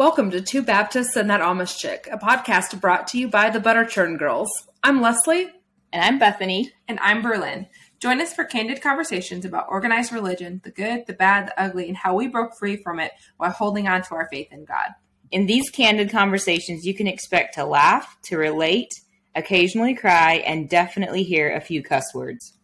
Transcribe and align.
Welcome 0.00 0.30
to 0.30 0.40
Two 0.40 0.62
Baptists 0.62 1.14
and 1.14 1.28
That 1.28 1.42
Amish 1.42 1.76
Chick, 1.76 2.08
a 2.10 2.16
podcast 2.16 2.80
brought 2.80 3.06
to 3.08 3.18
you 3.18 3.28
by 3.28 3.50
the 3.50 3.60
Butter 3.60 3.84
Churn 3.84 4.16
Girls. 4.16 4.48
I'm 4.82 5.02
Leslie. 5.02 5.50
And 5.92 6.02
I'm 6.02 6.18
Bethany. 6.18 6.72
And 6.88 6.98
I'm 7.02 7.20
Berlin. 7.20 7.66
Join 7.98 8.22
us 8.22 8.32
for 8.32 8.44
candid 8.44 8.80
conversations 8.80 9.44
about 9.44 9.66
organized 9.68 10.10
religion, 10.10 10.62
the 10.64 10.70
good, 10.70 11.06
the 11.06 11.12
bad, 11.12 11.48
the 11.48 11.62
ugly, 11.62 11.86
and 11.86 11.98
how 11.98 12.14
we 12.14 12.28
broke 12.28 12.56
free 12.58 12.78
from 12.82 12.98
it 12.98 13.12
while 13.36 13.50
holding 13.50 13.88
on 13.88 14.00
to 14.04 14.14
our 14.14 14.26
faith 14.32 14.48
in 14.50 14.64
God. 14.64 14.88
In 15.30 15.44
these 15.44 15.68
candid 15.68 16.10
conversations, 16.10 16.86
you 16.86 16.94
can 16.94 17.06
expect 17.06 17.56
to 17.56 17.66
laugh, 17.66 18.16
to 18.22 18.38
relate, 18.38 18.94
occasionally 19.34 19.94
cry, 19.94 20.36
and 20.46 20.66
definitely 20.66 21.24
hear 21.24 21.54
a 21.54 21.60
few 21.60 21.82
cuss 21.82 22.14
words. 22.14 22.54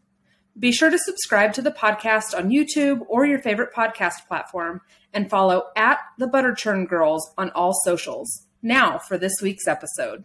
Be 0.58 0.72
sure 0.72 0.88
to 0.88 0.98
subscribe 0.98 1.52
to 1.52 1.60
the 1.60 1.70
podcast 1.70 2.34
on 2.34 2.48
YouTube 2.48 3.04
or 3.10 3.26
your 3.26 3.40
favorite 3.40 3.74
podcast 3.74 4.26
platform 4.26 4.80
and 5.16 5.30
follow 5.30 5.64
at 5.76 5.98
the 6.18 6.26
Butter 6.26 6.54
Churn 6.54 6.84
Girls 6.84 7.32
on 7.38 7.48
all 7.52 7.72
socials. 7.72 8.46
Now 8.62 8.98
for 8.98 9.16
this 9.16 9.40
week's 9.40 9.66
episode. 9.66 10.24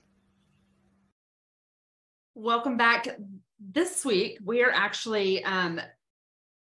Welcome 2.36 2.76
back. 2.76 3.08
This 3.58 4.04
week, 4.04 4.40
we 4.44 4.64
are 4.64 4.72
actually 4.72 5.46
um, 5.46 5.80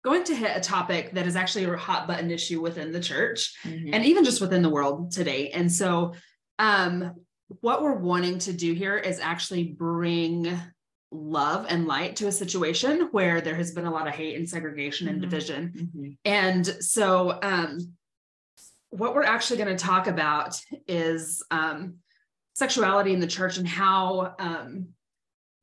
going 0.02 0.24
to 0.24 0.34
hit 0.34 0.56
a 0.56 0.60
topic 0.60 1.12
that 1.12 1.26
is 1.26 1.37
actually 1.37 1.64
a 1.64 1.76
hot 1.76 2.09
button 2.09 2.30
issue 2.30 2.62
within 2.62 2.90
the 2.90 3.00
church 3.00 3.54
mm-hmm. 3.64 3.92
and 3.92 4.06
even 4.06 4.24
just 4.24 4.40
within 4.40 4.62
the 4.62 4.70
world 4.70 5.12
today. 5.12 5.51
And 5.51 5.70
so, 5.70 6.14
um, 6.59 7.12
what 7.60 7.82
we're 7.82 7.98
wanting 7.98 8.38
to 8.40 8.52
do 8.54 8.73
here 8.73 8.96
is 8.96 9.20
actually 9.20 9.64
bring 9.64 10.59
love 11.12 11.66
and 11.68 11.87
light 11.87 12.16
to 12.16 12.28
a 12.28 12.32
situation 12.32 13.09
where 13.12 13.42
there 13.42 13.54
has 13.54 13.73
been 13.73 13.84
a 13.84 13.92
lot 13.92 14.09
of 14.09 14.14
hate 14.14 14.37
and 14.37 14.48
segregation 14.48 15.06
and 15.06 15.20
mm-hmm. 15.20 15.30
division. 15.30 15.73
Mm-hmm. 15.76 16.10
And 16.24 16.66
so, 16.80 17.38
um, 17.42 17.95
what 18.90 19.14
we're 19.14 19.24
actually 19.24 19.58
going 19.58 19.76
to 19.76 19.84
talk 19.84 20.06
about 20.06 20.60
is 20.86 21.42
um, 21.50 21.96
sexuality 22.54 23.12
in 23.12 23.20
the 23.20 23.26
church 23.26 23.59
and 23.59 23.68
how 23.68 24.34
um, 24.38 24.88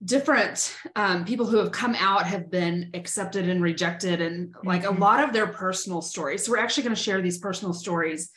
different 0.03 0.75
um, 0.95 1.25
people 1.25 1.45
who 1.45 1.57
have 1.57 1.71
come 1.71 1.95
out 1.95 2.25
have 2.25 2.51
been 2.51 2.91
accepted 2.93 3.47
and 3.47 3.61
rejected, 3.61 4.21
and 4.21 4.53
like 4.63 4.83
mm-hmm. 4.83 4.97
a 4.97 4.99
lot 4.99 5.23
of 5.23 5.33
their 5.33 5.47
personal 5.47 6.01
stories. 6.01 6.45
So, 6.45 6.51
we're 6.51 6.59
actually 6.59 6.83
going 6.83 6.95
to 6.95 7.01
share 7.01 7.21
these 7.21 7.37
personal 7.37 7.73
stories 7.73 8.31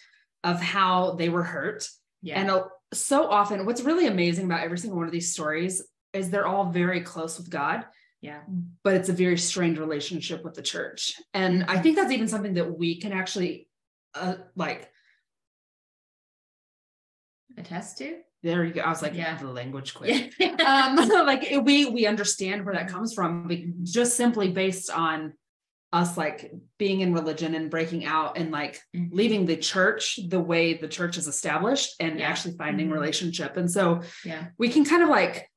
of 0.44 0.60
how 0.60 1.12
they 1.12 1.28
were 1.28 1.42
hurt. 1.42 1.88
Yeah. 2.22 2.40
And 2.40 2.50
uh, 2.50 2.64
so 2.92 3.28
often, 3.28 3.66
what's 3.66 3.82
really 3.82 4.06
amazing 4.06 4.44
about 4.44 4.62
every 4.62 4.78
single 4.78 4.98
one 4.98 5.06
of 5.06 5.12
these 5.12 5.32
stories 5.32 5.82
is 6.12 6.30
they're 6.30 6.46
all 6.46 6.70
very 6.70 7.00
close 7.00 7.38
with 7.38 7.50
God. 7.50 7.84
Yeah. 8.20 8.40
But 8.82 8.94
it's 8.94 9.08
a 9.08 9.12
very 9.12 9.38
strained 9.38 9.78
relationship 9.78 10.42
with 10.42 10.54
the 10.54 10.62
church. 10.62 11.14
And 11.34 11.64
I 11.64 11.78
think 11.78 11.96
that's 11.96 12.10
even 12.10 12.28
something 12.28 12.54
that 12.54 12.78
we 12.78 12.98
can 12.98 13.12
actually 13.12 13.68
uh, 14.20 14.34
like 14.54 14.90
attest 17.56 17.98
to. 17.98 18.18
There 18.42 18.64
you 18.64 18.74
go. 18.74 18.82
I 18.82 18.90
was 18.90 19.02
like, 19.02 19.14
yeah, 19.14 19.36
the 19.36 19.48
language 19.48 19.94
quick. 19.94 20.34
um, 20.60 20.96
like 21.08 21.46
we 21.62 21.86
we 21.86 22.06
understand 22.06 22.64
where 22.64 22.74
that 22.74 22.88
comes 22.88 23.14
from, 23.14 23.74
just 23.82 24.16
simply 24.16 24.50
based 24.50 24.90
on 24.90 25.34
us 25.92 26.16
like 26.16 26.52
being 26.78 27.00
in 27.00 27.14
religion 27.14 27.54
and 27.54 27.70
breaking 27.70 28.04
out 28.04 28.36
and 28.36 28.50
like 28.50 28.80
mm-hmm. 28.94 29.14
leaving 29.14 29.46
the 29.46 29.56
church 29.56 30.18
the 30.28 30.40
way 30.40 30.74
the 30.74 30.88
church 30.88 31.16
is 31.16 31.26
established 31.26 31.94
and 32.00 32.18
yeah. 32.18 32.28
actually 32.28 32.54
finding 32.56 32.86
mm-hmm. 32.86 32.94
relationship. 32.94 33.56
And 33.56 33.70
so 33.70 34.02
yeah, 34.24 34.46
we 34.58 34.68
can 34.68 34.84
kind 34.84 35.02
of 35.02 35.08
like 35.08 35.48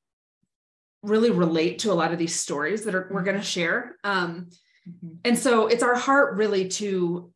really 1.02 1.30
relate 1.30 1.80
to 1.80 1.92
a 1.92 1.94
lot 1.94 2.12
of 2.12 2.18
these 2.18 2.34
stories 2.34 2.84
that 2.84 2.94
are 2.94 3.08
we're 3.10 3.22
going 3.22 3.38
to 3.38 3.42
share 3.42 3.96
um 4.04 4.48
mm-hmm. 4.86 5.14
and 5.24 5.38
so 5.38 5.66
it's 5.66 5.82
our 5.82 5.94
heart 5.94 6.36
really 6.36 6.68
to 6.68 7.32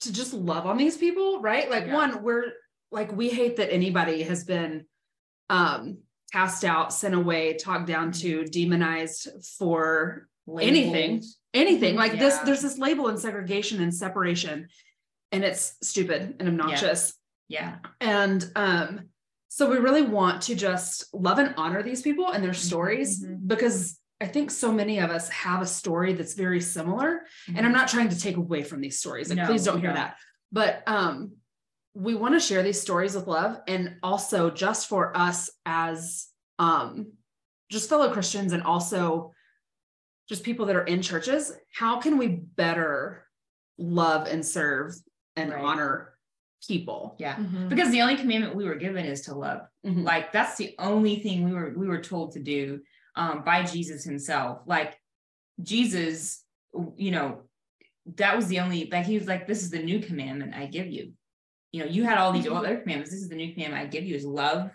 to 0.00 0.12
just 0.12 0.32
love 0.34 0.66
on 0.66 0.76
these 0.76 0.96
people 0.96 1.40
right 1.40 1.70
like 1.70 1.86
yeah. 1.86 1.94
one 1.94 2.22
we're 2.22 2.52
like 2.90 3.12
we 3.12 3.28
hate 3.28 3.56
that 3.56 3.72
anybody 3.72 4.22
has 4.22 4.44
been 4.44 4.84
um 5.50 5.98
cast 6.32 6.64
out 6.64 6.92
sent 6.92 7.14
away 7.14 7.54
talked 7.54 7.86
down 7.86 8.12
to 8.12 8.40
mm-hmm. 8.40 8.50
demonized 8.50 9.28
for 9.58 10.28
Labeled. 10.46 10.68
anything 10.68 11.22
anything 11.54 11.90
mm-hmm. 11.90 11.98
like 11.98 12.12
yeah. 12.12 12.18
this 12.18 12.38
there's 12.38 12.62
this 12.62 12.78
label 12.78 13.08
and 13.08 13.18
segregation 13.18 13.82
and 13.82 13.94
separation 13.94 14.68
and 15.32 15.44
it's 15.44 15.76
stupid 15.82 16.36
and 16.38 16.48
obnoxious 16.48 17.14
yeah, 17.48 17.76
yeah. 17.82 17.90
and 18.00 18.50
um 18.54 19.08
so 19.48 19.70
we 19.70 19.78
really 19.78 20.02
want 20.02 20.42
to 20.42 20.54
just 20.54 21.12
love 21.14 21.38
and 21.38 21.54
honor 21.56 21.82
these 21.82 22.02
people 22.02 22.30
and 22.30 22.44
their 22.44 22.50
mm-hmm. 22.50 22.60
stories 22.60 23.24
mm-hmm. 23.24 23.46
because 23.46 23.98
I 24.20 24.26
think 24.26 24.50
so 24.50 24.72
many 24.72 24.98
of 24.98 25.10
us 25.10 25.28
have 25.28 25.60
a 25.60 25.66
story 25.66 26.14
that's 26.14 26.34
very 26.34 26.60
similar. 26.60 27.06
Mm-hmm. 27.08 27.56
And 27.56 27.58
I'm 27.58 27.64
mm-hmm. 27.64 27.72
not 27.72 27.88
trying 27.88 28.08
to 28.08 28.18
take 28.18 28.36
away 28.36 28.62
from 28.62 28.80
these 28.80 28.98
stories. 28.98 29.28
Like, 29.28 29.38
no, 29.38 29.46
please 29.46 29.64
don't 29.64 29.80
hear 29.80 29.90
no. 29.90 29.96
that. 29.96 30.16
But 30.52 30.82
um, 30.86 31.32
we 31.94 32.14
want 32.14 32.34
to 32.34 32.40
share 32.40 32.62
these 32.62 32.80
stories 32.80 33.14
with 33.14 33.26
love 33.26 33.60
and 33.66 33.96
also 34.02 34.50
just 34.50 34.88
for 34.88 35.16
us 35.16 35.50
as 35.66 36.28
um, 36.58 37.12
just 37.70 37.88
fellow 37.88 38.10
Christians 38.10 38.52
and 38.52 38.62
also 38.62 39.32
just 40.28 40.44
people 40.44 40.66
that 40.66 40.76
are 40.76 40.84
in 40.84 41.02
churches, 41.02 41.52
how 41.74 42.00
can 42.00 42.16
we 42.16 42.28
better 42.28 43.26
love 43.78 44.26
and 44.26 44.44
serve 44.44 44.94
and 45.36 45.52
right. 45.52 45.62
honor 45.62 46.16
people. 46.66 47.16
Yeah. 47.18 47.36
Mm-hmm. 47.36 47.68
Because 47.68 47.90
the 47.90 48.02
only 48.02 48.16
commandment 48.16 48.54
we 48.54 48.64
were 48.64 48.74
given 48.74 49.04
is 49.04 49.22
to 49.22 49.34
love. 49.34 49.62
Mm-hmm. 49.84 50.02
Like 50.02 50.32
that's 50.32 50.56
the 50.56 50.74
only 50.78 51.16
thing 51.16 51.44
we 51.44 51.52
were 51.52 51.74
we 51.76 51.86
were 51.86 52.00
told 52.00 52.32
to 52.32 52.40
do 52.40 52.80
um 53.16 53.42
by 53.44 53.62
Jesus 53.62 54.04
himself. 54.04 54.60
Like 54.66 54.98
Jesus, 55.62 56.44
you 56.96 57.10
know, 57.10 57.42
that 58.16 58.36
was 58.36 58.46
the 58.46 58.60
only 58.60 58.88
like 58.90 59.06
he 59.06 59.18
was 59.18 59.26
like 59.26 59.46
this 59.46 59.62
is 59.62 59.70
the 59.70 59.82
new 59.82 60.00
commandment 60.00 60.54
I 60.54 60.66
give 60.66 60.86
you. 60.86 61.12
You 61.72 61.84
know, 61.84 61.90
you 61.90 62.04
had 62.04 62.18
all 62.18 62.32
these 62.32 62.46
mm-hmm. 62.46 62.56
other 62.56 62.76
commandments. 62.76 63.10
This 63.10 63.22
is 63.22 63.28
the 63.28 63.36
new 63.36 63.52
commandment 63.52 63.82
I 63.82 63.86
give 63.86 64.04
you 64.04 64.14
is 64.14 64.24
love 64.24 64.70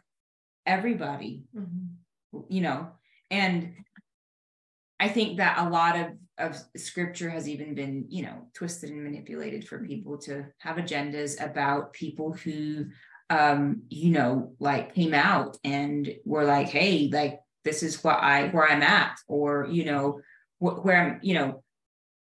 everybody. 0.66 1.44
Mm-hmm. 1.56 2.40
You 2.50 2.62
know, 2.62 2.90
and 3.29 3.74
I 5.00 5.08
think 5.09 5.38
that 5.38 5.58
a 5.59 5.69
lot 5.69 5.97
of 5.97 6.08
of 6.38 6.58
scripture 6.75 7.29
has 7.29 7.47
even 7.47 7.75
been, 7.75 8.06
you 8.09 8.23
know, 8.23 8.47
twisted 8.53 8.90
and 8.90 9.03
manipulated 9.03 9.68
for 9.68 9.85
people 9.85 10.18
to 10.18 10.46
have 10.59 10.78
agendas 10.78 11.44
about 11.44 11.94
people 11.94 12.34
who 12.34 12.85
um, 13.31 13.84
you 13.90 14.12
know, 14.12 14.52
like 14.59 14.94
came 14.94 15.13
out 15.13 15.58
and 15.63 16.13
were 16.25 16.44
like, 16.44 16.68
hey, 16.68 17.09
like 17.13 17.40
this 17.63 17.83
is 17.83 18.03
what 18.03 18.19
I 18.19 18.49
where 18.49 18.69
I'm 18.69 18.81
at, 18.81 19.19
or 19.27 19.67
you 19.69 19.85
know, 19.85 20.22
wh- 20.59 20.83
where 20.83 20.97
I'm, 20.97 21.19
you 21.22 21.35
know, 21.35 21.63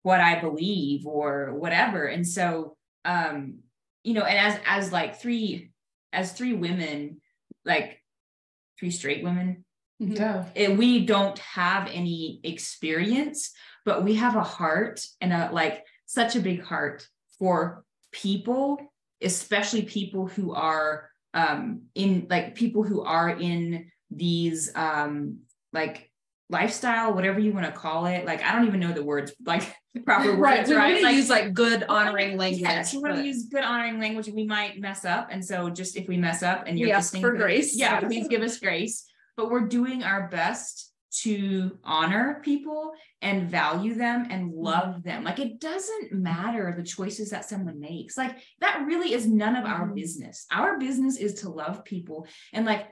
what 0.04 0.22
I 0.22 0.40
believe 0.40 1.06
or 1.06 1.54
whatever. 1.56 2.06
And 2.06 2.28
so 2.28 2.76
um, 3.06 3.60
you 4.04 4.14
know, 4.14 4.24
and 4.24 4.38
as 4.38 4.60
as 4.66 4.92
like 4.92 5.20
three 5.20 5.72
as 6.14 6.34
three 6.34 6.54
women, 6.54 7.22
like 7.66 8.02
three 8.80 8.92
straight 8.92 9.24
women, 9.24 9.66
yeah. 10.00 10.46
And 10.56 10.78
we 10.78 11.06
don't 11.06 11.38
have 11.40 11.90
any 11.92 12.40
experience, 12.44 13.52
but 13.84 14.04
we 14.04 14.16
have 14.16 14.36
a 14.36 14.44
heart 14.44 15.06
and 15.22 15.34
a 15.34 15.50
like 15.52 15.84
such 16.06 16.36
a 16.36 16.40
big 16.40 16.64
heart 16.64 17.08
for 17.40 17.84
people, 18.12 18.80
especially 19.22 19.84
people 19.84 20.28
who 20.28 20.54
are 20.54 21.10
um 21.34 21.84
in 21.96 22.28
like 22.30 22.56
people 22.56 22.84
who 22.84 23.02
are 23.02 23.30
in 23.30 23.92
these 24.12 24.72
um 24.76 25.40
like 25.74 26.10
lifestyle, 26.50 27.14
whatever 27.14 27.40
you 27.40 27.52
want 27.52 27.66
to 27.66 27.72
call 27.74 28.06
it. 28.06 28.26
Like 28.26 28.42
I 28.42 28.56
don't 28.56 28.68
even 28.68 28.80
know 28.80 28.94
the 28.94 29.04
words, 29.04 29.34
like 29.46 29.64
the 29.94 30.02
proper 30.02 30.30
words. 30.30 30.40
right. 30.40 30.68
We're 30.68 30.78
right? 30.78 30.94
gonna 30.96 31.04
like, 31.04 31.16
use 31.16 31.30
like 31.30 31.54
good 31.54 31.84
honoring 31.84 32.38
language. 32.38 32.62
Yes, 32.62 32.94
we're 32.94 33.10
gonna 33.10 33.24
use 33.24 33.48
good 33.48 33.64
honoring 33.64 34.00
language. 34.00 34.30
We 34.30 34.46
might 34.46 34.80
mess 34.80 35.06
up, 35.06 35.28
and 35.32 35.44
so 35.44 35.70
just 35.70 35.98
if 35.98 36.08
we 36.08 36.18
mess 36.18 36.44
up, 36.44 36.64
and 36.68 36.80
you're 36.80 36.96
listening, 36.96 37.22
for 37.22 37.34
grace. 37.34 37.78
Yeah, 37.78 38.00
please 38.00 38.28
give 38.28 38.42
us 38.42 38.60
grace 38.60 39.08
but 39.38 39.52
we're 39.52 39.68
doing 39.68 40.04
our 40.04 40.28
best 40.28 40.92
to 41.22 41.78
honor 41.84 42.42
people 42.44 42.92
and 43.22 43.50
value 43.50 43.96
them 43.96 44.28
and 44.30 44.52
love 44.52 45.04
them. 45.04 45.24
Like 45.24 45.40
it 45.40 45.60
doesn't 45.60 46.12
matter 46.12 46.74
the 46.76 46.84
choices 46.84 47.30
that 47.30 47.46
someone 47.46 47.80
makes. 47.80 48.18
Like 48.18 48.38
that 48.60 48.84
really 48.86 49.14
is 49.14 49.26
none 49.26 49.56
of 49.56 49.66
our 49.66 49.86
mm-hmm. 49.86 49.94
business. 49.94 50.46
Our 50.52 50.78
business 50.78 51.18
is 51.18 51.36
to 51.42 51.50
love 51.50 51.86
people 51.86 52.28
and 52.52 52.66
like 52.66 52.88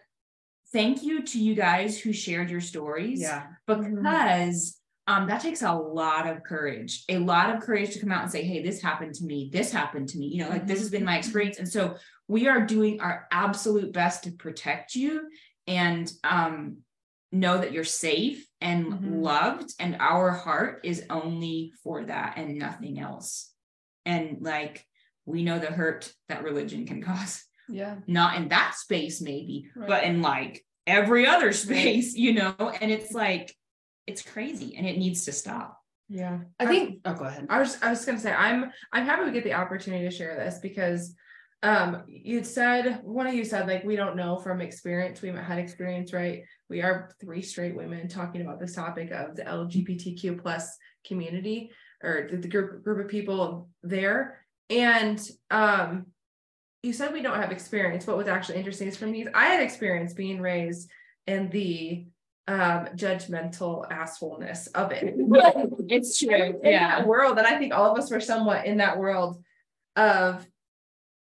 thank 0.76 1.04
you 1.04 1.24
to 1.24 1.42
you 1.42 1.56
guys 1.56 1.98
who 1.98 2.12
shared 2.12 2.50
your 2.50 2.60
stories. 2.60 3.22
Yeah. 3.22 3.48
Because 3.66 4.78
um, 5.08 5.28
that 5.28 5.42
takes 5.42 5.62
a 5.62 5.74
lot 5.74 6.28
of 6.28 6.44
courage, 6.44 7.06
a 7.08 7.18
lot 7.18 7.56
of 7.56 7.62
courage 7.62 7.94
to 7.94 8.00
come 8.00 8.12
out 8.12 8.24
and 8.24 8.32
say, 8.32 8.44
Hey, 8.44 8.62
this 8.62 8.82
happened 8.82 9.14
to 9.16 9.24
me. 9.24 9.50
This 9.54 9.72
happened 9.72 10.10
to 10.10 10.18
me. 10.18 10.28
You 10.28 10.44
know, 10.44 10.50
like 10.50 10.68
this 10.68 10.80
has 10.80 10.90
been 10.90 11.06
my 11.06 11.14
mm-hmm. 11.14 11.20
experience. 11.20 11.60
And 11.60 11.70
so 11.70 11.96
we 12.28 12.48
are 12.50 12.66
doing 12.66 13.00
our 13.00 13.26
absolute 13.32 13.94
best 13.94 14.26
to 14.26 14.32
protect 14.32 14.96
you 14.96 15.30
and 15.66 16.12
um, 16.24 16.80
know 17.32 17.58
that 17.58 17.72
you're 17.72 17.84
safe 17.84 18.46
and 18.62 18.86
mm-hmm. 18.86 19.22
loved 19.22 19.74
and 19.80 19.96
our 20.00 20.32
heart 20.32 20.82
is 20.84 21.06
only 21.10 21.72
for 21.84 22.04
that 22.06 22.36
and 22.38 22.58
nothing 22.58 23.00
else 23.00 23.52
and 24.06 24.38
like 24.42 24.86
we 25.26 25.44
know 25.44 25.60
the 25.60 25.68
hurt 25.68 26.12
that 26.30 26.44
religion 26.44 26.86
can 26.86 27.02
cause 27.04 27.44
yeah. 27.70 27.96
Not 28.08 28.38
in 28.38 28.50
that 28.50 28.76
space 28.76 29.22
maybe 29.22 29.70
right. 29.76 29.88
but 29.88 30.04
in 30.04 30.22
like 30.22 30.64
every 30.88 31.26
other 31.26 31.52
space 31.66 32.16
you 32.16 32.34
know? 32.34 32.56
And 32.82 32.92
it's 32.92 33.12
like 33.12 33.56
it's 34.08 34.22
crazy 34.22 34.76
and 34.76 34.88
it 34.88 34.98
needs 34.98 35.26
to 35.26 35.32
stop. 35.32 35.80
Yeah. 36.08 36.40
I 36.60 36.68
think 36.68 37.00
I, 37.06 37.12
oh 37.12 37.16
go 37.16 37.26
ahead. 37.26 37.48
I 37.50 37.60
was 37.60 37.78
i 37.82 37.90
was 37.90 38.06
gonna 38.06 38.20
say 38.20 38.32
i'm 38.32 38.72
i'm 38.94 39.06
happy 39.06 39.26
we 39.26 39.32
get 39.32 39.44
the 39.44 39.54
opportunity 39.54 40.04
to 40.06 40.16
share 40.16 40.36
this 40.36 40.60
because 40.60 41.16
um 41.64 42.04
you'd 42.08 42.46
said 42.46 43.00
one 43.04 43.26
of 43.26 43.34
you 43.34 43.44
said 43.44 43.68
like 43.68 43.84
we 43.84 43.96
don't 43.96 44.16
know 44.16 44.38
from 44.38 44.62
experience 44.62 45.22
we 45.22 45.30
haven't 45.30 45.46
had 45.46 45.58
experience 45.58 46.14
right? 46.14 46.44
We 46.70 46.82
are 46.82 47.12
three 47.20 47.42
straight 47.42 47.76
women 47.76 48.08
talking 48.08 48.42
about 48.42 48.60
this 48.60 48.76
topic 48.76 49.12
of 49.12 49.36
the 49.36 49.44
lgbtq 49.44 50.42
plus 50.42 50.78
community 51.06 51.72
or 52.04 52.28
the, 52.30 52.38
the 52.38 52.48
group 52.48 52.84
group 52.84 53.04
of 53.04 53.10
people 53.10 53.70
there. 53.82 54.42
And 54.70 55.20
um 55.50 56.08
you 56.86 56.94
said 56.94 57.12
we 57.12 57.22
don't 57.22 57.42
have 57.42 57.52
experience. 57.52 58.06
What 58.06 58.18
was 58.18 58.28
actually 58.28 58.60
interesting 58.60 58.88
is 58.88 58.98
for 58.98 59.08
me 59.08 59.28
i 59.34 59.46
had 59.46 59.62
experience 59.62 60.14
being 60.14 60.40
raised 60.40 60.90
in 61.28 61.50
the 61.50 62.06
um 62.48 62.88
judgmental 62.96 63.90
assholeness 63.90 64.68
of 64.76 64.92
it. 64.92 65.16
It's 65.90 66.20
true 66.20 66.60
in 66.64 66.72
yeah. 66.72 67.00
that 67.00 67.08
world 67.08 67.38
and 67.38 67.48
i 67.48 67.58
think 67.58 67.74
all 67.74 67.92
of 67.92 67.98
us 67.98 68.12
were 68.12 68.20
somewhat 68.20 68.66
in 68.66 68.78
that 68.78 68.98
world 68.98 69.44
of 69.96 70.46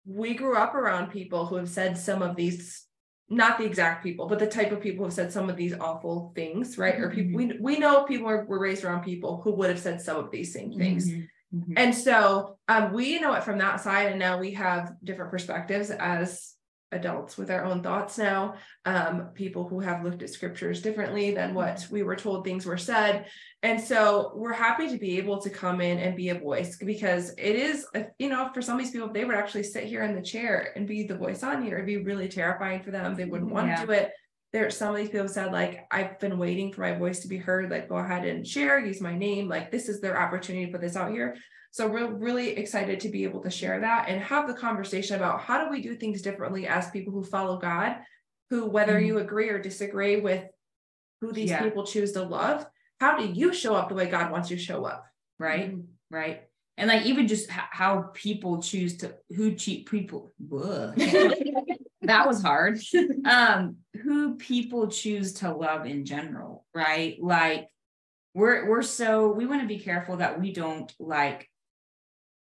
we 0.05 0.33
grew 0.33 0.57
up 0.57 0.75
around 0.75 1.11
people 1.11 1.45
who 1.45 1.55
have 1.55 1.69
said 1.69 1.97
some 1.97 2.21
of 2.21 2.35
these 2.35 2.85
not 3.29 3.57
the 3.57 3.63
exact 3.65 4.03
people 4.03 4.27
but 4.27 4.39
the 4.39 4.47
type 4.47 4.71
of 4.73 4.81
people 4.81 4.99
who 4.99 5.05
have 5.05 5.13
said 5.13 5.31
some 5.31 5.49
of 5.49 5.55
these 5.55 5.73
awful 5.79 6.33
things 6.35 6.77
right? 6.77 6.99
Or 6.99 7.09
people 7.09 7.37
we, 7.37 7.57
we 7.59 7.79
know 7.79 8.03
people 8.03 8.27
are, 8.27 8.43
were 8.45 8.59
raised 8.59 8.83
around 8.83 9.03
people 9.03 9.41
who 9.41 9.53
would 9.53 9.69
have 9.69 9.79
said 9.79 10.01
some 10.01 10.17
of 10.17 10.29
these 10.29 10.51
same 10.53 10.73
things. 10.73 11.09
Mhm, 11.09 11.27
mhm. 11.53 11.73
and 11.77 11.93
so 11.93 12.57
um, 12.67 12.93
we 12.93 13.19
know 13.19 13.33
it 13.33 13.43
from 13.43 13.59
that 13.59 13.81
side, 13.81 14.07
and 14.07 14.19
now 14.19 14.39
we 14.39 14.51
have 14.53 14.93
different 15.03 15.31
perspectives 15.31 15.89
as 15.91 16.53
adults 16.93 17.37
with 17.37 17.49
our 17.51 17.65
own 17.65 17.81
thoughts 17.81 18.17
now. 18.17 18.55
Um, 18.85 19.29
people 19.33 19.67
who 19.67 19.79
have 19.79 20.03
looked 20.03 20.21
at 20.23 20.29
scriptures 20.29 20.81
differently 20.81 21.33
than 21.33 21.53
what 21.53 21.85
we 21.91 22.03
were 22.03 22.15
told 22.15 22.45
things 22.45 22.65
were 22.65 22.77
said. 22.77 23.25
And 23.63 23.81
so 23.81 24.31
we're 24.35 24.53
happy 24.53 24.87
to 24.89 24.97
be 24.97 25.17
able 25.17 25.41
to 25.41 25.49
come 25.49 25.81
in 25.81 25.97
and 25.99 26.15
be 26.15 26.29
a 26.29 26.39
voice 26.39 26.77
because 26.77 27.31
it 27.37 27.55
is, 27.55 27.85
you 28.19 28.29
know, 28.29 28.49
for 28.53 28.61
some 28.61 28.77
of 28.77 28.83
these 28.83 28.91
people, 28.91 29.11
they 29.11 29.25
would 29.25 29.35
actually 29.35 29.63
sit 29.63 29.85
here 29.85 30.03
in 30.03 30.15
the 30.15 30.21
chair 30.21 30.71
and 30.75 30.87
be 30.87 31.03
the 31.03 31.17
voice 31.17 31.43
on 31.43 31.63
here, 31.63 31.75
it'd 31.77 31.87
be 31.87 31.97
really 31.97 32.27
terrifying 32.27 32.83
for 32.83 32.91
them. 32.91 33.15
They 33.15 33.25
wouldn't 33.25 33.51
want 33.51 33.67
Yeah. 33.67 33.75
to 33.77 33.85
do 33.85 33.91
it. 33.93 34.11
There, 34.53 34.69
some 34.69 34.91
of 34.91 34.97
these 34.97 35.09
people 35.09 35.27
said, 35.27 35.51
like, 35.51 35.87
I've 35.89 36.19
been 36.19 36.37
waiting 36.37 36.71
for 36.71 36.81
my 36.81 36.93
voice 36.93 37.19
to 37.21 37.27
be 37.27 37.37
heard. 37.37 37.71
Like, 37.71 37.89
go 37.89 37.95
ahead 37.97 38.23
and 38.23 38.45
share, 38.47 38.77
use 38.79 39.01
my 39.01 39.17
name. 39.17 39.49
Like, 39.49 39.71
this 39.71 39.89
is 39.89 39.99
their 39.99 40.21
opportunity 40.21 40.67
to 40.67 40.71
put 40.71 40.81
this 40.81 40.95
out 40.95 41.11
here. 41.11 41.35
So 41.71 41.87
we're 41.87 42.13
really 42.13 42.51
excited 42.51 42.99
to 42.99 43.09
be 43.09 43.23
able 43.23 43.41
to 43.41 43.49
share 43.49 43.79
that 43.79 44.09
and 44.09 44.21
have 44.21 44.47
the 44.47 44.53
conversation 44.53 45.15
about 45.15 45.41
how 45.41 45.63
do 45.65 45.71
we 45.71 45.81
do 45.81 45.95
things 45.95 46.21
differently 46.21 46.67
as 46.67 46.91
people 46.91 47.11
who 47.11 47.23
follow 47.23 47.57
God, 47.57 47.97
who 48.51 48.67
whether 48.67 48.99
Mhm. 49.01 49.07
you 49.07 49.17
agree 49.17 49.49
or 49.49 49.57
disagree 49.57 50.17
with 50.19 50.45
who 51.19 51.31
these 51.31 51.49
Yeah. 51.49 51.63
people 51.63 51.83
choose 51.83 52.11
to 52.11 52.21
love, 52.21 52.63
how 52.99 53.17
do 53.17 53.25
you 53.25 53.53
show 53.53 53.73
up 53.73 53.89
the 53.89 53.95
way 53.95 54.05
God 54.07 54.31
wants 54.31 54.51
you 54.51 54.57
to 54.57 54.61
show 54.63 54.85
up? 54.85 55.05
right 55.39 55.73
right 56.11 56.43
and 56.77 56.87
like 56.87 57.07
even 57.07 57.27
just 57.27 57.49
how 57.49 58.11
people 58.13 58.61
choose 58.61 58.97
to 58.97 59.15
who 59.35 59.55
cheat 59.55 59.89
people. 59.89 60.31
that 62.03 62.27
was 62.27 62.41
hard 62.41 62.79
um 63.25 63.77
who 64.03 64.35
people 64.35 64.87
choose 64.87 65.33
to 65.33 65.51
love 65.53 65.85
in 65.85 66.05
general 66.05 66.65
right 66.73 67.17
like 67.21 67.67
we're 68.33 68.67
we're 68.69 68.81
so 68.81 69.31
we 69.31 69.45
want 69.45 69.61
to 69.61 69.67
be 69.67 69.79
careful 69.79 70.17
that 70.17 70.39
we 70.39 70.51
don't 70.53 70.91
like 70.99 71.49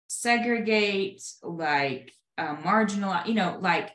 segregate 0.09 1.23
like 1.43 2.13
uh, 2.39 2.57
marginalize 2.57 3.27
you 3.27 3.35
know 3.35 3.59
like 3.61 3.91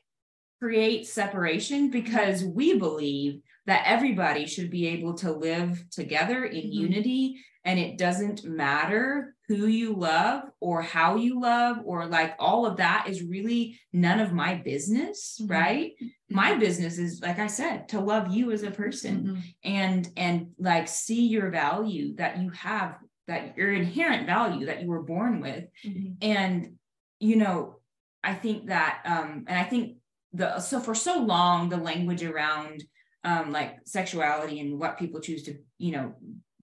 create 0.62 1.08
separation 1.08 1.90
because 1.90 2.44
we 2.44 2.78
believe 2.78 3.42
that 3.66 3.84
everybody 3.86 4.46
should 4.46 4.70
be 4.70 4.88
able 4.88 5.14
to 5.14 5.32
live 5.32 5.84
together 5.90 6.46
in 6.46 6.66
Mhm. 6.66 6.74
unity 6.74 7.44
and 7.66 7.80
it 7.80 7.98
doesn't 7.98 8.44
matter 8.44 9.36
who 9.48 9.68
you 9.68 9.94
love 9.94 10.44
or 10.60 10.82
how 10.82 11.16
you 11.16 11.40
love 11.40 11.78
or 11.86 12.06
like 12.06 12.34
all 12.40 12.66
of 12.66 12.78
that 12.78 13.08
is 13.08 13.22
really 13.24 13.80
none 13.92 14.20
of 14.20 14.34
my 14.34 14.56
business 14.56 15.40
Mhm. 15.42 15.50
right 15.50 15.92
my 16.30 16.56
business 16.56 16.98
is 16.98 17.22
like 17.22 17.40
i 17.40 17.48
said 17.48 17.88
to 17.90 18.00
love 18.00 18.32
you 18.34 18.52
as 18.52 18.64
a 18.64 18.72
person 18.72 19.16
Mm-hmm. 19.24 19.40
and 19.64 20.10
and 20.18 20.48
like 20.60 20.88
see 20.88 21.28
your 21.28 21.50
value 21.50 22.16
that 22.16 22.40
you 22.42 22.50
have 22.52 22.98
that 23.28 23.56
your 23.58 23.72
inherent 23.72 24.26
value 24.26 24.66
that 24.66 24.82
you 24.82 24.88
were 24.88 25.04
born 25.04 25.40
with 25.42 25.66
Mhm. 25.86 26.16
and 26.22 26.76
you 27.20 27.36
know 27.38 27.80
i 28.24 28.34
think 28.34 28.68
that 28.68 29.02
um 29.06 29.46
and 29.48 29.58
i 29.58 29.64
think 29.64 29.98
the 30.34 30.60
so 30.60 30.80
for 30.80 30.96
so 30.96 31.20
long 31.22 31.70
the 31.70 31.78
language 31.78 32.24
around 32.24 32.84
um 33.24 33.52
like 33.52 33.78
sexuality 33.86 34.60
and 34.60 34.80
what 34.80 34.98
people 34.98 35.20
choose 35.22 35.44
to 35.44 35.56
you 35.78 35.92
know 35.92 36.14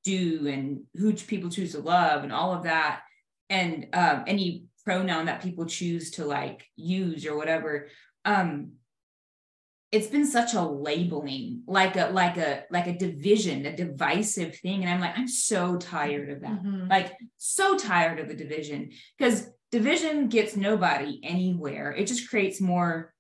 do 0.05 0.47
and 0.49 0.83
who 0.95 1.13
people 1.13 1.51
choose 1.51 1.73
to 1.73 1.81
love 1.81 2.23
and 2.25 2.33
all 2.33 2.53
of 2.55 2.65
that. 2.65 3.03
And 3.49 3.89
um 3.93 4.25
any 4.27 4.65
pronoun 4.85 5.27
that 5.27 5.43
people 5.43 5.67
choose 5.67 6.13
to 6.13 6.25
like 6.25 6.67
use 6.77 7.27
or 7.27 7.37
whatever 7.37 7.89
um 8.25 8.73
it's 9.93 10.07
been 10.07 10.27
such 10.27 10.55
a 10.55 10.63
labeling 10.63 11.63
like 11.67 11.97
a 11.97 12.11
like 12.11 12.37
a 12.37 12.63
like 12.71 12.87
a 12.87 12.97
division 12.97 13.67
a 13.67 13.77
divisive 13.77 14.57
thing. 14.57 14.83
And 14.83 14.91
i'm 14.91 15.01
like 15.01 15.19
i'm 15.19 15.29
so 15.29 15.77
tired 15.77 16.31
of 16.31 16.41
that. 16.43 16.63
Mhm. 16.63 16.89
like 16.89 17.13
so 17.37 17.77
tired 17.77 18.21
of 18.21 18.29
the 18.29 18.35
division 18.35 18.91
because 19.19 19.49
division 19.73 20.29
gets 20.29 20.57
nobody 20.57 21.21
anywhere. 21.23 21.93
It 21.93 22.07
just 22.07 22.29
creates 22.29 22.61
more 22.61 23.13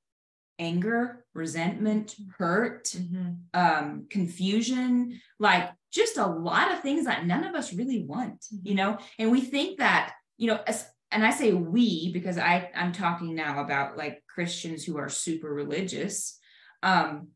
anger 0.58 1.24
resentment 1.34 2.14
hurt 2.38 2.84
Mhm. 2.86 3.36
um 3.54 4.06
confusion. 4.10 5.20
Like 5.38 5.70
just 5.90 6.16
a 6.16 6.26
lot 6.26 6.72
of 6.72 6.81
things 6.81 7.04
that 7.04 7.26
none 7.26 7.44
of 7.44 7.54
us 7.54 7.72
really 7.72 8.04
want 8.04 8.44
you 8.62 8.75
know? 8.75 8.98
And 9.19 9.31
we 9.31 9.40
think 9.40 9.78
that 9.78 10.14
you 10.37 10.46
know 10.48 10.60
as, 10.66 10.87
and 11.12 11.25
i 11.25 11.31
say 11.31 11.52
we 11.52 12.12
because 12.12 12.38
i 12.38 12.70
i'm 12.75 12.92
talking 12.92 13.34
now 13.34 13.62
about 13.62 13.96
like 13.96 14.22
christians 14.32 14.84
who 14.84 14.96
are 14.96 15.08
super 15.08 15.52
religious 15.52 16.38
um 16.82 17.28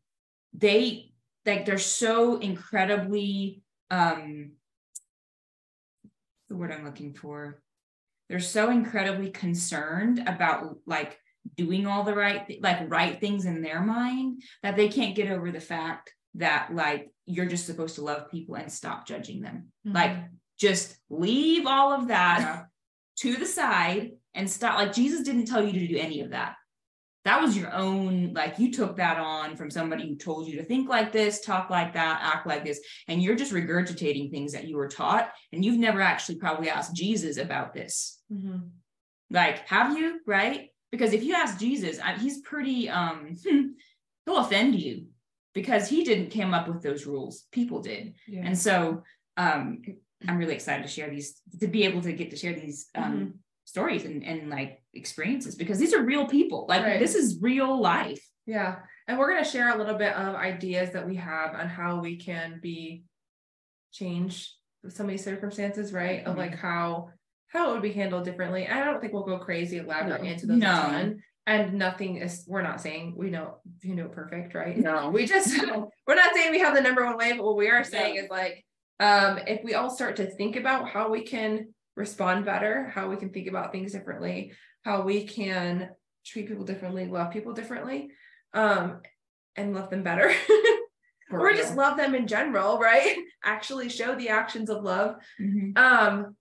they 0.53 1.11
like 1.45 1.65
they're 1.65 1.77
so 1.77 2.37
incredibly 2.37 3.61
um 3.91 4.53
the 6.49 6.55
word 6.55 6.71
i'm 6.71 6.85
looking 6.85 7.13
for? 7.13 7.61
They're 8.29 8.39
so 8.39 8.71
incredibly 8.71 9.29
concerned 9.29 10.23
about 10.25 10.77
like 10.87 11.19
doing 11.55 11.85
all 11.85 12.03
the 12.03 12.15
right 12.15 12.57
like 12.61 12.89
right 12.89 13.19
things 13.19 13.45
in 13.45 13.61
their 13.61 13.81
mind 13.81 14.41
that 14.63 14.75
they 14.75 14.87
can't 14.87 15.15
get 15.15 15.29
over 15.29 15.51
the 15.51 15.59
fact 15.59 16.11
that 16.35 16.73
like 16.73 17.09
you're 17.25 17.45
just 17.45 17.65
supposed 17.65 17.95
to 17.95 18.01
love 18.03 18.29
people 18.29 18.55
and 18.55 18.71
stop 18.71 19.07
judging 19.07 19.41
them. 19.41 19.71
Like 19.85 20.17
just 20.59 20.97
leave 21.09 21.65
all 21.65 21.93
of 21.93 22.07
that 22.09 22.65
to 23.17 23.35
the 23.35 23.45
side 23.45 24.11
and 24.33 24.49
stop 24.49 24.77
like 24.77 24.93
jesus 24.93 25.21
didn't 25.21 25.45
tell 25.45 25.63
you 25.65 25.73
to 25.73 25.87
do 25.87 25.97
any 25.97 26.21
of 26.21 26.31
that. 26.31 26.55
That 27.23 27.41
was 27.41 27.57
your 27.57 27.73
own 27.73 28.33
like 28.33 28.59
you 28.59 28.71
took 28.71 28.97
that 28.97 29.17
on 29.17 29.55
from 29.55 29.71
somebody 29.71 30.07
who 30.07 30.15
told 30.15 30.47
you 30.47 30.57
to 30.57 30.63
think 30.63 30.87
like 30.87 31.11
this 31.11 31.41
talk 31.41 31.71
like 31.71 31.93
that 31.93 32.19
act 32.21 32.45
like 32.45 32.63
this 32.63 32.79
and 33.07 33.21
you're 33.23 33.35
just 33.35 33.51
regurgitating 33.53 34.29
things 34.29 34.53
that 34.53 34.67
you 34.67 34.77
were 34.77 34.87
taught 34.87 35.31
and 35.51 35.65
you've 35.65 35.79
never 35.79 36.01
actually 36.01 36.35
probably 36.37 36.69
asked 36.69 36.95
jesus 36.95 37.37
about 37.37 37.73
this. 37.73 38.19
Mhm. 38.31 38.69
like 39.31 39.67
have 39.67 39.97
you? 39.97 40.19
Right? 40.27 40.69
Because 40.91 41.13
if 41.13 41.23
you 41.23 41.33
ask 41.33 41.57
jesus 41.59 41.99
I, 41.99 42.13
he's 42.13 42.41
pretty 42.41 42.89
um 42.89 43.35
he'll 44.25 44.37
offend 44.37 44.75
you 44.75 45.07
because 45.55 45.87
he 45.89 46.03
didn't 46.03 46.29
come 46.31 46.53
up 46.53 46.67
with 46.67 46.83
those 46.83 47.07
rules 47.07 47.45
people 47.51 47.81
did 47.81 48.13
Yeah. 48.27 48.43
and 48.45 48.55
so 48.57 49.01
um 49.37 49.81
i'm 50.27 50.37
really 50.37 50.53
excited 50.53 50.83
to 50.83 50.89
share 50.95 51.09
these 51.09 51.41
to 51.59 51.67
be 51.67 51.83
able 51.85 52.01
to 52.01 52.13
get 52.13 52.29
to 52.31 52.37
share 52.37 52.53
these 52.53 52.87
um 52.93 53.03
Mm-hmm. 53.13 53.29
stories 53.65 54.05
and 54.05 54.23
and 54.23 54.49
like 54.51 54.83
experiences 54.93 55.55
because 55.55 55.79
these 55.79 55.93
are 55.95 56.03
real 56.03 56.27
people 56.27 56.67
like 56.69 56.83
Right. 56.83 56.99
this 56.99 57.15
is 57.15 57.39
real 57.41 57.71
life 57.81 58.23
Yeah. 58.45 58.75
And 59.07 59.17
we're 59.19 59.31
going 59.31 59.43
to 59.43 59.49
share 59.55 59.69
a 59.73 59.77
little 59.77 59.97
bit 60.05 60.13
of 60.13 60.33
ideas 60.35 60.87
that 60.93 61.07
we 61.07 61.15
have 61.17 61.53
on 61.61 61.67
how 61.79 61.99
we 62.05 62.17
can 62.17 62.59
be 62.61 63.03
change 63.91 64.55
some 64.89 65.05
of 65.07 65.11
these 65.11 65.23
circumstances, 65.23 65.93
right? 65.93 66.23
Of 66.25 66.37
like 66.37 66.55
how 66.55 67.09
how 67.53 67.69
it 67.69 67.73
would 67.73 67.81
be 67.83 67.91
handled 67.93 68.25
differently. 68.25 68.67
I 68.67 68.83
don't 68.83 68.99
think 68.99 69.13
we'll 69.13 69.23
go 69.33 69.37
crazy 69.39 69.77
elaborate 69.77 70.23
No. 70.23 70.29
into 70.29 70.45
those 70.47 70.57
No. 70.57 71.15
And 71.47 71.75
nothing 71.75 72.17
is 72.17 72.43
we're 72.47 72.63
not 72.63 72.81
saying 72.81 73.13
we 73.15 73.29
know 73.29 73.57
you 73.81 73.95
know 73.95 74.07
perfect, 74.07 74.55
right? 74.55 74.77
No, 74.77 75.09
we 75.13 75.25
just 75.25 75.55
we're 76.07 76.15
not 76.15 76.33
saying 76.33 76.51
we 76.51 76.59
have 76.59 76.75
the 76.75 76.81
number 76.81 77.05
one 77.05 77.17
way, 77.17 77.33
but 77.33 77.45
what 77.45 77.55
we 77.57 77.69
are 77.69 77.83
saying 77.83 78.15
is 78.15 78.29
like 78.29 78.65
um 78.99 79.39
if 79.45 79.63
we 79.63 79.75
all 79.75 79.89
start 79.89 80.15
to 80.15 80.25
think 80.31 80.55
about 80.55 80.89
how 80.89 81.09
we 81.09 81.21
can 81.23 81.67
respond 81.95 82.45
better, 82.45 82.91
how 82.93 83.09
we 83.09 83.15
can 83.15 83.29
think 83.29 83.47
about 83.47 83.71
things 83.71 83.91
differently, 83.91 84.53
how 84.83 85.01
we 85.03 85.25
can 85.25 85.89
treat 86.25 86.47
people 86.47 86.65
differently, 86.65 87.05
love 87.07 87.31
people 87.31 87.53
differently, 87.53 88.09
um, 88.53 89.01
and 89.55 89.73
love 89.75 89.89
them 89.89 90.03
better. 90.03 90.31
Or 91.31 91.43
real. 91.47 91.57
just 91.57 91.75
love 91.75 91.97
them 91.97 92.13
in 92.13 92.27
general, 92.27 92.77
right? 92.77 93.17
Actually 93.43 93.89
show 93.89 94.13
the 94.13 94.29
actions 94.29 94.69
of 94.69 94.83
love. 94.83 95.15
Mhm. 95.41 95.75
Um, 95.75 96.35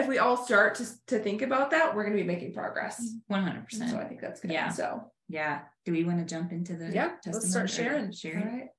if 0.00 0.08
we 0.08 0.18
all 0.18 0.36
start 0.36 0.74
to, 0.76 0.86
to 1.08 1.18
think 1.18 1.42
about 1.42 1.70
that, 1.70 1.94
we're 1.94 2.04
gonna 2.04 2.16
be 2.16 2.22
making 2.22 2.52
progress. 2.52 3.14
100% 3.30 3.90
So 3.90 3.98
I 3.98 4.04
think 4.04 4.20
that's 4.20 4.40
good. 4.40 4.50
Yeah. 4.50 4.68
So 4.68 5.10
yeah 5.28 5.60
do 5.84 5.92
we 5.92 6.04
want 6.04 6.18
to 6.18 6.24
jump 6.24 6.52
into 6.52 6.74
the 6.76 6.90
yeah, 6.92 7.12
let's 7.26 7.50
start 7.50 7.68
testimony 7.68 8.08
or 8.08 8.12
sharing. 8.12 8.12
sharing 8.12 8.70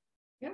All 0.44 0.50
right. 0.50 0.52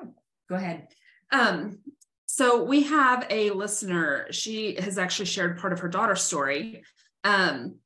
go 0.48 0.54
ahead 0.56 0.88
Um, 1.30 1.78
so 2.26 2.62
we 2.62 2.84
have 2.84 3.26
a 3.30 3.50
listener. 3.50 4.26
She 4.30 4.76
has 4.76 4.98
actually 4.98 5.26
shared 5.26 5.58
part 5.58 5.72
of 5.72 5.80
her 5.80 5.88
daughter's 5.88 6.22
story. 6.22 6.84
Um, 7.24 7.76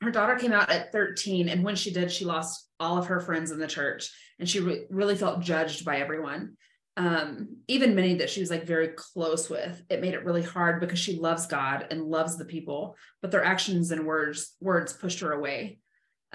her 0.00 0.10
daughter 0.10 0.34
came 0.36 0.52
out 0.52 0.70
at 0.70 0.90
13 0.92 1.48
and 1.48 1.62
when 1.62 1.76
she 1.76 1.92
did 1.92 2.10
she 2.10 2.24
lost 2.24 2.68
all 2.80 2.98
of 2.98 3.06
her 3.06 3.20
friends 3.20 3.52
in 3.52 3.58
the 3.60 3.68
church 3.68 4.10
and 4.40 4.48
she 4.48 4.58
re- 4.58 4.86
really 4.90 5.14
felt 5.14 5.40
judged 5.40 5.84
by 5.84 5.98
everyone 5.98 6.56
um, 6.96 7.56
even 7.68 7.94
many 7.94 8.16
that 8.16 8.28
she 8.28 8.40
was 8.40 8.50
like 8.50 8.66
very 8.66 8.88
close 8.88 9.48
with 9.48 9.82
it 9.88 10.02
made 10.02 10.12
it 10.12 10.24
really 10.24 10.42
hard 10.42 10.78
because 10.78 10.98
she 10.98 11.18
loves 11.18 11.46
god 11.46 11.86
and 11.90 12.02
loves 12.02 12.36
the 12.36 12.44
people 12.44 12.96
but 13.22 13.30
their 13.30 13.44
actions 13.44 13.90
and 13.90 14.06
words 14.06 14.54
words 14.60 14.92
pushed 14.92 15.20
her 15.20 15.32
away. 15.32 15.78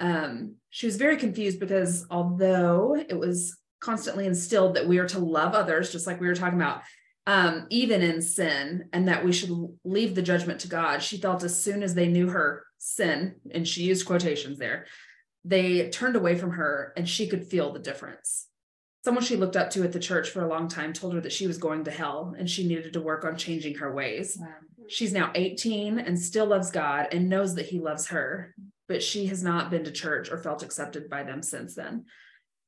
Um, 0.00 0.56
she 0.70 0.86
was 0.86 0.96
very 0.96 1.16
confused 1.16 1.58
because 1.58 2.06
although 2.10 2.96
it 2.96 3.18
was 3.18 3.56
constantly 3.80 4.26
instilled 4.26 4.74
that 4.74 4.86
we 4.86 4.98
are 4.98 5.08
to 5.08 5.18
love 5.18 5.54
others 5.54 5.92
just 5.92 6.06
like 6.06 6.20
we 6.20 6.26
were 6.26 6.34
talking 6.34 6.58
about 6.60 6.82
um, 7.26 7.66
even 7.70 8.00
in 8.00 8.22
sin 8.22 8.88
and 8.92 9.08
that 9.08 9.24
we 9.24 9.32
should 9.32 9.50
leave 9.84 10.14
the 10.14 10.22
judgment 10.22 10.60
to 10.60 10.68
god 10.68 11.02
she 11.02 11.18
felt 11.18 11.44
as 11.44 11.60
soon 11.60 11.82
as 11.82 11.94
they 11.94 12.08
knew 12.08 12.28
her 12.28 12.64
sin 12.78 13.36
and 13.52 13.66
she 13.66 13.82
used 13.82 14.06
quotations 14.06 14.58
there 14.58 14.86
they 15.44 15.88
turned 15.90 16.16
away 16.16 16.36
from 16.36 16.52
her 16.52 16.92
and 16.96 17.08
she 17.08 17.28
could 17.28 17.46
feel 17.46 17.72
the 17.72 17.78
difference 17.78 18.48
someone 19.04 19.24
she 19.24 19.36
looked 19.36 19.56
up 19.56 19.70
to 19.70 19.84
at 19.84 19.92
the 19.92 20.00
church 20.00 20.30
for 20.30 20.42
a 20.42 20.48
long 20.48 20.68
time 20.68 20.92
told 20.92 21.14
her 21.14 21.20
that 21.20 21.32
she 21.32 21.46
was 21.46 21.58
going 21.58 21.84
to 21.84 21.90
hell 21.90 22.34
and 22.38 22.48
she 22.48 22.66
needed 22.66 22.92
to 22.92 23.00
work 23.00 23.24
on 23.24 23.36
changing 23.36 23.76
her 23.76 23.94
ways. 23.94 24.36
Wow. 24.40 24.48
She's 24.88 25.12
now 25.12 25.30
18 25.34 25.98
and 25.98 26.18
still 26.18 26.46
loves 26.46 26.70
God 26.70 27.08
and 27.12 27.28
knows 27.28 27.54
that 27.54 27.66
he 27.66 27.78
loves 27.78 28.08
her, 28.08 28.54
but 28.88 29.02
she 29.02 29.26
has 29.26 29.42
not 29.42 29.70
been 29.70 29.84
to 29.84 29.90
church 29.90 30.30
or 30.30 30.38
felt 30.38 30.62
accepted 30.62 31.08
by 31.08 31.22
them 31.22 31.42
since 31.42 31.74
then. 31.74 32.06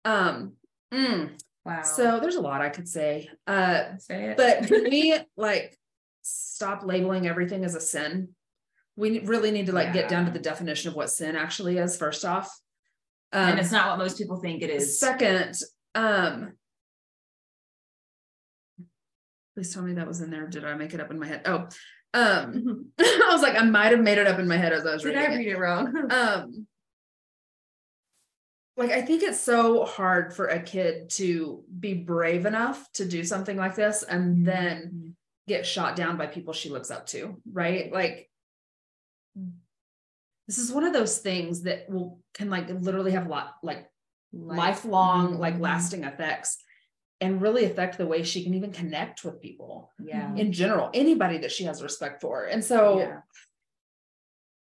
Um, 0.04 0.52
mm, 0.92 1.30
wow. 1.64 1.82
So 1.82 2.20
there's 2.20 2.37
a 2.37 2.40
lot 2.40 2.60
I 2.60 2.68
could 2.68 2.88
say. 2.88 3.28
Uh, 3.46 3.96
say 3.99 4.34
but 4.37 4.66
can 4.66 4.84
we 4.84 5.18
like 5.37 5.76
stop 6.22 6.84
labeling 6.84 7.26
everything 7.26 7.64
as 7.64 7.75
a 7.75 7.80
sin? 7.80 8.28
We 8.96 9.20
really 9.20 9.50
need 9.50 9.66
to 9.66 9.72
like 9.72 9.88
yeah. 9.88 9.92
get 9.94 10.08
down 10.08 10.26
to 10.26 10.30
the 10.30 10.38
definition 10.38 10.90
of 10.90 10.94
what 10.94 11.10
sin 11.10 11.37
actually 11.37 11.78
is, 11.78 11.96
first 11.96 12.25
off. 12.25 12.50
Um, 13.32 13.50
and 13.50 13.60
it's 13.60 13.72
not 13.72 13.88
what 13.88 13.99
most 13.99 14.18
people 14.18 14.37
think 14.37 14.62
it 14.62 14.70
is. 14.70 14.99
Second, 14.99 15.56
um, 15.94 16.52
please 19.54 19.73
tell 19.75 19.82
me 19.82 19.94
that 19.94 20.09
was 20.09 20.20
in 20.20 20.30
there. 20.30 20.47
Did 20.47 20.64
I 20.64 20.75
make 20.75 20.94
it 20.94 21.00
up 21.00 21.11
in 21.11 21.18
my 21.18 21.26
head? 21.26 21.42
Oh, 21.44 21.68
um, 22.14 22.87
I 22.99 23.28
was 23.30 23.42
like, 23.42 23.56
I 23.56 23.64
might 23.64 23.92
have 23.92 24.00
made 24.00 24.18
it 24.18 24.26
up 24.26 24.38
in 24.38 24.49
my 24.49 24.56
head 24.56 24.73
as 24.73 24.87
I 24.87 24.94
was 24.94 25.02
Did 25.02 25.11
reading. 25.11 25.23
I 25.23 25.37
read 25.37 25.47
it, 25.47 25.50
it 25.50 25.59
wrong? 25.59 25.97
um, 26.11 26.66
like 28.76 28.90
I 28.90 29.02
think 29.02 29.23
it's 29.23 29.40
so 29.40 29.85
hard 29.85 30.35
for 30.35 30.47
a 30.47 30.62
kid 30.62 31.11
to 31.11 31.62
be 31.78 31.92
brave 31.92 32.47
enough 32.47 32.90
to 32.94 33.04
do 33.04 33.25
something 33.25 33.56
like 33.56 33.75
this 33.75 34.02
and 34.02 34.47
then 34.47 34.82
mm-hmm. 34.87 35.09
get 35.47 35.66
shot 35.66 35.97
down 35.97 36.16
by 36.16 36.26
people 36.26 36.54
she 36.54 36.70
looks 36.70 36.90
up 36.90 37.06
to, 37.09 37.40
right? 37.52 37.92
Like 37.92 38.30
this 40.49 40.56
is 40.56 40.73
one 40.73 40.85
of 40.85 40.94
those 40.94 41.18
things 41.18 41.62
that 41.62 41.90
will 41.90 42.20
can 42.32 42.49
like 42.49 42.68
literally 42.70 43.12
have 43.12 43.26
a 43.26 43.30
lot 43.30 43.56
like. 43.62 43.89
Lifelong, 44.32 45.32
mm-hmm. 45.32 45.40
like 45.40 45.58
lasting 45.58 46.04
effects 46.04 46.58
and 47.20 47.42
really 47.42 47.64
affect 47.64 47.99
the 47.99 48.06
way 48.06 48.22
she 48.22 48.42
can 48.42 48.54
even 48.54 48.72
connect 48.72 49.25
with 49.25 49.40
people. 49.40 49.92
Yeah. 50.02 50.34
In 50.34 50.52
general, 50.52 50.90
anybody 50.94 51.38
that 51.38 51.52
she 51.52 51.64
has 51.64 51.82
respect 51.82 52.20
for. 52.20 52.44
And 52.44 52.64
so 52.64 52.99
yeah. 52.99 53.20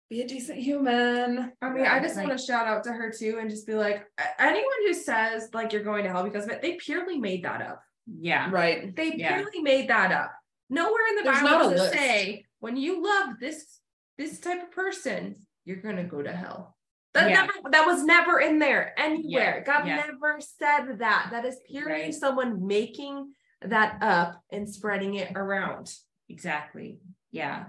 be 0.09 0.23
a 0.23 0.29
decent 0.29 0.59
human. 0.59 1.53
I 1.61 1.71
mean, 1.71 1.87
I 1.87 2.01
just 2.01 2.17
like, 2.17 2.29
want 2.29 2.39
to 2.39 2.45
shout 2.45 2.67
out 2.67 2.85
to 2.85 2.93
her 2.93 3.11
too 3.11 3.39
and 3.41 3.51
just 3.51 3.67
be 3.67 3.75
like, 3.75 4.07
anyone 4.39 4.87
who 4.87 4.95
says 4.95 5.49
like 5.53 5.73
you're 5.73 5.83
going 5.83 6.05
to 6.05 6.11
hell 6.11 6.23
because 6.23 6.45
of 6.45 6.51
it, 6.51 6.63
they 6.63 6.75
purely 6.75 7.19
made 7.19 7.45
that 7.45 7.63
up. 7.63 7.83
Yeah. 8.07 8.49
Right. 8.51 8.95
They 8.95 9.15
yeah. 9.17 9.35
purely 9.35 9.63
made 9.63 9.91
that 9.91 10.13
up. 10.13 10.33
Nowhere 10.71 11.09
in 11.11 11.17
the 11.17 11.23
There's 11.25 11.43
Bible 11.43 11.71
does 11.71 11.89
it 11.89 11.93
say 11.93 12.45
when 12.61 12.77
you 12.77 13.03
love 13.03 13.37
this 13.41 13.81
this 14.19 14.41
type 14.41 14.63
of 14.63 14.71
person, 14.71 15.37
you're 15.65 15.77
gonna 15.77 16.05
go 16.05 16.23
to 16.23 16.33
hell. 16.33 16.76
That 17.17 17.31
yeah. 17.31 17.41
never 17.41 17.53
that 17.71 17.87
was 17.87 18.05
never 18.05 18.41
in 18.41 18.59
there 18.59 18.93
anywhere. 18.99 19.65
Yeah. 19.67 19.73
God 19.81 19.87
never 19.87 20.39
said 20.39 20.99
that. 20.99 21.29
That 21.31 21.45
is 21.47 21.57
purely 21.67 21.93
right. 21.93 22.15
someone 22.15 22.67
making 22.67 23.33
that 23.63 24.03
up 24.03 24.43
and 24.53 24.69
spreading 24.69 25.15
it 25.15 25.33
around. 25.35 25.93
Exactly. 26.29 26.99
Yeah. 27.33 27.67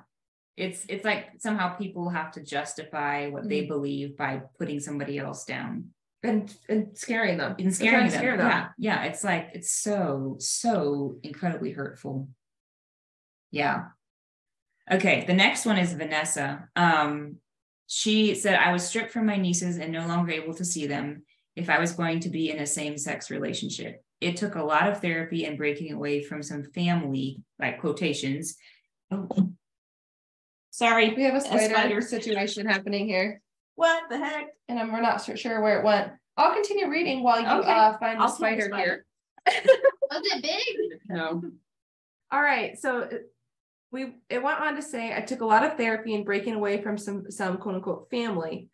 It's 0.58 0.86
it's 0.90 1.06
like 1.06 1.30
somehow 1.40 1.76
people 1.76 2.10
have 2.10 2.32
to 2.34 2.44
justify 2.44 3.30
what 3.30 3.44
mm-hmm. 3.44 3.50
they 3.50 3.66
believe 3.66 4.18
by 4.18 4.42
putting 4.58 4.80
somebody 4.80 5.18
else 5.18 5.46
down. 5.46 5.92
And 6.24 6.54
and 6.68 6.98
scaring 6.98 7.38
them. 7.38 7.56
And 7.58 7.74
scaring 7.74 8.10
them. 8.10 8.20
Scare 8.20 8.38
them. 8.38 8.48
Yeah. 8.48 8.68
Yeah. 8.78 9.04
It's 9.06 9.24
like 9.24 9.52
it's 9.54 9.72
so, 9.72 10.36
so 10.40 11.20
incredibly 11.24 11.72
hurtful. 11.72 12.28
Yeah. 13.52 13.86
Okay. 14.92 15.24
The 15.26 15.34
next 15.34 15.66
one 15.66 15.78
is 15.78 15.94
Vanessa. 15.94 16.68
Um, 16.76 17.38
she 17.88 18.36
said, 18.36 18.60
I 18.60 18.74
was 18.74 18.86
stripped 18.86 19.12
from 19.12 19.26
my 19.26 19.38
nieces 19.38 19.78
and 19.78 19.92
no 19.92 20.06
longer 20.06 20.34
able 20.34 20.54
to 20.56 20.66
see 20.66 20.88
them 20.88 21.24
if 21.56 21.70
I 21.70 21.80
was 21.80 21.94
going 21.94 22.20
to 22.22 22.30
be 22.30 22.52
in 22.52 22.60
a 22.60 22.66
same 22.66 22.98
sex 22.98 23.32
relationship. 23.32 24.04
It 24.20 24.36
took 24.36 24.56
a 24.56 24.64
lot 24.64 24.90
of 24.90 25.02
therapy 25.02 25.46
and 25.46 25.58
breaking 25.58 25.94
away 25.94 26.22
from 26.22 26.44
some 26.44 26.64
family, 26.64 27.42
like 27.60 27.80
quotations. 27.80 28.56
Oh. 29.10 29.30
Sorry. 30.72 31.14
We 31.14 31.24
have 31.24 31.36
a 31.36 31.42
spider, 31.42 31.64
a 31.64 31.70
spider, 31.70 32.02
situation 32.02 32.68
happening 32.68 33.08
here. 33.08 33.42
What 33.76 34.10
the 34.10 34.18
heck? 34.18 34.48
And 34.68 34.92
we're 34.92 35.02
not 35.02 35.24
sure 35.38 35.62
where 35.62 35.80
it 35.80 35.86
went. 35.86 36.12
I'll 36.36 36.54
continue 36.54 36.90
reading 36.90 37.24
while 37.24 37.40
you 37.40 37.48
okay. 37.48 37.72
uh, 37.72 37.98
find 37.98 38.20
I'll 38.20 38.28
the 38.28 38.36
spider, 38.36 38.66
spider 38.66 38.78
here. 38.78 39.06
Was 40.12 40.22
it 40.24 40.44
big? 40.44 41.00
No. 41.10 41.42
All 42.32 42.42
right. 42.42 42.78
So 42.78 43.10
we 43.92 44.16
it 44.30 44.44
went 44.44 44.60
on 44.60 44.76
to 44.76 44.82
say 44.82 45.14
I 45.14 45.22
took 45.22 45.42
a 45.42 45.46
lot 45.46 45.64
of 45.64 45.78
therapy 45.78 46.14
and 46.14 46.26
breaking 46.26 46.56
away 46.56 46.82
from 46.82 46.98
some 46.98 47.30
some 47.32 47.58
quote 47.58 47.76
unquote 47.76 48.10
family 48.10 48.70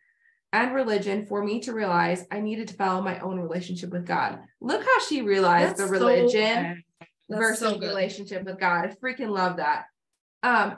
and 0.52 0.74
religion 0.74 1.26
for 1.26 1.42
me 1.42 1.60
to 1.60 1.72
realize 1.72 2.24
I 2.30 2.40
needed 2.40 2.68
to 2.68 2.74
follow 2.74 3.02
my 3.02 3.18
own 3.20 3.40
relationship 3.40 3.90
with 3.90 4.06
God. 4.06 4.38
Look 4.60 4.84
how 4.84 5.00
she 5.00 5.22
realized 5.22 5.78
That's 5.78 5.90
the 5.90 5.98
religion 5.98 6.82
so, 7.00 7.36
versus 7.36 7.70
so 7.70 7.78
relationship 7.78 8.44
with 8.44 8.60
God. 8.60 8.84
I 8.84 8.88
freaking 9.04 9.30
love 9.30 9.56
that. 9.56 9.86
Um, 10.44 10.76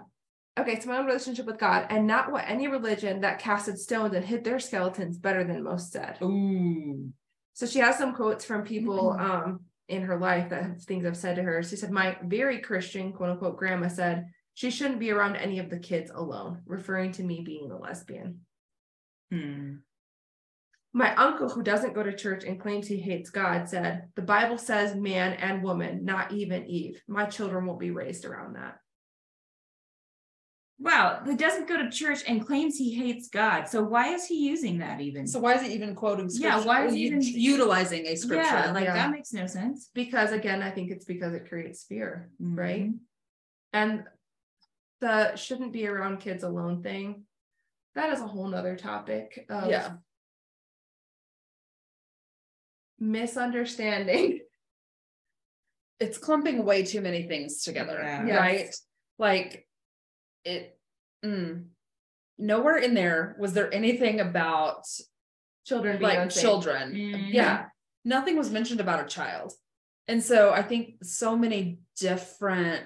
okay, 0.59 0.81
so 0.81 0.88
my 0.88 0.99
own 0.99 1.07
relationship 1.07 1.45
with 1.45 1.59
God 1.59 1.88
and 1.90 2.07
not 2.07 2.33
what 2.33 2.45
any 2.47 2.69
religion 2.69 3.21
that 3.21 3.38
casted 3.38 3.78
stones 3.78 4.14
and 4.14 4.25
hit 4.25 4.45
their 4.45 4.59
skeletons 4.59 5.19
better 5.19 5.45
than 5.45 5.62
most 5.62 5.93
said. 5.93 6.16
Ooh. 6.23 7.11
So 7.52 7.66
she 7.66 7.81
has 7.81 7.99
some 7.99 8.14
quotes 8.14 8.45
from 8.45 8.62
people 8.62 9.12
mm-hmm. 9.12 9.31
um 9.31 9.61
in 9.88 10.02
her 10.02 10.19
life 10.19 10.50
that 10.50 10.81
things 10.83 11.07
I've 11.07 11.16
said 11.16 11.37
to 11.37 11.43
her. 11.43 11.62
She 11.62 11.76
said, 11.76 11.90
My 11.90 12.16
very 12.25 12.61
Christian, 12.61 13.12
quote 13.12 13.31
unquote, 13.31 13.57
grandma 13.57 13.88
said, 13.88 14.26
she 14.57 14.71
shouldn't 14.71 15.00
be 15.00 15.11
around 15.11 15.37
any 15.37 15.59
of 15.59 15.69
the 15.69 15.78
kids 15.78 16.11
alone, 16.14 16.62
referring 16.64 17.12
to 17.12 17.23
me 17.23 17.43
being 17.45 17.71
a 17.71 17.76
lesbian. 17.76 18.40
Hmm. 19.31 19.75
My 20.95 21.14
uncle, 21.14 21.50
who 21.50 21.62
doesn't 21.62 21.93
go 21.93 22.02
to 22.02 22.16
church 22.16 22.43
and 22.45 22.59
claims 22.59 22.88
he 22.88 22.97
hates 22.97 23.28
God, 23.28 23.69
said, 23.69 24.09
The 24.14 24.23
Bible 24.23 24.57
says 24.57 24.95
man 24.95 25.35
and 25.35 25.62
woman, 25.62 26.07
not 26.07 26.33
even 26.33 26.64
Eve. 26.64 27.02
My 27.07 27.26
children 27.26 27.66
won't 27.66 27.78
be 27.78 27.90
raised 27.90 28.25
around 28.25 28.57
that. 28.57 28.78
Wow, 30.78 31.23
he 31.25 31.37
doesn't 31.37 31.68
go 31.68 31.78
to 31.78 31.90
church 31.90 32.21
and 32.28 32.47
claims 32.47 32.76
he 32.76 32.92
hates 32.95 33.28
God. 33.28 33.66
So 33.66 33.83
why 33.83 34.12
is 34.12 34.26
he 34.26 34.47
using 34.47 34.78
that 34.78 35.00
even? 35.00 35.26
So 35.26 35.40
why 35.40 35.54
is 35.54 35.62
he 35.62 35.73
even 35.73 35.95
quoting 35.95 36.28
scripture? 36.28 36.59
Yeah, 36.59 36.64
why 36.64 36.85
is 36.85 36.92
he 36.92 37.06
even 37.06 37.23
utilizing 37.23 38.06
a 38.06 38.14
scripture? 38.14 38.45
Yeah, 38.45 38.73
like 38.73 38.85
yeah. 38.85 38.92
that 38.92 39.11
makes 39.11 39.33
no 39.33 39.47
sense. 39.47 39.88
Because 39.95 40.33
again, 40.33 40.62
I 40.62 40.71
think 40.71 40.90
it's 40.90 41.06
because 41.06 41.33
it 41.33 41.49
creates 41.49 41.85
fear, 41.85 42.30
mm-hmm. 42.42 42.59
right? 42.59 42.90
And 43.73 44.04
the 45.00 45.35
shouldn't 45.37 45.73
be 45.73 45.87
around 45.87 46.21
kids 46.21 46.45
alone 46.45 46.83
thing. 46.83 47.23
That 47.95 48.12
is 48.12 48.21
a 48.21 48.26
whole 48.26 48.47
nother 48.47 48.76
topic. 48.76 49.47
Of 49.49 49.71
yeah. 49.71 49.92
Misunderstanding. 52.99 54.40
It's 55.99 56.18
clumping 56.18 56.62
way 56.66 56.83
too 56.83 57.00
many 57.00 57.23
things 57.23 57.62
together, 57.62 57.99
yeah. 57.99 58.37
right? 58.37 58.66
Yes. 58.66 58.83
Like 59.18 59.66
it 60.47 60.79
mm, 61.25 61.65
nowhere 62.38 62.76
in 62.76 62.95
there 62.95 63.37
was 63.38 63.53
there 63.53 63.73
anything 63.73 64.21
about 64.21 64.87
children 65.67 66.00
like 66.00 66.31
children. 66.31 66.93
Mm-hmm. 66.93 67.33
yeah. 67.33 67.67
Nothing 68.05 68.37
was 68.37 68.50
mentioned 68.50 68.81
about 68.81 69.05
a 69.05 69.09
child. 69.09 69.53
And 70.09 70.23
so 70.23 70.53
i 70.53 70.62
think 70.62 71.05
so 71.05 71.37
many 71.37 71.81
different 71.99 72.85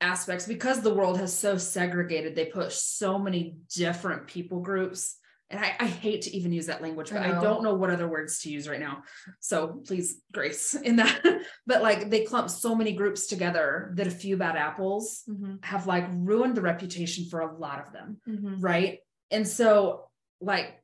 aspects 0.00 0.46
because 0.46 0.80
the 0.80 0.94
world 0.94 1.18
has 1.18 1.36
so 1.36 1.56
segregated 1.58 2.34
they 2.34 2.46
put 2.46 2.72
so 2.72 3.18
many 3.18 3.56
different 3.74 4.26
people 4.26 4.60
groups 4.60 5.16
and 5.50 5.58
I, 5.58 5.74
I, 5.80 5.86
hate 5.86 6.22
to 6.22 6.36
even 6.36 6.52
use 6.52 6.66
that 6.66 6.80
language, 6.80 7.10
but 7.10 7.22
I, 7.22 7.36
I, 7.36 7.40
don't 7.40 7.64
know 7.64 7.74
what 7.74 7.90
other 7.90 8.06
words 8.06 8.40
to 8.42 8.50
use 8.50 8.68
right 8.68 8.78
now. 8.78 9.02
So 9.40 9.82
please 9.84 10.20
grace 10.32 10.74
in 10.74 10.96
that. 10.96 11.20
but 11.66 11.82
like 11.82 12.08
they 12.08 12.24
clump 12.24 12.50
so 12.50 12.74
many 12.74 12.92
groups 12.92 13.26
together 13.26 13.92
that 13.96 14.06
a 14.06 14.12
few 14.12 14.36
bad 14.36 14.56
apples 14.56 15.22
mm-hmm. 15.28 15.56
have 15.62 15.86
like 15.86 16.06
ruined 16.10 16.54
the 16.54 16.62
reputation 16.62 17.26
for 17.26 17.40
a 17.40 17.56
lot 17.56 17.84
of 17.84 17.92
them. 17.92 18.18
Mm-hmm. 18.28 18.60
Right. 18.60 18.98
And 19.30 19.46
so 19.46 20.08
like 20.40 20.80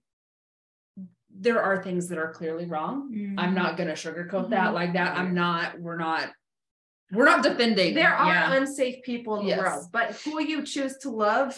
there 1.31 1.63
are 1.63 1.83
things 1.83 2.09
that 2.09 2.19
are 2.19 2.33
clearly 2.33 2.67
wrong. 2.67 3.13
Mm-hmm. 3.13 3.39
I'm 3.39 3.55
not 3.55 3.77
gonna 3.77 3.93
sugarcoat 3.93 4.51
that 4.51 4.67
mm-hmm. 4.67 4.75
like 4.75 4.93
that. 4.95 5.17
I'm 5.17 5.35
not, 5.35 5.79
we're 5.79 5.99
not 5.99 6.31
we're 7.13 7.25
not 7.25 7.43
defending. 7.43 7.95
There 7.95 8.13
are 8.13 8.35
yeah. 8.35 8.53
unsafe 8.55 9.05
people 9.05 9.37
in 9.37 9.45
the 9.45 9.51
yes. 9.51 9.59
world, 9.61 9.87
but 9.93 10.13
who 10.25 10.43
you 10.43 10.65
choose 10.65 10.97
to 10.99 11.11
love 11.11 11.57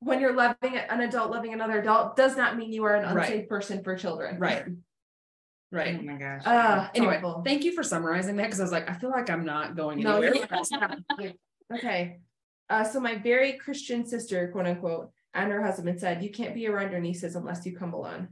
when 0.00 0.20
you're 0.20 0.34
loving 0.34 0.76
an 0.76 1.00
adult 1.00 1.30
loving 1.30 1.52
another 1.54 1.80
adult 1.80 2.16
does 2.16 2.36
not 2.36 2.56
mean 2.56 2.72
you 2.72 2.84
are 2.84 2.94
an 2.94 3.14
Right. 3.14 3.28
unsafe 3.30 3.48
person 3.48 3.82
for 3.82 3.96
children. 3.96 4.38
Right. 4.38 4.64
Right. 5.72 5.98
Oh 5.98 6.02
my 6.02 6.14
gosh. 6.14 6.42
Uh, 6.44 6.88
Anyway, 6.94 7.16
awful. 7.16 7.42
thank 7.44 7.64
you 7.64 7.72
for 7.72 7.82
summarizing 7.82 8.36
that 8.36 8.44
because 8.44 8.60
I 8.60 8.62
was 8.64 8.72
like, 8.72 8.88
I 8.88 8.94
feel 8.94 9.10
like 9.10 9.28
I'm 9.30 9.44
not 9.44 9.76
going 9.76 10.00
No, 10.00 10.20
anywhere. 10.20 10.46
you- 11.18 11.32
Okay. 11.74 12.20
Uh, 12.68 12.84
so 12.84 13.00
my 13.00 13.16
very 13.16 13.54
Christian 13.54 14.06
sister, 14.06 14.48
quote 14.48 14.66
unquote, 14.66 15.10
and 15.34 15.50
her 15.50 15.62
husband 15.62 15.98
said, 16.00 16.22
"You 16.22 16.30
can't 16.30 16.54
be 16.54 16.66
around 16.68 16.92
your 16.92 17.00
nieces 17.00 17.34
unless 17.36 17.66
you 17.66 17.76
come 17.76 17.92
alone." 17.92 18.28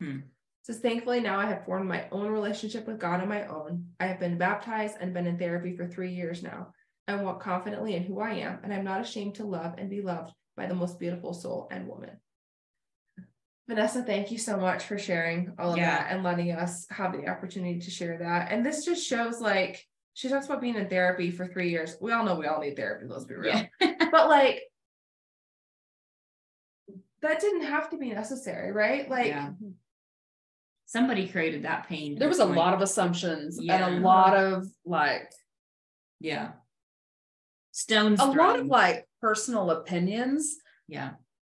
Hmm. 0.00 0.18
Says, 0.62 0.80
thankfully 0.80 1.20
now 1.20 1.38
I 1.40 1.46
have 1.46 1.64
formed 1.64 1.88
my 1.88 2.06
own 2.12 2.28
relationship 2.30 2.86
with 2.86 2.98
God 3.00 3.20
on 3.20 3.28
my 3.28 3.46
own. 3.46 3.86
I 3.98 4.06
have 4.06 4.20
been 4.20 4.36
baptized 4.38 4.96
and 5.00 5.14
been 5.14 5.26
in 5.26 5.38
therapy 5.38 5.76
for 5.76 5.86
three 5.86 6.12
years 6.12 6.42
now. 6.42 6.72
I 7.08 7.16
walk 7.16 7.42
confidently 7.42 7.94
in 7.94 8.04
who 8.04 8.20
I 8.20 8.34
am, 8.34 8.58
and 8.62 8.72
I'm 8.72 8.84
not 8.84 9.00
ashamed 9.00 9.36
to 9.36 9.44
love 9.44 9.74
and 9.78 9.88
be 9.88 10.02
loved 10.02 10.32
by 10.56 10.66
the 10.66 10.74
most 10.74 10.98
beautiful 10.98 11.32
soul 11.32 11.68
and 11.70 11.88
woman. 11.88 12.10
Vanessa, 13.68 14.02
thank 14.02 14.30
you 14.30 14.38
so 14.38 14.56
much 14.56 14.84
for 14.84 14.98
sharing 14.98 15.52
all 15.58 15.72
of 15.72 15.76
Yeah. 15.78 15.98
that 15.98 16.12
and 16.12 16.22
letting 16.24 16.50
us 16.52 16.86
have 16.90 17.12
the 17.12 17.28
opportunity 17.28 17.78
to 17.80 17.90
share 17.90 18.18
that. 18.18 18.50
And 18.50 18.64
this 18.64 18.84
just 18.84 19.06
shows 19.06 19.40
like 19.40 19.84
she 20.14 20.28
talks 20.28 20.46
about 20.46 20.60
being 20.62 20.74
in 20.76 20.88
therapy 20.88 21.30
for 21.30 21.46
three 21.46 21.70
years. 21.70 21.96
We 22.00 22.12
all 22.12 22.24
know 22.24 22.34
we 22.34 22.46
all 22.46 22.60
need 22.60 22.76
therapy, 22.76 23.06
let's 23.06 23.24
be 23.24 23.34
real. 23.34 23.54
Yeah. 23.80 23.94
but 24.10 24.28
like 24.28 24.62
that 27.20 27.40
didn't 27.40 27.64
have 27.64 27.90
to 27.90 27.98
be 27.98 28.10
necessary, 28.10 28.72
right? 28.72 29.08
Like 29.08 29.26
Yeah. 29.26 29.50
Somebody 30.86 31.28
created 31.28 31.64
that 31.64 31.86
pain. 31.86 32.18
There 32.18 32.28
was 32.28 32.38
a 32.38 32.46
point. 32.46 32.56
lot 32.56 32.72
of 32.72 32.80
assumptions 32.80 33.58
and 33.58 33.70
a 33.70 34.00
lot 34.00 34.34
of 34.34 34.66
like 34.86 35.30
yeah. 36.20 36.52
Stones. 37.78 38.20
a 38.20 38.24
lot 38.24 38.58
of 38.58 38.66
like 38.66 39.06
personal 39.20 39.70
opinions 39.70 40.56
yeah. 40.88 41.10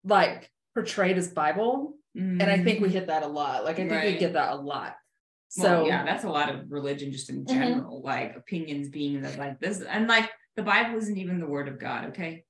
like 0.03 0.51
portrayed 0.73 1.17
as 1.17 1.29
Bible. 1.29 1.95
And 2.15 2.43
I 2.43 2.57
think 2.57 2.81
we 2.81 2.87
mm-hmm. 2.87 2.97
hit 2.97 3.07
that 3.07 3.23
a 3.23 3.27
lot. 3.27 3.63
Like 3.63 3.79
I 3.79 3.87
think 3.87 4.03
we 4.03 4.17
get 4.17 4.33
that 4.33 4.51
a 4.51 4.55
lot. 4.55 4.95
So 5.47 5.61
So 5.61 5.87
yeah, 5.87 6.03
that's 6.03 6.25
a 6.25 6.29
lot 6.29 6.53
of 6.53 6.69
religion 6.69 7.11
just 7.11 7.29
in 7.29 7.45
mm-hmm. 7.45 7.57
general, 7.57 8.01
like 8.01 8.35
opinions 8.35 8.89
being 8.89 9.21
that 9.21 9.37
like 9.39 9.59
this, 9.59 9.81
and 9.81 10.07
like 10.07 10.29
the 10.57 10.63
Bible 10.63 10.97
isn't 10.97 11.17
even 11.17 11.39
the 11.39 11.47
word 11.47 11.67
of 11.69 11.79
God. 11.79 12.09
Okay, 12.09 12.43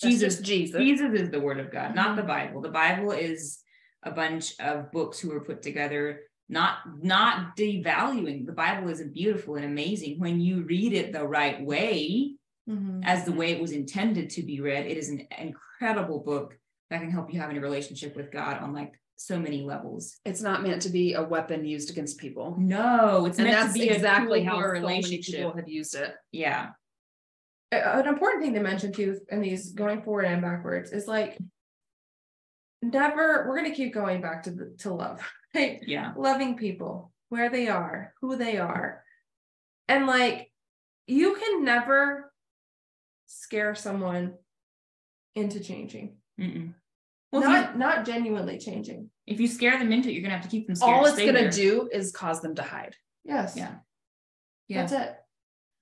that's 0.00 0.12
Jesus, 0.14 0.38
Jesus. 0.38 0.80
Jesus 0.80 1.12
is 1.12 1.30
the 1.30 1.40
word 1.40 1.58
of 1.58 1.72
God, 1.72 1.94
not 1.94 2.14
the 2.14 2.22
mm-hmm. 2.22 2.28
Bible. 2.28 2.60
The 2.62 2.70
Bible 2.70 3.10
is 3.10 3.58
a 4.02 4.12
bunch 4.12 4.58
of 4.60 4.92
books 4.92 5.18
who 5.18 5.30
were 5.30 5.44
put 5.44 5.60
together, 5.60 6.20
not 6.48 6.78
not 7.02 7.56
devaluing. 7.56 8.46
The 8.46 8.52
Bible 8.52 8.88
is 8.88 9.02
beautiful 9.02 9.56
and 9.56 9.64
amazing 9.64 10.20
when 10.20 10.40
you 10.40 10.62
read 10.62 10.92
it 10.92 11.12
the 11.12 11.26
right 11.26 11.60
way, 11.60 12.36
mhm. 12.70 13.00
as 13.04 13.24
the 13.24 13.32
way 13.32 13.50
it 13.52 13.60
was 13.60 13.72
intended 13.72 14.30
to 14.30 14.42
be 14.42 14.60
read. 14.60 14.86
It 14.86 14.96
is 14.96 15.08
an 15.08 15.26
incredible 15.38 16.20
book 16.20 16.56
that 16.90 17.00
can 17.00 17.10
help 17.10 17.32
you 17.32 17.40
have 17.40 17.50
a 17.54 17.60
relationship 17.60 18.16
with 18.16 18.30
God 18.32 18.58
on 18.62 18.72
like 18.72 18.92
so 19.16 19.38
many 19.38 19.62
levels. 19.62 20.18
It's 20.24 20.40
not 20.42 20.62
meant 20.62 20.82
to 20.82 20.88
be 20.88 21.12
a 21.14 21.22
weapon 21.22 21.64
used 21.64 21.90
against 21.90 22.18
people. 22.18 22.56
No, 22.58 23.26
it's 23.26 23.38
And 23.38 23.46
meant 23.48 23.60
that's 23.60 23.74
to 23.74 23.80
be 23.80 23.90
exactly 23.90 24.40
a 24.40 24.44
how 24.44 24.58
for 24.58 24.74
a 24.74 24.80
so 24.80 24.86
many 24.86 24.96
relationship. 24.96 25.34
people 25.36 25.52
have 25.56 25.68
used 25.68 25.94
it. 25.94 26.14
Yeah. 26.32 26.70
An 27.72 28.06
important 28.08 28.42
thing 28.42 28.54
to 28.54 28.60
mention 28.60 28.92
too 28.92 29.20
in 29.30 29.40
these 29.40 29.72
going 29.72 30.02
forward 30.02 30.24
and 30.24 30.42
backwards 30.42 30.90
is 30.90 31.06
like 31.06 31.38
never 32.82 33.46
we're 33.46 33.56
gonna 33.56 33.74
keep 33.74 33.92
going 33.92 34.20
back 34.20 34.42
to 34.44 34.50
the 34.50 34.74
to 34.78 34.92
love 34.92 35.20
right 35.54 35.80
Yeah. 35.86 36.12
loving 36.16 36.56
people 36.56 37.12
where 37.28 37.50
they 37.50 37.68
are 37.68 38.14
who 38.20 38.36
they 38.36 38.56
are 38.58 39.04
and 39.86 40.06
like 40.06 40.50
you 41.06 41.34
can 41.36 41.64
never 41.64 42.29
scare 43.32 43.74
someone 43.76 44.34
into 45.36 45.60
changing 45.60 46.16
Mm-mm. 46.38 46.74
Well, 47.30 47.42
not 47.42 47.72
you, 47.74 47.78
not 47.78 48.04
genuinely 48.04 48.58
changing 48.58 49.08
if 49.26 49.38
you 49.38 49.46
scare 49.46 49.78
them 49.78 49.92
into 49.92 50.08
it, 50.08 50.12
you're 50.14 50.22
gonna 50.22 50.34
have 50.34 50.42
to 50.44 50.50
keep 50.50 50.66
them 50.66 50.74
scared. 50.74 50.92
All 50.92 51.04
to 51.04 51.10
it's 51.10 51.18
gonna 51.18 51.32
there. 51.32 51.50
do 51.50 51.88
is 51.92 52.10
cause 52.10 52.40
them 52.42 52.56
to 52.56 52.62
hide. 52.62 52.96
yes 53.24 53.54
Yeah. 53.56 53.74
Yeah. 54.66 54.80
that's 54.86 54.92
it 54.92 55.16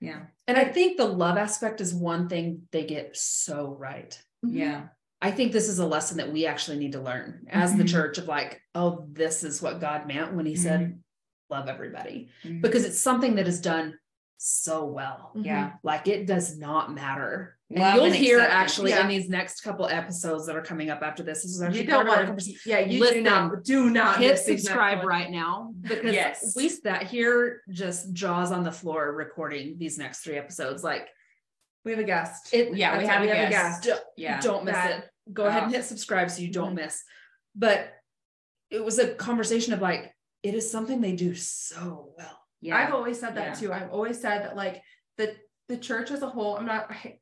Yeah. 0.01 0.21
And 0.47 0.59
I 0.59 0.65
think 0.67 0.97
the 0.99 1.07
love 1.07 1.39
aspect 1.39 1.81
is 1.81 1.95
one 1.95 2.29
thing 2.29 2.69
they 2.71 2.85
get 2.85 3.17
so 3.17 3.75
right. 3.79 4.17
Yeah. 4.43 4.89
I 5.21 5.31
think 5.33 5.53
this 5.53 5.69
is 5.69 5.79
a 5.79 5.87
lesson 5.87 6.19
that 6.19 6.33
we 6.33 6.47
actually 6.47 6.79
need 6.79 6.93
to 6.93 7.01
learn 7.01 7.47
as 7.51 7.75
the 7.75 7.83
Mhm. 7.85 7.89
church 7.91 8.19
of 8.19 8.29
like, 8.29 8.61
oh, 8.75 9.07
this 9.11 9.43
is 9.43 9.61
what 9.61 9.81
God 9.81 10.07
meant 10.07 10.35
when 10.35 10.47
he 10.47 10.55
said, 10.55 11.03
love 11.51 11.69
everybody. 11.69 12.29
Mhm. 12.45 12.61
Because 12.63 12.85
it's 12.85 13.01
something 13.01 13.35
that 13.37 13.49
is 13.49 13.61
done 13.61 13.99
so 14.41 14.85
well. 14.87 15.33
Mhm. 15.37 15.45
yeah. 15.47 15.73
Like 15.83 16.07
it 16.09 16.27
does 16.27 16.57
not 16.57 16.95
matter. 16.95 17.59
And 17.71 17.81
Love 17.81 17.95
you'll 17.97 18.05
and 18.07 18.15
hear 18.15 18.39
acceptance. 18.39 18.63
actually 18.73 18.91
Yeah. 18.93 19.01
in 19.03 19.09
these 19.09 19.29
next 19.29 19.61
couple 19.63 19.87
episodes 19.89 20.47
that 20.47 20.55
are 20.57 20.63
coming 20.63 20.91
up 20.91 21.03
after 21.03 21.23
this. 21.25 21.43
This 21.43 21.53
is 21.57 21.61
actually 21.61 21.81
you 21.83 21.87
don't 21.89 22.07
part 22.07 22.21
of 22.23 22.29
our 22.29 22.33
want 22.35 22.41
to 22.45 22.55
yeah 22.65 22.79
you 22.79 23.01
Listen, 23.01 23.17
do 23.17 23.23
not 23.23 23.65
do 23.65 23.91
not 23.91 24.19
hit 24.21 24.31
miss 24.31 24.45
these 24.45 24.49
next 24.49 24.63
subscribe 24.65 25.05
right 25.05 25.31
now 25.31 25.75
because 25.81 26.15
Yes. 26.15 26.55
we 26.57 26.69
sat 26.69 27.03
here 27.03 27.63
just 27.69 28.13
jaws 28.13 28.53
on 28.53 28.63
the 28.65 28.73
floor 28.73 29.13
recording 29.13 29.77
these 29.77 29.99
next 29.99 30.21
three 30.21 30.39
episodes. 30.39 30.83
Like 30.85 31.09
we 31.85 31.91
have 31.91 32.01
a 32.01 32.05
guest 32.05 32.55
it, 32.55 32.75
Yeah, 32.77 32.97
we 32.97 33.07
have 33.07 33.21
right, 33.21 33.29
a 33.29 33.33
we 33.33 33.37
have 33.39 33.49
a 33.49 33.51
guest. 33.51 33.89
Yeah. 34.17 34.41
don't 34.41 34.65
miss 34.65 34.75
That- 34.75 34.99
it. 35.05 35.11
Go 35.35 35.45
ahead 35.45 35.65
and 35.65 35.73
hit 35.73 35.85
subscribe 35.85 36.31
so 36.31 36.41
you 36.43 36.51
don't 36.53 36.73
Mhm. 36.73 36.85
miss. 36.85 37.03
But 37.55 37.93
it 38.71 38.83
was 38.85 38.99
a 38.99 39.15
conversation 39.15 39.73
of 39.75 39.83
like, 39.83 40.15
it 40.43 40.55
is 40.55 40.71
something 40.71 41.01
they 41.01 41.17
do 41.17 41.35
so 41.35 42.15
well. 42.17 42.39
Yeah. 42.61 42.77
I've 42.77 42.93
always 42.95 43.19
said 43.21 43.35
that 43.37 43.47
Yeah. 43.49 43.55
too. 43.55 43.73
I've 43.73 43.91
always 43.91 44.21
said 44.21 44.43
that 44.45 44.57
like 44.57 44.83
the 45.17 45.35
the 45.69 45.77
church 45.77 46.11
as 46.11 46.23
a 46.23 46.29
whole, 46.29 46.57
I'm 46.57 46.67
not 46.67 46.91
I, 46.91 47.19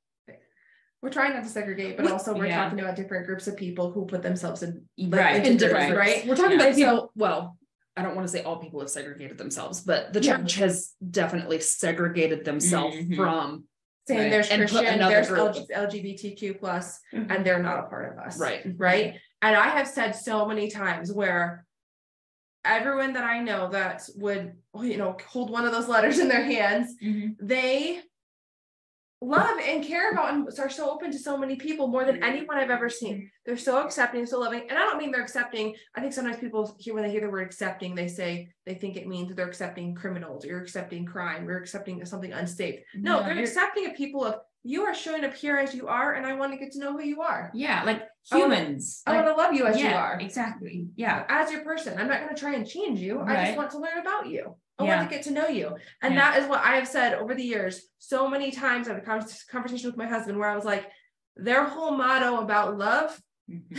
we're 1.03 1.11
trying 1.11 1.35
not 1.35 1.45
to 1.45 1.49
segregate, 1.51 1.97
but 1.97 2.07
We- 2.07 2.13
also 2.13 2.35
we're 2.35 2.47
yeah. 2.47 2.63
talking 2.65 2.81
about 2.81 2.97
different 2.97 3.27
groups 3.27 3.47
of 3.47 3.57
people 3.57 3.93
who 3.93 4.07
put 4.07 4.23
themselves 4.23 4.63
in 4.63 4.85
Right. 4.99 5.45
In 5.47 5.57
different 5.57 5.89
groups. 5.93 5.99
right? 5.99 6.27
We're 6.27 6.37
talking 6.37 6.57
about 6.61 6.75
people. 6.75 7.13
Well, 7.15 7.59
I 7.97 8.03
don't 8.03 8.15
want 8.15 8.27
to 8.27 8.33
say 8.33 8.43
all 8.43 8.57
people 8.59 8.81
have 8.81 8.91
segregated 8.91 9.39
themselves, 9.39 9.81
but 9.81 10.13
the 10.13 10.21
church 10.21 10.55
has 10.57 10.93
definitely 11.11 11.61
segregated 11.61 12.45
themselves 12.45 12.97
Mhm. 12.97 13.17
from 13.17 13.65
Saying 14.09 14.21
Right. 14.21 14.31
there's 14.31 14.51
And 14.51 14.61
Christian, 14.61 14.99
there's 15.01 15.27
group. 15.29 15.57
LGBTQ 15.75 16.61
plus, 16.61 17.01
Mhm. 17.13 17.29
and 17.29 17.45
they're 17.45 17.61
not 17.61 17.81
a 17.81 17.89
part 17.89 18.13
of 18.13 18.19
us. 18.25 18.39
right. 18.39 18.65
Right. 18.77 19.21
And 19.43 19.57
I 19.57 19.67
have 19.71 19.89
said 19.89 20.13
so 20.13 20.47
many 20.47 20.71
times 20.71 21.13
where 21.13 21.66
everyone 22.67 23.13
that 23.15 23.25
I 23.25 23.41
know 23.43 23.69
that 23.71 24.03
would, 24.17 24.55
you 24.81 24.97
know, 24.97 25.17
hold 25.27 25.51
one 25.51 25.65
of 25.65 25.73
those 25.73 25.89
letters 25.89 26.19
in 26.19 26.29
their 26.29 26.43
hands 26.45 26.95
Mhm. 27.03 27.37
they 27.41 28.03
love 29.23 29.59
and 29.59 29.83
care 29.83 30.11
about 30.13 30.35
and 30.35 30.47
are 30.59 30.69
so 30.69 30.91
open 30.91 31.11
to 31.11 31.19
so 31.19 31.39
many 31.39 31.57
people 31.57 31.87
more 31.89 32.05
than 32.05 32.23
anyone 32.23 32.59
I've 32.59 32.71
ever 32.71 32.91
seen. 32.91 33.31
They're 33.47 33.57
so 33.57 33.83
accepting, 33.83 34.27
so 34.27 34.39
loving. 34.39 34.69
And 34.69 34.79
I 34.79 34.83
don't 34.85 34.99
mean 34.99 35.11
they're 35.11 35.23
accepting. 35.23 35.75
I 35.95 36.01
think 36.03 36.13
sometimes 36.13 36.37
people 36.37 36.77
hear 36.79 36.93
when 36.93 37.03
they 37.03 37.11
hear 37.11 37.23
the 37.23 37.31
word 37.31 37.47
accepting, 37.47 37.95
they 37.95 38.09
say 38.09 38.51
they 38.67 38.75
think 38.75 38.97
it 38.97 39.07
means 39.09 39.29
that 39.29 39.37
they're 39.37 39.49
accepting 39.49 39.95
criminals, 39.95 40.45
or 40.45 40.49
you're 40.49 40.61
accepting 40.63 41.07
crime, 41.07 41.49
or 41.49 41.57
accepting 41.57 42.05
something 42.05 42.33
unsafe. 42.35 42.81
No, 42.95 43.21
they're 43.23 43.31
you're- 43.33 43.43
accepting 43.45 43.87
of 43.87 43.95
people 43.95 44.23
of 44.23 44.41
you 44.67 44.83
are 44.83 44.95
showing 44.95 45.25
up 45.25 45.35
here 45.35 45.57
as 45.57 45.75
you 45.75 45.87
are, 45.87 46.15
and 46.15 46.27
I 46.27 46.33
want 46.35 46.53
to 46.53 46.59
get 46.59 46.73
to 46.73 46.79
know 46.81 46.93
who 46.93 47.03
you 47.03 47.23
are. 47.23 47.51
Yeah. 47.55 47.83
Like 47.85 48.03
I 48.33 48.39
humans. 48.39 49.03
I 49.07 49.13
Like, 49.13 49.25
want 49.25 49.37
to 49.37 49.43
love 49.43 49.53
you 49.55 49.67
as 49.67 49.81
you 49.81 49.89
are. 49.89 50.19
Exactly. 50.21 50.89
Yeah. 50.97 51.25
As 51.29 51.53
your 51.53 51.63
person. 51.63 51.97
I'm 51.99 52.09
not 52.09 52.21
going 52.23 52.35
to 52.35 52.41
try 52.41 52.55
and 52.55 52.67
change 52.69 52.99
you. 53.01 53.21
Right. 53.21 53.39
I 53.39 53.45
just 53.47 53.57
want 53.57 53.71
to 53.71 53.79
learn 53.79 53.99
about 53.99 54.27
you. 54.27 54.57
I 54.79 54.85
Yeah. 54.85 54.97
want 54.97 55.09
to 55.09 55.15
get 55.15 55.25
to 55.25 55.31
know 55.31 55.47
you. 55.49 55.77
And 56.03 56.15
Yeah. 56.15 56.33
that 56.33 56.43
is 56.43 56.49
what 56.49 56.61
I 56.65 56.75
have 56.77 56.89
said 56.89 57.15
over 57.15 57.35
the 57.35 57.45
years 57.45 57.83
so 57.99 58.29
many 58.29 58.51
times. 58.51 58.89
I 58.89 58.95
had 58.95 59.03
a 59.03 59.07
conversation 59.51 59.89
with 59.89 59.97
my 59.97 60.07
husband 60.09 60.39
where 60.39 60.51
I 60.51 60.57
was 60.57 60.65
like, 60.65 60.87
their 61.37 61.65
whole 61.65 61.93
motto 61.93 62.41
about 62.41 62.77
love, 62.77 63.21
Mhm. 63.51 63.79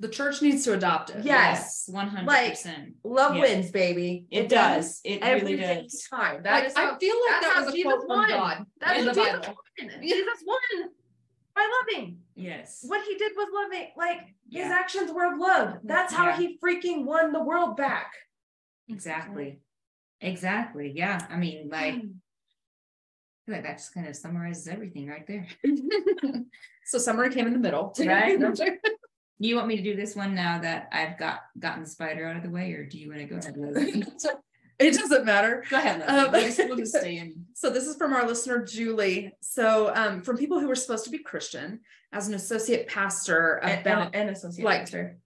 The 0.00 0.08
church 0.08 0.42
needs 0.42 0.64
to 0.64 0.72
adopt 0.74 1.10
it. 1.10 1.24
Yes. 1.24 1.84
One 1.86 2.08
hundred 2.08 2.26
Like, 2.26 2.50
percent. 2.50 2.94
love 3.04 3.36
Yeah. 3.36 3.42
wins, 3.42 3.70
baby. 3.70 4.26
It 4.30 4.48
does. 4.48 5.00
It 5.04 5.22
Every 5.22 5.56
really 5.56 5.82
does. 5.82 6.06
time. 6.10 6.42
That 6.42 6.52
Like, 6.52 6.64
is 6.66 6.74
how, 6.76 6.94
I 6.94 6.98
feel 6.98 7.14
like 7.30 7.40
that 7.42 7.54
was 7.60 7.68
a 7.68 7.72
Jesus 7.76 7.92
quote 8.04 8.28
from. 8.28 8.28
God 8.28 8.66
in 8.96 9.04
the 9.06 9.12
Jesus 9.12 9.16
Bible. 9.16 9.56
Won. 9.80 9.90
Jesus 10.02 10.44
won 10.46 10.90
by 11.54 11.68
loving. 11.92 12.18
Yes. 12.34 12.84
What 12.86 13.04
he 13.06 13.16
did 13.16 13.32
was 13.36 13.48
loving. 13.54 13.88
Like 13.96 14.20
his 14.50 14.66
actions 14.66 15.12
were 15.12 15.32
of 15.32 15.38
love. 15.38 15.78
That's 15.84 16.12
how 16.12 16.28
Yeah. 16.28 16.36
he 16.36 16.58
freaking 16.58 17.04
won 17.04 17.32
the 17.32 17.42
world 17.42 17.76
back. 17.76 18.12
Exactly. 18.88 19.60
Exactly. 20.20 20.92
Yeah. 20.94 21.26
I 21.30 21.36
mean, 21.36 21.64
hmm. 21.64 21.72
like, 21.72 21.94
I 21.94 22.00
feel 23.46 23.54
like 23.56 23.62
that 23.64 23.78
just 23.78 23.94
kind 23.94 24.06
of 24.06 24.16
summarizes 24.16 24.68
everything 24.68 25.06
right 25.08 25.26
there. 25.26 25.46
So 26.86 26.98
summer 26.98 27.30
came 27.30 27.46
in 27.46 27.52
the 27.52 27.58
middle. 27.58 27.94
Right. 27.98 28.38
You 29.40 29.56
want 29.56 29.66
me 29.66 29.76
to 29.76 29.82
do 29.82 29.96
this 29.96 30.14
one 30.14 30.32
now 30.32 30.60
that 30.60 30.88
I've 30.92 31.18
got 31.18 31.40
gotten 31.58 31.82
the 31.82 31.88
spider 31.90 32.24
out 32.24 32.36
of 32.36 32.44
the 32.44 32.50
way, 32.50 32.72
or 32.72 32.86
do 32.86 32.96
you 32.96 33.08
want 33.08 33.18
to 33.20 33.26
go 33.26 33.36
ahead? 33.36 34.06
it 34.78 34.94
doesn't 34.94 35.24
matter. 35.24 35.64
go 35.70 35.76
ahead. 35.76 36.02
Um, 36.06 36.32
We'll 36.32 36.76
just, 36.76 36.96
stay 36.98 37.18
in. 37.18 37.46
So 37.54 37.70
this 37.70 37.86
is 37.86 37.96
from 37.96 38.12
our 38.12 38.26
listener 38.26 38.64
Julie. 38.64 39.32
So 39.40 39.92
um, 39.94 40.22
from 40.22 40.36
people 40.36 40.60
who 40.60 40.68
were 40.68 40.74
supposed 40.74 41.04
to 41.04 41.10
be 41.10 41.18
Christian, 41.18 41.80
as 42.12 42.28
an 42.28 42.34
associate 42.34 42.86
pastor 42.88 43.56
about 43.62 44.14
and 44.14 44.30
associate 44.30 44.64
like- 44.64 44.80
pastor. 44.80 45.18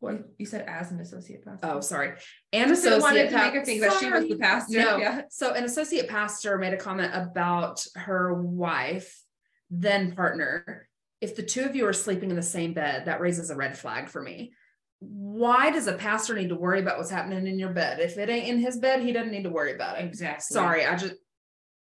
What 0.00 0.24
you 0.38 0.46
said 0.46 0.64
as 0.66 0.90
an 0.90 0.98
associate 0.98 1.44
pastor. 1.44 1.66
oh 1.70 1.80
sorry, 1.80 2.14
and 2.54 2.68
Just 2.68 2.84
associate 2.84 3.02
wanted 3.02 3.30
to 3.30 3.36
pa- 3.36 3.44
make 3.44 3.54
her 3.54 3.64
think 3.64 3.80
that 3.82 4.00
she 4.00 4.10
was 4.10 4.26
the 4.26 4.36
pastor. 4.36 4.78
No, 4.80 4.96
Yeah. 4.96 5.22
so 5.28 5.52
an 5.52 5.62
associate 5.64 6.08
pastor 6.08 6.56
made 6.58 6.72
a 6.72 6.78
comment 6.78 7.12
about 7.14 7.86
her 7.94 8.32
wife, 8.34 9.22
then 9.70 10.12
partner, 10.16 10.88
if 11.20 11.36
the 11.36 11.42
two 11.42 11.64
of 11.64 11.76
you 11.76 11.86
are 11.86 11.92
sleeping 11.92 12.30
in 12.30 12.34
the 12.36 12.42
same 12.42 12.72
bed, 12.72 13.04
that 13.06 13.20
raises 13.20 13.50
a 13.50 13.56
red 13.56 13.76
flag 13.78 14.08
for 14.08 14.22
me. 14.22 14.52
Why 15.00 15.70
does 15.70 15.86
a 15.86 15.92
pastor 15.94 16.34
need 16.34 16.48
to 16.48 16.54
worry 16.54 16.80
about 16.80 16.98
what's 16.98 17.10
happening 17.10 17.46
in 17.46 17.58
your 17.58 17.70
bed? 17.72 18.00
If 18.00 18.16
it 18.16 18.28
ain't 18.30 18.48
in 18.48 18.58
his 18.58 18.78
bed, 18.78 19.02
he 19.02 19.12
doesn't 19.12 19.30
need 19.32 19.44
to 19.44 19.50
worry 19.50 19.74
about 19.74 19.98
it. 19.98 20.04
Exactly. 20.04 20.44
Sorry, 20.54 20.86
I 20.86 20.96
just 20.96 21.14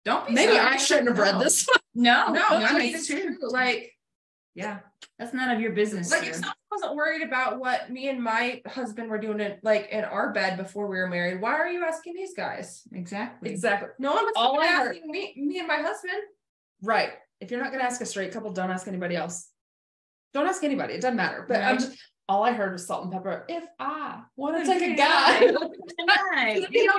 Don't 0.04 0.26
be 0.26 0.34
maybe 0.34 0.54
sorry. 0.54 0.66
I 0.74 0.76
shouldn't 0.76 1.08
have 1.08 1.18
read 1.18 1.34
No. 1.36 1.40
this. 1.44 1.68
No, 1.96 2.32
No, 2.32 2.32
no, 2.32 2.66
I 2.66 2.76
mean, 2.76 2.92
it's 2.94 3.06
true. 3.06 3.36
Like, 3.40 3.92
Yeah, 4.56 4.80
that's 5.16 5.32
none 5.32 5.48
of 5.54 5.60
your 5.60 5.72
business. 5.72 6.10
like 6.10 6.26
if 6.26 6.34
someone 6.34 6.54
wasn't 6.72 6.96
worried 6.96 7.22
about 7.22 7.60
what 7.60 7.88
me 7.88 8.08
and 8.08 8.20
my 8.20 8.62
husband 8.66 9.08
were 9.08 9.18
doing 9.18 9.38
in 9.38 9.58
like 9.62 9.90
in 9.92 10.02
our 10.04 10.32
bed 10.32 10.56
before 10.56 10.88
we 10.88 10.96
were 10.96 11.06
married, 11.06 11.40
why 11.40 11.52
are 11.54 11.68
you 11.68 11.84
asking 11.84 12.14
these 12.14 12.34
guys? 12.34 12.82
exactly. 12.92 13.48
Exactly. 13.50 13.90
No 14.00 14.12
one 14.12 14.24
was 14.24 14.32
All 14.36 14.60
asking 14.60 15.08
me, 15.08 15.34
me 15.36 15.60
and 15.60 15.68
my 15.68 15.76
husband. 15.76 16.20
Right. 16.82 17.12
If 17.40 17.52
you're 17.52 17.60
not 17.60 17.70
going 17.70 17.78
to 17.80 17.86
ask 17.86 18.00
a 18.00 18.06
straight 18.06 18.32
couple, 18.32 18.52
don't 18.52 18.70
ask 18.72 18.88
anybody 18.88 19.14
else. 19.14 19.48
Don't 20.32 20.48
ask 20.48 20.64
anybody. 20.64 20.94
It 20.94 21.00
doesn't 21.00 21.16
matter. 21.16 21.44
But 21.46 21.62
I'm 21.62 21.78
just 21.78 21.96
all 22.28 22.42
I 22.42 22.52
heard 22.52 22.72
was 22.72 22.86
Salt-N-Pepa. 22.86 23.42
If 23.48 23.64
I 23.78 24.22
want 24.36 24.64
to 24.64 24.72
take 24.78 24.82
a 24.82 24.94
guy, 24.94 25.52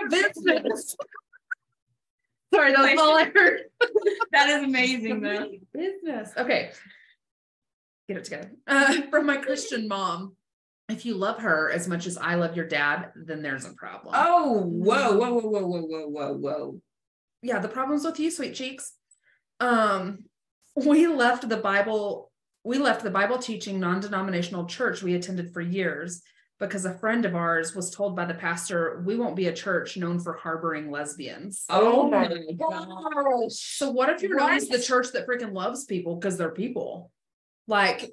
business. 0.10 0.96
Sorry, 2.54 2.74
that's 2.74 3.02
all 3.02 3.18
I 3.18 3.26
heard. 3.26 3.62
that 4.32 4.50
is 4.50 4.64
amazing, 4.64 5.22
though. 5.22 5.52
Business. 5.74 6.32
Okay. 6.38 6.72
Get 8.08 8.18
it 8.18 8.24
together. 8.26 8.52
Uh, 8.68 9.02
from 9.10 9.26
my 9.26 9.38
Christian 9.38 9.88
mom. 9.88 10.36
If 10.88 11.04
you 11.04 11.16
love 11.16 11.40
her 11.40 11.72
as 11.72 11.88
much 11.88 12.06
as 12.06 12.16
I 12.16 12.36
love 12.36 12.56
your 12.56 12.68
dad, 12.68 13.12
then 13.16 13.42
there's 13.42 13.66
a 13.66 13.74
problem. 13.74 14.14
Oh, 14.16 14.62
mm. 14.64 14.70
whoa, 14.70 15.18
whoa, 15.18 15.34
whoa, 15.34 15.66
whoa, 15.66 15.82
whoa, 15.82 16.08
whoa, 16.08 16.34
whoa. 16.34 16.82
Yeah, 17.42 17.58
the 17.58 17.68
problem's 17.68 18.06
with 18.06 18.20
you, 18.20 18.30
sweet 18.30 18.54
cheeks. 18.54 18.94
Um, 19.60 20.26
we 20.76 21.08
left 21.08 21.50
the 21.50 21.58
Bible 21.58 22.32
we 22.66 22.78
left 22.80 23.04
the 23.04 23.12
Bible 23.12 23.38
teaching 23.38 23.80
non-denominational 23.80 24.66
church 24.66 25.04
we 25.04 25.14
attended 25.14 25.54
for 25.54 25.62
years 25.62 26.24
because 26.60 26.86
a 26.86 26.98
friend 26.98 27.26
of 27.26 27.36
ours 27.36 27.76
was 27.76 27.92
told 27.92 28.16
by 28.16 28.26
the 28.26 28.34
pastor, 28.34 29.04
we 29.06 29.16
won't 29.18 29.36
be 29.36 29.48
a 29.48 29.54
church 29.54 29.98
known 29.98 30.20
for 30.20 30.34
harboring 30.34 30.90
lesbians. 30.90 31.66
Oh 31.70 32.10
my 32.10 32.28
gosh. 32.58 33.52
So 33.54 33.92
what 33.92 34.10
if 34.10 34.22
you're 34.24 34.38
known 34.38 34.52
as 34.52 34.68
the 34.68 34.80
church 34.82 35.12
that 35.12 35.28
freaking 35.28 35.54
loves 35.54 35.86
people 35.86 36.16
because 36.16 36.38
they're 36.38 36.50
people? 36.52 37.12
Like, 37.68 38.10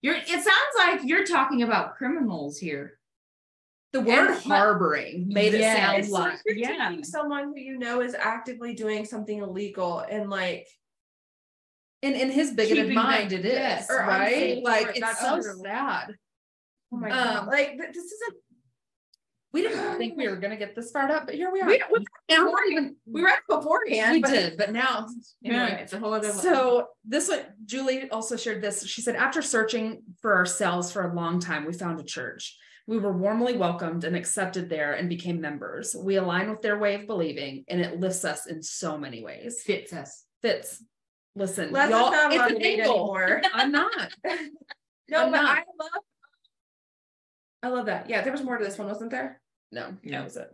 You're 0.00 0.14
it 0.16 0.26
sounds 0.28 0.74
like 0.78 1.00
you're 1.04 1.24
talking 1.26 1.62
about 1.62 1.96
criminals 1.96 2.58
here. 2.58 2.98
the 3.92 4.00
word 4.00 4.30
And- 4.30 4.38
harboring 4.42 5.28
made 5.28 5.54
it 5.54 5.60
Yes. 5.60 5.78
sound 5.78 6.08
like 6.10 6.32
like 6.32 6.40
you're 6.46 6.56
yeah. 6.56 6.88
taking 6.88 7.04
someone 7.04 7.44
who 7.54 7.60
you 7.60 7.78
know 7.78 8.00
is 8.00 8.14
actively 8.14 8.74
doing 8.74 9.04
something 9.04 9.38
illegal 9.38 10.00
and 10.00 10.28
like 10.30 10.66
in, 12.04 12.14
in 12.14 12.30
his 12.30 12.52
bigoted 12.52 12.92
mind 12.92 13.30
them- 13.30 13.40
it 13.40 13.44
is, 13.46 13.52
yes, 13.54 13.88
right? 13.90 14.62
Like 14.62 14.88
it's 14.90 15.00
that 15.00 15.18
so 15.18 15.26
other- 15.26 15.56
sad. 15.64 16.14
oh 16.92 16.96
my 16.98 17.10
Um, 17.10 17.34
god, 17.34 17.46
like 17.48 17.76
this 17.78 18.04
isn't 18.16 18.36
We 19.52 19.62
didn't 19.62 19.96
think 19.98 20.16
we 20.16 20.28
were 20.28 20.36
gonna 20.36 20.56
get 20.56 20.74
this 20.74 20.90
fired 20.90 21.10
up, 21.10 21.26
but 21.26 21.34
here 21.34 21.50
we 21.50 21.60
are. 21.60 21.66
we, 21.66 21.80
we, 21.92 22.04
now 22.28 22.50
we're 22.50 22.64
even 22.72 22.96
we 23.06 23.22
read 23.22 23.38
it 23.38 23.44
beforehand. 23.56 24.12
we 24.12 24.20
but 24.20 24.30
did, 24.30 24.56
but 24.58 24.72
now 24.72 25.06
Yeah, 25.40 25.68
it's 25.82 25.92
a 25.92 25.98
whole 25.98 26.12
other 26.12 26.32
So 26.32 26.88
this 27.04 27.28
one, 27.28 27.40
Julie 27.64 28.10
also 28.10 28.36
shared 28.36 28.62
this. 28.62 28.84
She 28.86 29.00
said, 29.00 29.16
after 29.16 29.40
searching 29.42 30.02
for 30.20 30.34
ourselves 30.36 30.90
for 30.92 31.02
a 31.10 31.14
long 31.14 31.38
time, 31.40 31.64
we 31.66 31.72
found 31.72 32.00
a 32.00 32.04
church. 32.04 32.56
We 32.86 32.98
were 32.98 33.16
warmly 33.16 33.56
welcomed 33.56 34.04
and 34.04 34.14
accepted 34.14 34.68
there 34.68 34.92
and 34.92 35.08
became 35.08 35.40
members. 35.40 35.96
We 35.98 36.16
align 36.16 36.50
with 36.50 36.60
their 36.60 36.78
way 36.78 36.96
of 36.96 37.06
believing, 37.06 37.64
and 37.68 37.80
it 37.80 37.98
lifts 37.98 38.26
us 38.26 38.44
in 38.46 38.62
so 38.62 38.98
many 38.98 39.22
ways. 39.24 39.62
fits 39.62 39.92
us. 39.94 40.24
Fits. 40.42 40.84
Listen, 41.36 41.72
Let's 41.72 41.90
y'all, 41.90 42.10
not 42.12 42.32
it's 42.32 42.38
love 42.40 42.50
an 42.52 42.56
it 42.60 42.64
angle. 42.80 42.94
anymore. 42.94 43.42
I'm 43.54 43.72
not. 43.72 43.92
No, 45.06 45.26
I'm 45.26 45.30
but 45.32 45.42
not. 45.42 45.58
I 45.58 45.62
love 45.78 46.02
I 47.62 47.68
love 47.68 47.86
that. 47.86 48.08
Yeah, 48.08 48.22
there 48.22 48.32
was 48.32 48.42
more 48.42 48.56
to 48.56 48.64
this 48.64 48.78
one, 48.78 48.88
wasn't 48.88 49.10
there? 49.10 49.40
No, 49.70 49.94
No. 50.02 50.10
that 50.18 50.24
was 50.24 50.36
it. 50.38 50.48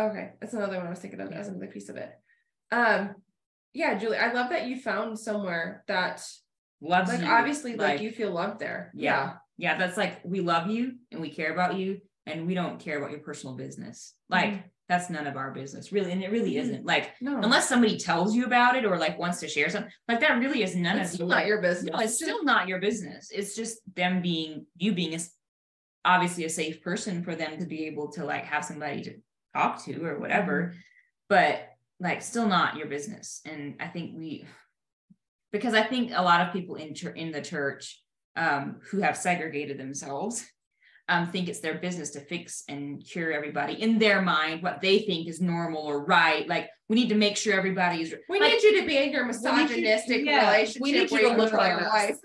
Okay, 0.00 0.30
that's 0.40 0.54
another 0.54 0.76
one 0.76 0.86
I 0.86 0.90
was 0.90 1.00
thinking 1.00 1.20
of 1.20 1.32
as 1.32 1.48
another 1.48 1.66
piece 1.66 1.88
of 1.88 1.96
it. 1.96 2.12
Um, 2.70 3.16
yeah, 3.72 3.94
Julie, 3.98 4.16
I 4.18 4.32
love 4.32 4.50
that 4.50 4.66
you 4.68 4.80
found 4.80 5.18
somewhere 5.18 5.82
that, 5.88 6.24
Loves 6.80 7.10
like, 7.10 7.20
you. 7.20 7.26
obviously, 7.26 7.74
like, 7.76 8.00
you 8.00 8.10
feel 8.12 8.30
loved 8.30 8.60
there. 8.60 8.92
Yeah. 8.94 9.34
Yeah, 9.56 9.76
that's 9.76 9.96
like 9.96 10.20
we 10.24 10.40
love 10.40 10.68
you 10.70 10.94
and 11.10 11.20
we 11.20 11.30
care 11.30 11.52
about 11.52 11.76
you 11.76 11.98
and 12.26 12.46
we 12.46 12.54
don't 12.54 12.78
care 12.80 12.98
about 12.98 13.10
your 13.10 13.20
personal 13.20 13.56
business. 13.56 14.14
Like 14.28 14.50
Mm-hmm. 14.50 14.66
That's 14.88 15.08
none 15.08 15.26
of 15.26 15.36
our 15.36 15.50
business, 15.50 15.92
really. 15.92 16.12
And 16.12 16.22
it 16.22 16.30
really 16.30 16.54
Mhm. 16.54 16.60
isn't. 16.60 16.84
Like 16.86 17.12
No, 17.20 17.38
unless 17.38 17.68
somebody 17.68 17.98
tells 17.98 18.34
you 18.34 18.44
about 18.44 18.76
it 18.76 18.84
or 18.84 18.98
like 18.98 19.18
wants 19.18 19.40
to 19.40 19.48
share 19.48 19.70
something, 19.70 19.90
like 20.08 20.20
that 20.20 20.38
really 20.38 20.62
is 20.62 20.76
none 20.76 20.98
it's 20.98 21.10
of 21.10 21.14
still 21.14 21.28
your 21.28 21.36
not 21.36 21.46
your 21.46 21.60
business. 21.62 21.92
No, 21.92 22.00
it's 22.00 22.14
still 22.14 22.44
not 22.44 22.68
your 22.68 22.80
business. 22.80 23.30
It's 23.32 23.56
just 23.56 23.78
them 23.94 24.20
being 24.20 24.66
you 24.76 24.92
being 24.92 25.14
a, 25.14 25.18
obviously 26.04 26.44
a 26.44 26.50
safe 26.50 26.82
person 26.82 27.22
for 27.24 27.34
them 27.34 27.58
to 27.58 27.66
be 27.66 27.86
able 27.86 28.12
to 28.12 28.24
like 28.24 28.44
have 28.44 28.64
somebody 28.64 29.02
to 29.04 29.14
talk 29.54 29.82
to 29.84 30.04
or 30.04 30.18
whatever, 30.18 30.74
but 31.28 31.70
like 31.98 32.20
still 32.20 32.46
not 32.46 32.76
your 32.76 32.86
business. 32.88 33.40
And 33.46 33.76
I 33.80 33.88
think 33.88 34.16
we 34.18 34.44
because 35.50 35.72
I 35.72 35.82
think 35.84 36.10
a 36.14 36.22
lot 36.22 36.46
of 36.46 36.52
people 36.52 36.74
in 36.74 36.94
in 37.16 37.32
the 37.32 37.40
church 37.40 38.02
um 38.36 38.80
who 38.90 38.98
have 39.00 39.16
segregated 39.16 39.78
themselves 39.78 40.44
um 41.08 41.30
think 41.30 41.48
it's 41.48 41.60
their 41.60 41.78
business 41.78 42.10
to 42.10 42.20
fix 42.20 42.64
and 42.68 43.04
cure 43.04 43.32
everybody 43.32 43.74
in 43.82 43.98
their 43.98 44.22
mind 44.22 44.62
what 44.62 44.80
they 44.80 45.00
think 45.00 45.28
is 45.28 45.40
normal 45.40 45.82
or 45.82 46.04
right. 46.04 46.48
Like 46.48 46.70
we 46.88 46.96
need 46.96 47.08
to 47.10 47.14
make 47.14 47.36
sure 47.36 47.54
everybody 47.54 48.02
is 48.02 48.14
we 48.28 48.40
like, 48.40 48.52
need 48.52 48.62
you 48.62 48.80
to 48.80 48.86
be 48.86 48.96
in 48.96 49.12
your 49.12 49.26
need 49.26 49.34
you- 49.34 49.42
misogynistic 49.42 50.24
yeah, 50.24 50.50
relationship. 50.52 50.82
we 50.82 50.92
need 50.92 51.10
you 51.10 51.20
to 51.30 51.36
look 51.36 51.52
like 51.52 51.78
your 51.78 51.86
us. 51.88 51.92
wife. 51.92 52.16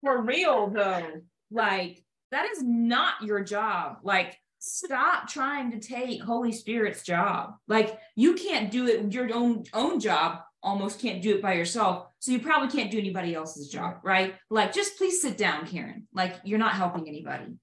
for 0.00 0.22
real 0.22 0.70
though 0.70 1.06
like 1.50 2.02
that 2.30 2.46
is 2.50 2.62
not 2.62 3.14
your 3.22 3.42
job 3.42 3.98
like 4.02 4.38
stop 4.58 5.28
trying 5.28 5.70
to 5.70 5.78
take 5.78 6.22
holy 6.22 6.52
spirit's 6.52 7.02
job 7.02 7.54
like 7.68 7.98
you 8.16 8.34
can't 8.34 8.70
do 8.70 8.86
it 8.86 9.12
your 9.12 9.32
own 9.34 9.62
own 9.74 10.00
job 10.00 10.40
almost 10.62 10.98
can't 11.00 11.20
do 11.22 11.34
it 11.34 11.42
by 11.42 11.52
yourself 11.52 12.06
so 12.18 12.32
you 12.32 12.40
probably 12.40 12.68
can't 12.68 12.90
do 12.90 12.98
anybody 12.98 13.34
else's 13.34 13.68
job 13.68 13.96
right 14.02 14.34
like 14.50 14.72
just 14.72 14.96
please 14.96 15.20
sit 15.20 15.36
down 15.36 15.66
karen 15.66 16.08
like 16.14 16.34
you're 16.44 16.58
not 16.58 16.72
helping 16.72 17.06
anybody 17.06 17.54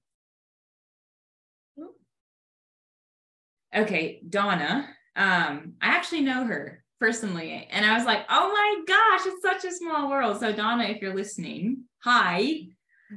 okay 3.74 4.20
donna 4.28 4.88
um 5.16 5.74
i 5.80 5.88
actually 5.88 6.20
know 6.20 6.44
her 6.44 6.82
personally 7.00 7.66
and 7.70 7.84
i 7.84 7.96
was 7.96 8.04
like 8.06 8.24
oh 8.30 8.52
my 8.52 8.84
gosh 8.86 9.26
it's 9.26 9.42
such 9.42 9.64
a 9.64 9.74
small 9.74 10.08
world. 10.08 10.38
So 10.38 10.52
donna 10.52 10.84
if 10.84 11.02
you're 11.02 11.14
listening 11.14 11.84
hi. 12.02 12.68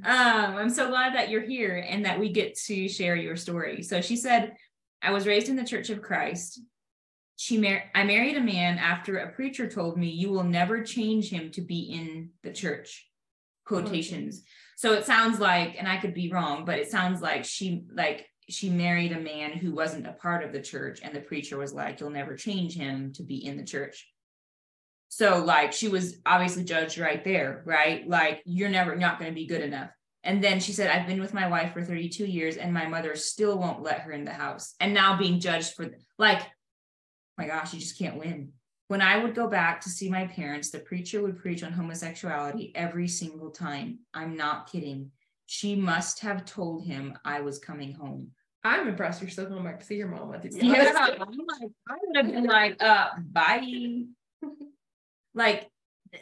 Um 0.03 0.55
i'm 0.55 0.69
so 0.69 0.89
glad 0.89 1.15
that 1.15 1.29
you're 1.29 1.41
here 1.41 1.85
and 1.87 2.05
that 2.05 2.19
we 2.19 2.31
get 2.31 2.57
to 2.65 2.89
share 2.89 3.15
your 3.15 3.35
story. 3.35 3.83
So 3.83 4.01
she 4.01 4.15
said 4.15 4.53
i 5.01 5.11
was 5.11 5.27
raised 5.27 5.49
in 5.49 5.55
the 5.55 5.63
church 5.63 5.89
of 5.89 6.01
christ. 6.01 6.61
She 7.37 7.57
mar- 7.57 7.83
i 7.93 8.03
married 8.03 8.37
a 8.37 8.41
man 8.41 8.77
after 8.77 9.17
a 9.17 9.31
preacher 9.31 9.69
told 9.69 9.97
me 9.97 10.09
you 10.09 10.31
will 10.31 10.43
never 10.43 10.83
change 10.83 11.29
him 11.29 11.51
to 11.51 11.61
be 11.61 11.91
in 11.91 12.31
the 12.43 12.51
church. 12.51 13.07
Quotations. 13.65 14.43
So 14.77 14.93
it 14.93 15.05
sounds 15.05 15.39
like 15.39 15.75
and 15.77 15.87
i 15.87 15.97
could 15.97 16.13
be 16.13 16.31
wrong 16.31 16.65
but 16.65 16.79
it 16.79 16.89
sounds 16.89 17.21
like 17.21 17.45
she 17.45 17.85
like 17.93 18.25
she 18.49 18.69
married 18.69 19.11
a 19.11 19.19
man 19.19 19.53
who 19.53 19.73
wasn't 19.73 20.07
a 20.07 20.13
part 20.13 20.43
of 20.43 20.51
the 20.51 20.61
church 20.61 20.99
and 21.03 21.15
the 21.15 21.21
preacher 21.21 21.57
was 21.57 21.73
like 21.73 21.99
you'll 21.99 22.09
never 22.09 22.35
change 22.35 22.75
him 22.75 23.11
to 23.13 23.23
be 23.23 23.45
in 23.45 23.57
the 23.57 23.63
church. 23.63 24.07
So 25.09 25.43
like 25.43 25.73
she 25.73 25.87
was 25.87 26.17
obviously 26.25 26.63
judged 26.63 26.97
right 26.97 27.23
there 27.23 27.63
right? 27.65 28.07
Like 28.07 28.41
you're 28.45 28.69
never 28.69 28.95
not 28.95 29.19
going 29.19 29.31
to 29.31 29.35
be 29.35 29.47
good 29.47 29.61
enough. 29.61 29.89
And 30.23 30.43
then 30.43 30.59
she 30.59 30.73
said 30.73 30.89
i've 30.89 31.07
been 31.07 31.21
with 31.21 31.33
my 31.33 31.47
wife 31.47 31.73
for 31.73 31.83
32 31.83 32.25
years 32.25 32.57
and 32.57 32.73
my 32.73 32.87
mother 32.87 33.15
still 33.15 33.57
won't 33.57 33.83
let 33.83 34.01
her 34.01 34.11
in 34.11 34.25
the 34.25 34.31
house. 34.31 34.75
And 34.79 34.93
now 34.93 35.17
being 35.17 35.39
judged 35.39 35.73
for 35.73 35.87
like 36.17 36.41
my 37.37 37.47
gosh 37.47 37.73
you 37.73 37.79
just 37.79 37.97
can't 37.97 38.19
win. 38.19 38.51
When 38.87 39.01
i 39.01 39.17
would 39.17 39.33
go 39.33 39.47
back 39.47 39.81
to 39.81 39.89
see 39.89 40.09
my 40.09 40.27
parents 40.27 40.69
the 40.69 40.79
preacher 40.79 41.21
would 41.23 41.39
preach 41.39 41.63
on 41.63 41.71
homosexuality 41.71 42.71
every 42.75 43.07
single 43.07 43.49
time. 43.49 43.99
I'm 44.13 44.37
not 44.37 44.71
kidding 44.71 45.11
she 45.45 45.75
must 45.75 46.19
have 46.19 46.45
told 46.45 46.85
him 46.85 47.17
i 47.23 47.41
was 47.41 47.59
coming 47.59 47.93
home 47.93 48.31
I'm 48.65 48.87
impressed 48.87 49.21
you're 49.21 49.29
still 49.29 49.45
going 49.45 49.63
back 49.63 49.79
to 49.79 49.85
see 49.85 49.95
your 49.95 50.07
mom 50.07 50.33
yeah, 50.49 50.95
I'm 50.97 51.19
like, 51.19 51.71
I 51.87 51.95
would 52.01 52.17
have 52.17 52.31
been 52.31 52.45
like, 52.45 52.81
uh, 52.81 53.09
bye. 53.19 54.01
like, 55.35 55.69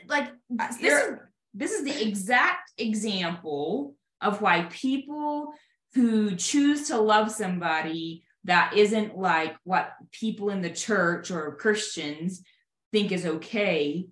like 0.08 0.30
this 0.50 0.82
is 0.82 1.20
this 1.54 1.72
is 1.72 1.86
the 1.86 2.06
exact 2.06 2.72
example 2.78 3.96
of 4.22 4.42
why 4.42 4.68
people 4.72 5.54
who 5.94 6.36
choose 6.36 6.88
to 6.88 6.98
love 6.98 7.32
somebody 7.32 8.24
that 8.46 8.74
isn't 8.76 9.18
like 9.18 9.56
what 9.64 9.94
people 10.12 10.50
in 10.50 10.62
the 10.62 10.70
church 10.70 11.32
or 11.32 11.56
Christians 11.56 12.44
think 12.92 13.12
is 13.12 13.26
okay. 13.26 14.08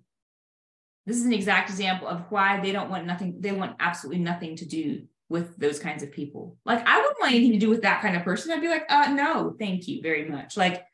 This 1.06 1.16
is 1.16 1.24
an 1.26 1.32
exact 1.32 1.70
example 1.70 2.06
of 2.08 2.22
why 2.30 2.60
they 2.60 2.72
don't 2.72 2.90
want 2.90 3.06
nothing, 3.06 3.36
they 3.40 3.52
want 3.52 3.76
absolutely 3.80 4.22
nothing 4.22 4.56
to 4.56 4.64
do 4.66 5.02
with 5.28 5.56
those 5.56 5.78
kinds 5.78 6.02
of 6.02 6.12
people. 6.12 6.56
Like 6.64 6.86
I 6.86 6.98
wouldn't 6.98 7.18
want 7.20 7.32
anything 7.34 7.52
to 7.52 7.58
do 7.58 7.70
with 7.70 7.82
that 7.82 8.02
kind 8.02 8.16
of 8.16 8.22
person. 8.22 8.52
I'd 8.52 8.60
be 8.60 8.68
like, 8.68 8.84
uh 8.88 9.12
no, 9.12 9.54
thank 9.58 9.88
you 9.88 10.00
very 10.02 10.28
much. 10.28 10.56
Like 10.56 10.84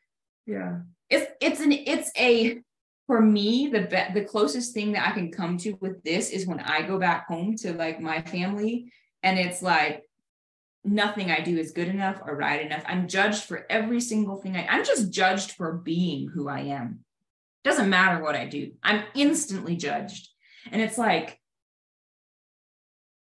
Yeah. 0.45 0.79
it's 1.09 1.31
it's 1.41 1.59
an 1.59 1.71
it's 1.73 2.11
a 2.17 2.59
for 3.05 3.21
me, 3.21 3.67
the 3.67 3.81
be- 3.81 4.13
the 4.19 4.25
closest 4.25 4.73
thing 4.73 4.91
that 4.91 5.07
I 5.07 5.11
can 5.11 5.31
come 5.31 5.57
to 5.59 5.73
with 5.81 6.03
this 6.03 6.29
is 6.29 6.45
when 6.45 6.59
I 6.59 6.83
go 6.83 6.99
back 6.99 7.27
home 7.27 7.55
to 7.57 7.73
like 7.73 7.99
my 7.99 8.21
family, 8.21 8.91
and 9.23 9.39
it's 9.39 9.63
like 9.63 10.03
nothing 10.85 11.31
I 11.31 11.41
do 11.41 11.57
is 11.57 11.71
good 11.71 11.87
enough 11.87 12.21
or 12.23 12.35
right 12.35 12.63
enough. 12.63 12.83
I'm 12.87 13.07
judged 13.07 13.45
for 13.45 13.65
every 13.69 13.99
single 13.99 14.37
thing 14.37 14.55
I. 14.55 14.67
I'm 14.67 14.85
just 14.85 15.11
judged 15.11 15.53
for 15.53 15.73
being 15.73 16.29
who 16.29 16.47
I 16.47 16.59
am. 16.61 16.99
Doesn't 17.63 17.89
matter 17.89 18.23
what 18.23 18.35
I 18.35 18.45
do. 18.45 18.71
I'm 18.83 19.03
instantly 19.15 19.75
judged, 19.75 20.29
and 20.71 20.81
it's 20.81 20.97
like. 20.97 21.37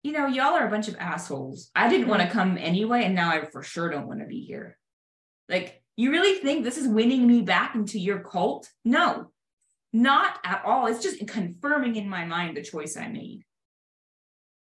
You 0.04 0.12
know, 0.12 0.28
y'all 0.28 0.54
are 0.54 0.66
a 0.66 0.70
bunch 0.70 0.86
of 0.86 0.96
assholes. 0.96 1.70
I 1.74 1.88
didn't 1.88 2.06
want 2.06 2.22
to 2.22 2.28
mm-hmm. 2.28 2.38
come 2.38 2.56
anyway, 2.56 3.02
and 3.04 3.16
now 3.16 3.30
I 3.30 3.44
for 3.50 3.64
sure 3.64 3.90
don't 3.90 4.06
want 4.06 4.20
to 4.20 4.26
be 4.26 4.40
here. 4.40 4.78
Like, 5.48 5.82
you 5.96 6.12
really 6.12 6.38
think 6.38 6.62
this 6.62 6.78
is 6.78 6.86
winning 6.86 7.26
me 7.26 7.42
back 7.42 7.74
into 7.74 7.98
your 7.98 8.20
cult? 8.20 8.70
No, 8.84 9.32
not 9.92 10.38
at 10.44 10.62
all. 10.64 10.86
It's 10.86 11.02
just 11.02 11.26
confirming 11.26 11.96
in 11.96 12.08
my 12.08 12.24
mind 12.24 12.56
the 12.56 12.62
choice 12.62 12.96
I 12.96 13.08
made. 13.08 13.42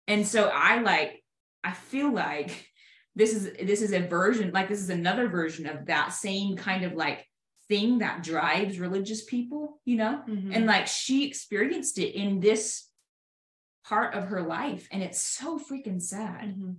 And 0.08 0.28
so 0.28 0.52
I 0.54 0.82
like, 0.82 1.24
I 1.64 1.72
feel 1.72 2.14
like 2.14 2.68
this 3.16 3.34
is 3.34 3.54
this 3.66 3.82
is 3.82 3.94
a 3.94 4.08
version, 4.08 4.52
like 4.52 4.68
this 4.68 4.82
is 4.82 4.90
another 4.90 5.30
version 5.30 5.66
of 5.68 5.86
that 5.86 6.12
same 6.12 6.58
kind 6.58 6.84
of 6.84 6.94
like 6.94 7.26
thing 7.72 8.00
that 8.00 8.22
drives 8.22 8.80
religious 8.80 9.24
people, 9.24 9.80
you 9.86 9.96
know? 9.96 10.22
Mm-hmm. 10.28 10.52
And 10.52 10.66
like 10.66 10.88
she 10.88 11.26
experienced 11.26 11.98
it 11.98 12.14
in 12.16 12.42
this 12.42 12.90
part 13.86 14.14
of 14.14 14.26
her 14.26 14.42
life. 14.42 14.90
And 14.92 15.02
it's 15.02 15.22
so 15.22 15.58
freaking 15.58 16.02
sad. 16.02 16.50
Mm-hmm. 16.50 16.72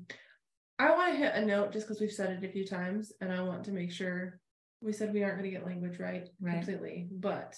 I 0.79 0.91
want 0.91 1.13
to 1.13 1.19
hit 1.19 1.35
a 1.35 1.47
note 1.47 1.73
just 1.73 1.87
because 1.87 2.01
we've 2.01 2.13
said 2.13 2.31
it 2.31 2.45
a 2.45 2.53
few 2.53 2.67
times, 2.67 3.13
and 3.21 3.33
I 3.33 3.41
want 3.43 3.65
to 3.65 3.73
make 3.73 3.91
sure 3.93 4.41
we 4.83 4.93
said 4.93 5.15
we 5.15 5.23
aren't 5.23 5.39
going 5.39 5.51
to 5.51 5.57
get 5.57 5.65
language 5.65 5.99
right, 5.99 6.29
right. 6.41 6.55
completely, 6.57 7.09
but 7.11 7.57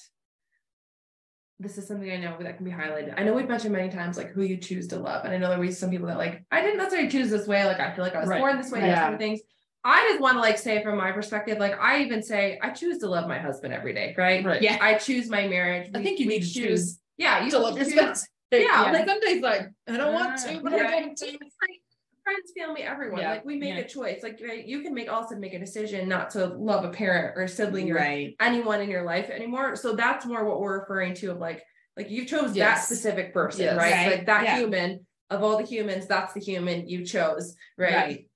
this 1.58 1.78
is 1.78 1.88
something 1.88 2.10
I 2.10 2.18
know 2.18 2.36
that 2.38 2.56
can 2.56 2.66
be 2.66 2.70
highlighted. 2.70 3.14
I 3.16 3.22
know 3.22 3.32
we've 3.32 3.48
mentioned 3.48 3.72
many 3.72 3.88
times 3.88 4.18
like 4.18 4.30
who 4.30 4.42
you 4.42 4.58
choose 4.58 4.88
to 4.88 4.98
love. 4.98 5.24
And 5.24 5.32
I 5.32 5.38
know 5.38 5.48
there 5.48 5.58
was 5.58 5.78
some 5.78 5.90
people 5.90 6.08
that 6.08 6.18
like, 6.18 6.44
I 6.50 6.60
didn't 6.60 6.76
necessarily 6.76 7.08
choose 7.08 7.30
this 7.30 7.46
way. 7.46 7.64
Like 7.64 7.80
I 7.80 7.94
feel 7.94 8.04
like 8.04 8.14
I 8.14 8.20
was 8.20 8.28
right. 8.28 8.40
born 8.40 8.58
this 8.58 8.70
way, 8.70 8.80
yeah. 8.80 8.94
different 8.94 9.20
things. 9.20 9.40
I 9.84 10.08
just 10.08 10.20
want 10.20 10.36
to 10.36 10.40
like 10.40 10.58
say 10.58 10.82
from 10.82 10.96
my 10.96 11.12
perspective, 11.12 11.58
like 11.58 11.78
I 11.78 12.02
even 12.02 12.22
say 12.22 12.58
I 12.62 12.70
choose 12.70 12.98
to 12.98 13.08
love 13.08 13.28
my 13.28 13.38
husband 13.38 13.74
every 13.74 13.92
day, 13.92 14.14
right? 14.16 14.44
right. 14.44 14.62
Yeah. 14.62 14.78
I 14.80 14.94
choose 14.94 15.28
my 15.28 15.46
marriage. 15.46 15.90
I 15.94 16.02
think 16.02 16.18
you 16.18 16.26
need 16.26 16.42
to 16.42 16.50
choose. 16.50 16.98
Yeah, 17.18 17.44
you 17.44 17.50
to 17.50 17.58
love 17.58 17.76
your 17.76 17.84
spouse. 17.84 18.26
Yeah, 18.50 18.60
yeah. 18.60 18.92
Like 18.92 19.06
some 19.06 19.20
days 19.20 19.42
like 19.42 19.68
I 19.88 19.96
don't 19.96 20.14
uh, 20.14 20.18
want 20.18 20.38
to, 20.42 20.60
but 20.62 20.72
yeah. 20.72 20.88
I 20.88 20.94
want 20.94 21.16
to 21.18 21.38
friends, 22.24 22.52
family, 22.58 22.82
everyone. 22.82 23.20
Yeah. 23.20 23.30
Like 23.30 23.44
we 23.44 23.56
make 23.56 23.74
yeah. 23.74 23.80
a 23.80 23.88
choice. 23.88 24.22
Like 24.22 24.40
right, 24.46 24.66
you 24.66 24.80
can 24.80 24.94
make 24.94 25.12
also 25.12 25.36
make 25.36 25.54
a 25.54 25.58
decision 25.58 26.08
not 26.08 26.30
to 26.30 26.46
love 26.46 26.84
a 26.84 26.90
parent 26.90 27.34
or 27.36 27.46
sibling 27.46 27.92
right. 27.92 28.34
or 28.40 28.46
anyone 28.46 28.80
in 28.80 28.90
your 28.90 29.04
life 29.04 29.30
anymore. 29.30 29.76
So 29.76 29.94
that's 29.94 30.26
more 30.26 30.44
what 30.44 30.60
we're 30.60 30.80
referring 30.80 31.14
to 31.14 31.30
of 31.30 31.38
like 31.38 31.62
like 31.96 32.10
you 32.10 32.24
chose 32.24 32.56
yes. 32.56 32.80
that 32.80 32.84
specific 32.86 33.32
person, 33.32 33.66
yes. 33.66 33.76
right? 33.76 33.92
right? 33.92 34.10
Like 34.16 34.26
that 34.26 34.44
yeah. 34.44 34.58
human 34.58 35.06
of 35.30 35.42
all 35.42 35.58
the 35.58 35.64
humans, 35.64 36.06
that's 36.06 36.32
the 36.32 36.40
human 36.40 36.88
you 36.88 37.04
chose, 37.04 37.54
right? 37.78 37.94
right. 37.94 38.26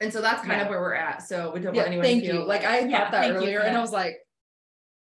And 0.00 0.12
so 0.12 0.22
that's 0.22 0.40
kind 0.40 0.58
yeah. 0.58 0.62
of 0.62 0.70
where 0.70 0.80
we're 0.80 0.94
at. 0.94 1.22
So 1.22 1.52
we 1.52 1.60
don't 1.60 1.74
yeah, 1.74 1.82
want 1.82 1.94
anyone 1.94 2.20
to 2.20 2.26
you. 2.26 2.44
Like 2.44 2.64
I 2.64 2.90
thought 2.90 3.12
that 3.12 3.30
earlier, 3.30 3.60
and 3.60 3.76
I 3.76 3.80
was 3.80 3.92
like, 3.92 4.16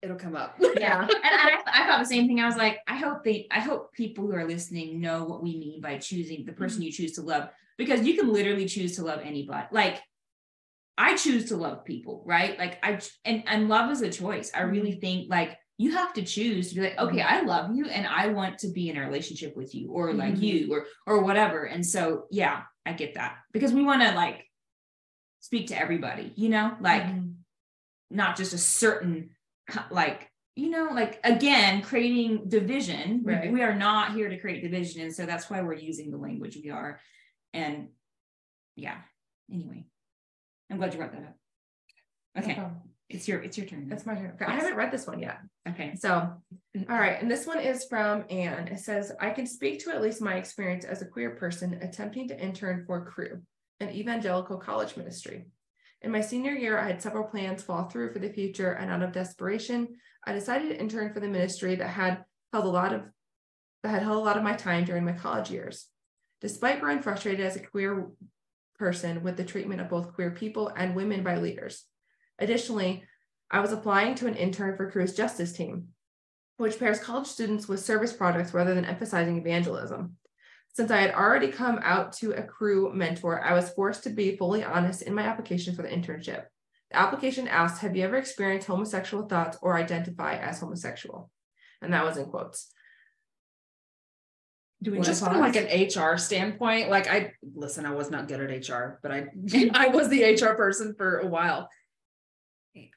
it'll 0.02 0.18
come 0.18 0.36
up. 0.36 0.56
yeah, 0.60 1.02
and 1.02 1.12
I, 1.14 1.60
I 1.68 1.86
thought 1.86 2.00
the 2.00 2.06
same 2.06 2.28
thing. 2.28 2.40
I 2.40 2.48
was 2.48 2.58
like, 2.58 2.80
I 2.88 2.96
hope 2.96 3.24
they, 3.24 3.48
I 3.52 3.60
hope 3.60 3.94
people 3.94 4.26
who 4.26 4.34
are 4.34 4.48
listening 4.48 5.00
know 5.00 5.24
what 5.26 5.44
we 5.44 5.58
mean 5.58 5.82
by 5.82 5.98
choosing 5.98 6.46
the 6.46 6.54
person 6.54 6.80
mm-hmm. 6.80 6.86
you 6.86 6.92
choose 6.92 7.14
to 7.14 7.22
love, 7.22 7.50
because 7.78 8.02
you 8.02 8.18
can 8.18 8.34
literally 8.34 8.68
choose 8.68 8.96
to 8.96 9.04
love 9.04 9.20
anybody. 9.24 9.68
Like 9.72 10.02
I 10.98 11.16
choose 11.16 11.46
to 11.50 11.58
love 11.58 11.86
people, 11.86 12.24
right? 12.26 12.58
Like 12.58 12.80
I 12.82 13.00
and 13.24 13.44
and 13.46 13.70
love 13.70 13.92
is 13.92 14.02
a 14.02 14.10
choice. 14.10 14.52
I 14.54 14.62
really 14.62 14.92
mm-hmm. 14.92 15.00
think 15.00 15.30
like 15.30 15.58
you 15.78 15.92
have 15.92 16.12
to 16.14 16.24
choose 16.24 16.70
to 16.70 16.76
be 16.76 16.82
like 16.82 16.98
okay 16.98 17.22
i 17.22 17.42
love 17.42 17.76
you 17.76 17.86
and 17.86 18.08
i 18.08 18.28
want 18.28 18.58
to 18.58 18.68
be 18.72 18.90
in 18.90 18.98
a 18.98 19.06
relationship 19.06 19.56
with 19.56 19.74
you 19.76 19.92
or 19.92 20.12
like 20.14 20.34
mm-hmm. 20.34 20.44
you 20.44 20.74
or 20.74 20.86
or 21.06 21.24
whatever 21.24 21.66
and 21.66 21.86
so 21.86 22.26
yeah 22.32 22.62
i 22.86 22.94
get 22.94 23.14
that 23.14 23.36
because 23.54 23.74
we 23.74 23.84
want 23.84 24.02
to 24.02 24.12
like 24.14 24.47
speak 25.48 25.68
to 25.68 25.80
everybody 25.80 26.34
you 26.36 26.50
know 26.50 26.76
like 26.82 27.04
mm-hmm. 27.04 27.30
not 28.12 28.36
just 28.36 28.52
a 28.52 28.58
certain 28.58 29.30
like 29.90 30.30
you 30.58 30.70
know 30.70 30.90
like 30.92 31.22
again 31.24 31.82
creating 31.82 32.50
division 32.50 33.22
right. 33.24 33.50
we, 33.50 33.62
are 33.62 33.74
not 33.74 34.14
here 34.14 34.28
to 34.28 34.38
create 34.38 34.62
division 34.62 35.04
and 35.04 35.16
so 35.16 35.26
that's 35.26 35.50
why 35.50 35.62
we're 35.62 35.74
using 35.74 36.12
the 36.12 36.18
language 36.18 36.58
we 36.62 36.70
are 36.70 37.00
and 37.54 37.88
yeah 38.76 38.98
anyway 39.50 39.86
i'm 40.70 40.78
glad 40.78 40.92
you 40.92 41.00
brought 41.00 41.14
that 41.14 41.22
up 41.24 41.36
okay 42.40 42.62
it's 43.10 43.26
your 43.26 43.42
it's 43.42 43.58
your 43.58 43.66
turn. 43.66 43.88
That's 43.88 44.06
my 44.06 44.16
turn. 44.16 44.32
Okay, 44.32 44.46
yes. 44.46 44.50
I 44.50 44.56
haven't 44.56 44.76
read 44.76 44.92
this 44.92 45.08
one 45.08 45.20
yet. 45.20 45.40
Okay. 45.70 45.96
So, 45.96 46.10
all 46.12 46.98
right, 46.98 47.22
and 47.22 47.32
this 47.32 47.48
one 47.48 47.60
is 47.60 47.86
from 47.86 48.26
Anne. 48.30 48.68
It 48.68 48.80
says, 48.80 49.14
"I 49.22 49.30
can 49.30 49.46
speak 49.46 49.80
to 49.86 49.92
at 49.92 50.02
least 50.02 50.22
my 50.22 50.36
experience 50.36 50.84
as 50.84 51.02
a 51.02 51.06
queer 51.06 51.30
person 51.30 51.80
attempting 51.82 52.28
to 52.28 52.38
intern 52.38 52.84
for 52.86 53.06
Cru, 53.06 53.42
an 53.80 53.90
evangelical 53.90 54.58
college 54.58 54.98
ministry. 54.98 55.48
In 56.02 56.12
my 56.12 56.22
senior 56.22 56.52
year, 56.52 56.78
I 56.78 56.88
had 56.88 57.02
several 57.02 57.24
plans 57.24 57.64
fall 57.64 57.90
through 57.90 58.14
for 58.14 58.20
the 58.20 58.30
future, 58.30 58.72
and 58.72 58.92
out 58.92 59.02
of 59.02 59.12
desperation, 59.12 59.98
I 60.26 60.34
decided 60.34 60.70
to 60.70 60.80
intern 60.80 61.14
for 61.14 61.20
the 61.20 61.28
ministry 61.28 61.76
that 61.76 61.88
had 61.88 62.24
held 62.54 62.66
a 62.66 62.70
lot 62.70 62.94
of 62.94 63.04
that 63.84 63.90
had 63.90 64.04
held 64.04 64.18
a 64.18 64.26
lot 64.26 64.38
of 64.38 64.44
my 64.44 64.54
time 64.54 64.86
during 64.86 65.06
my 65.06 65.14
college 65.14 65.52
years. 65.52 65.88
Despite 66.42 66.82
growing 66.82 67.02
frustrated 67.02 67.46
as 67.46 67.56
a 67.56 67.66
queer 67.66 68.08
person 68.78 69.24
with 69.24 69.38
the 69.38 69.46
treatment 69.46 69.82
of 69.82 69.90
both 69.90 70.14
queer 70.14 70.32
people 70.32 70.72
and 70.76 70.96
women 70.96 71.24
by 71.24 71.38
leaders." 71.38 71.86
Additionally, 72.40 73.04
I 73.50 73.60
was 73.60 73.72
applying 73.72 74.16
to 74.16 74.28
an 74.28 74.36
intern 74.36 74.76
for 74.76 74.92
Cru's 74.92 75.16
Justice 75.16 75.54
Team, 75.54 75.90
which 76.58 76.78
pairs 76.78 77.00
college 77.00 77.28
students 77.28 77.68
with 77.68 77.80
service 77.80 78.14
projects 78.14 78.54
rather 78.54 78.76
than 78.76 78.86
emphasizing 78.86 79.38
evangelism. 79.38 80.18
Since 80.78 80.92
I 80.92 81.02
had 81.02 81.16
already 81.16 81.48
come 81.48 81.80
out 81.82 82.14
to 82.18 82.34
a 82.34 82.44
Cru 82.44 82.94
mentor, 82.94 83.44
I 83.44 83.56
was 83.56 83.72
forced 83.72 84.04
to 84.04 84.12
be 84.12 84.38
fully 84.38 84.64
honest 84.64 85.02
in 85.02 85.16
my 85.16 85.24
application 85.24 85.76
for 85.76 85.82
the 85.82 85.88
internship. 85.88 86.44
The 86.92 86.98
application 86.98 87.48
asked, 87.48 87.82
Have 87.82 87.96
you 87.96 88.04
ever 88.04 88.16
experienced 88.16 88.68
homosexual 88.68 89.26
thoughts 89.26 89.58
or 89.64 89.76
identify 89.76 90.36
as 90.36 90.60
homosexual? 90.60 91.32
And 91.82 91.94
that 91.94 92.06
was 92.06 92.18
in 92.18 92.26
quotes. 92.26 92.72
Do 94.84 94.92
we 94.92 95.00
just 95.00 95.24
from 95.24 95.40
like 95.40 95.56
an 95.56 95.66
HR 95.66 96.16
standpoint? 96.20 96.92
Like 96.92 97.08
I 97.08 97.34
listen, 97.56 97.88
I 97.88 97.96
was 97.96 98.12
not 98.12 98.28
good 98.28 98.40
at 98.40 98.70
HR, 98.70 99.00
but 99.02 99.12
I 99.12 99.26
I 99.74 99.88
was 99.88 100.10
the 100.10 100.36
HR 100.36 100.54
person 100.54 100.94
for 100.96 101.22
a 101.22 101.28
while 101.28 101.70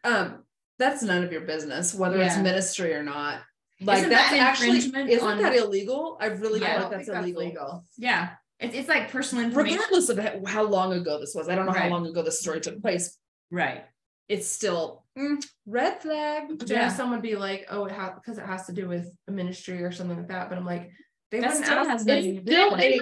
um 0.04 0.44
that's 0.78 1.02
none 1.02 1.24
of 1.24 1.32
your 1.32 1.42
business 1.42 1.94
whether 1.94 2.18
yeah. 2.18 2.26
it's 2.26 2.36
ministry 2.36 2.92
or 2.94 3.02
not 3.02 3.40
like 3.80 3.98
isn't 3.98 4.10
that's 4.10 4.30
that 4.30 4.38
actually 4.38 4.78
isn't 4.78 5.22
on, 5.22 5.38
that 5.38 5.56
illegal? 5.56 6.18
I 6.20 6.26
really 6.26 6.60
yeah, 6.60 6.74
feel 6.74 6.82
like 6.82 6.90
that's 6.90 7.08
illegal. 7.08 7.42
illegal 7.42 7.84
yeah. 7.96 8.30
It's, 8.58 8.74
it's 8.74 8.88
like 8.88 9.10
personal 9.10 9.44
information. 9.44 9.78
Regardless 9.78 10.08
of 10.10 10.46
how 10.46 10.64
long 10.64 10.92
ago 10.92 11.18
this 11.18 11.34
was 11.34 11.48
i 11.48 11.54
don't 11.54 11.66
know 11.66 11.72
right. 11.72 11.82
how 11.82 11.88
long 11.88 12.06
ago 12.06 12.22
this 12.22 12.40
story 12.40 12.60
took 12.60 12.80
place. 12.82 13.16
Right. 13.50 13.84
It's 14.28 14.46
still 14.46 15.04
mm, 15.18 15.44
red 15.66 16.00
flag. 16.02 16.62
Yeah. 16.66 16.88
someone 16.88 17.20
be 17.20 17.36
like 17.36 17.66
oh 17.70 17.86
it 17.86 17.92
has 17.92 18.12
because 18.14 18.38
it 18.38 18.46
has 18.46 18.66
to 18.66 18.72
do 18.72 18.86
with 18.88 19.10
a 19.28 19.32
ministry 19.32 19.82
or 19.82 19.92
something 19.92 20.16
like 20.16 20.28
that 20.28 20.48
but 20.48 20.58
i'm 20.58 20.66
like 20.66 20.90
they 21.30 21.40
that 21.40 21.56
still 21.56 21.78
ask, 21.78 21.88
has 21.88 22.06
nothing 22.06 22.42
still 22.44 22.76
a 22.76 23.00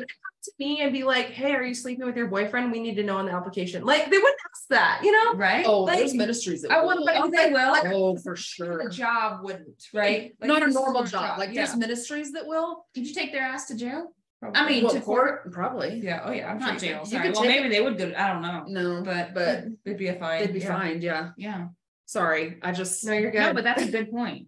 to 0.48 0.54
me 0.58 0.80
and 0.82 0.92
be 0.92 1.04
like, 1.04 1.26
"Hey, 1.26 1.54
are 1.54 1.62
you 1.62 1.74
sleeping 1.74 2.06
with 2.06 2.16
your 2.16 2.28
boyfriend? 2.28 2.72
We 2.72 2.80
need 2.80 2.96
to 2.96 3.02
know 3.02 3.16
on 3.16 3.26
the 3.26 3.32
application." 3.32 3.84
Like 3.84 4.04
they 4.04 4.18
wouldn't 4.18 4.36
ask 4.50 4.68
that, 4.68 5.00
you 5.02 5.12
know? 5.12 5.34
Right? 5.34 5.64
Oh, 5.66 5.82
like, 5.84 5.98
there's 5.98 6.14
ministries 6.14 6.62
that 6.62 6.70
I 6.70 6.84
want, 6.84 7.00
but 7.04 7.16
oh, 7.16 7.30
they 7.30 7.50
will. 7.50 7.72
Like, 7.72 7.86
oh, 7.86 8.16
for 8.16 8.36
sure. 8.36 8.84
The 8.84 8.90
job 8.90 9.44
wouldn't, 9.44 9.84
right? 9.94 10.34
Like, 10.40 10.48
Not 10.48 10.62
a 10.62 10.70
normal 10.70 11.02
job. 11.04 11.10
job. 11.10 11.38
Like 11.38 11.50
yeah. 11.50 11.64
there's 11.64 11.76
ministries 11.76 12.32
that 12.32 12.46
will. 12.46 12.86
Could 12.94 13.06
you 13.06 13.14
take 13.14 13.32
their 13.32 13.42
ass 13.42 13.66
to 13.68 13.76
jail? 13.76 14.14
Probably. 14.40 14.60
I 14.60 14.68
mean, 14.68 14.84
well, 14.84 14.92
to 14.92 15.00
court, 15.00 15.42
court, 15.42 15.52
probably. 15.52 16.00
Yeah. 16.02 16.22
Oh, 16.24 16.30
yeah. 16.30 16.50
I'm 16.50 16.58
not 16.58 16.78
jail. 16.78 17.04
Sorry. 17.04 17.30
Well, 17.30 17.42
maybe 17.42 17.68
they 17.68 17.80
would 17.80 17.96
do. 17.96 18.12
I 18.16 18.32
don't 18.32 18.42
know. 18.42 18.64
No, 18.68 19.02
but 19.02 19.34
but 19.34 19.64
they'd 19.84 19.96
be 19.96 20.08
a 20.08 20.14
fine. 20.14 20.40
They'd 20.40 20.52
be 20.52 20.60
yeah. 20.60 20.78
fined. 20.78 21.02
Yeah. 21.02 21.30
Yeah. 21.36 21.68
Sorry, 22.06 22.58
I 22.62 22.72
just. 22.72 23.04
No, 23.04 23.12
you're 23.12 23.30
good. 23.30 23.40
No, 23.40 23.52
but 23.52 23.64
that's 23.64 23.82
a 23.82 23.90
good 23.90 24.10
point. 24.10 24.46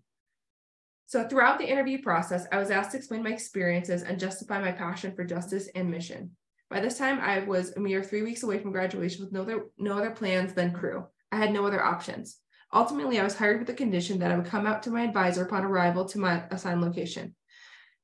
So, 1.10 1.26
throughout 1.26 1.58
the 1.58 1.68
interview 1.68 2.00
process, 2.00 2.46
I 2.52 2.58
was 2.58 2.70
asked 2.70 2.92
to 2.92 2.96
explain 2.96 3.24
my 3.24 3.30
experiences 3.30 4.04
and 4.04 4.16
justify 4.16 4.60
my 4.60 4.70
passion 4.70 5.12
for 5.12 5.24
justice 5.24 5.68
and 5.74 5.90
mission. 5.90 6.30
By 6.70 6.78
this 6.78 6.98
time, 6.98 7.18
I 7.18 7.40
was 7.40 7.72
a 7.72 7.80
mere 7.80 8.04
three 8.04 8.22
weeks 8.22 8.44
away 8.44 8.60
from 8.60 8.70
graduation 8.70 9.24
with 9.24 9.32
no 9.32 9.42
other, 9.42 9.64
no 9.76 9.98
other 9.98 10.12
plans 10.12 10.52
than 10.52 10.72
Cru. 10.72 11.04
I 11.32 11.36
had 11.36 11.52
no 11.52 11.66
other 11.66 11.82
options. 11.82 12.36
Ultimately, 12.72 13.18
I 13.18 13.24
was 13.24 13.36
hired 13.36 13.58
with 13.58 13.66
the 13.66 13.74
condition 13.74 14.20
that 14.20 14.30
I 14.30 14.36
would 14.36 14.46
come 14.46 14.68
out 14.68 14.84
to 14.84 14.90
my 14.90 15.02
advisor 15.02 15.42
upon 15.42 15.64
arrival 15.64 16.04
to 16.04 16.20
my 16.20 16.44
assigned 16.52 16.80
location. 16.80 17.34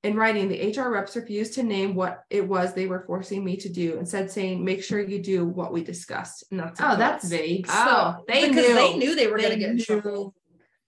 In 0.02 0.16
writing, 0.16 0.48
the 0.48 0.76
HR 0.76 0.90
reps 0.90 1.14
refused 1.14 1.54
to 1.54 1.62
name 1.62 1.94
what 1.94 2.24
it 2.28 2.48
was 2.48 2.74
they 2.74 2.88
were 2.88 3.04
forcing 3.06 3.44
me 3.44 3.56
to 3.58 3.68
do, 3.68 3.98
instead 4.00 4.32
saying, 4.32 4.64
"Make 4.64 4.82
sure 4.82 4.98
you 4.98 5.22
do 5.22 5.46
what 5.46 5.72
we 5.72 5.84
discussed." 5.84 6.42
And 6.50 6.60
oh, 6.60 6.64
that's 6.64 6.80
oh, 6.80 6.96
that's 6.96 7.28
vague. 7.28 7.66
Oh, 7.68 8.16
they 8.26 8.48
because 8.48 8.66
knew. 8.66 8.74
they 8.74 8.96
knew 8.96 9.14
they 9.14 9.28
were 9.28 9.38
going 9.38 9.52
to 9.52 9.58
get 9.58 9.70
in 9.70 9.78
trouble. 9.78 10.34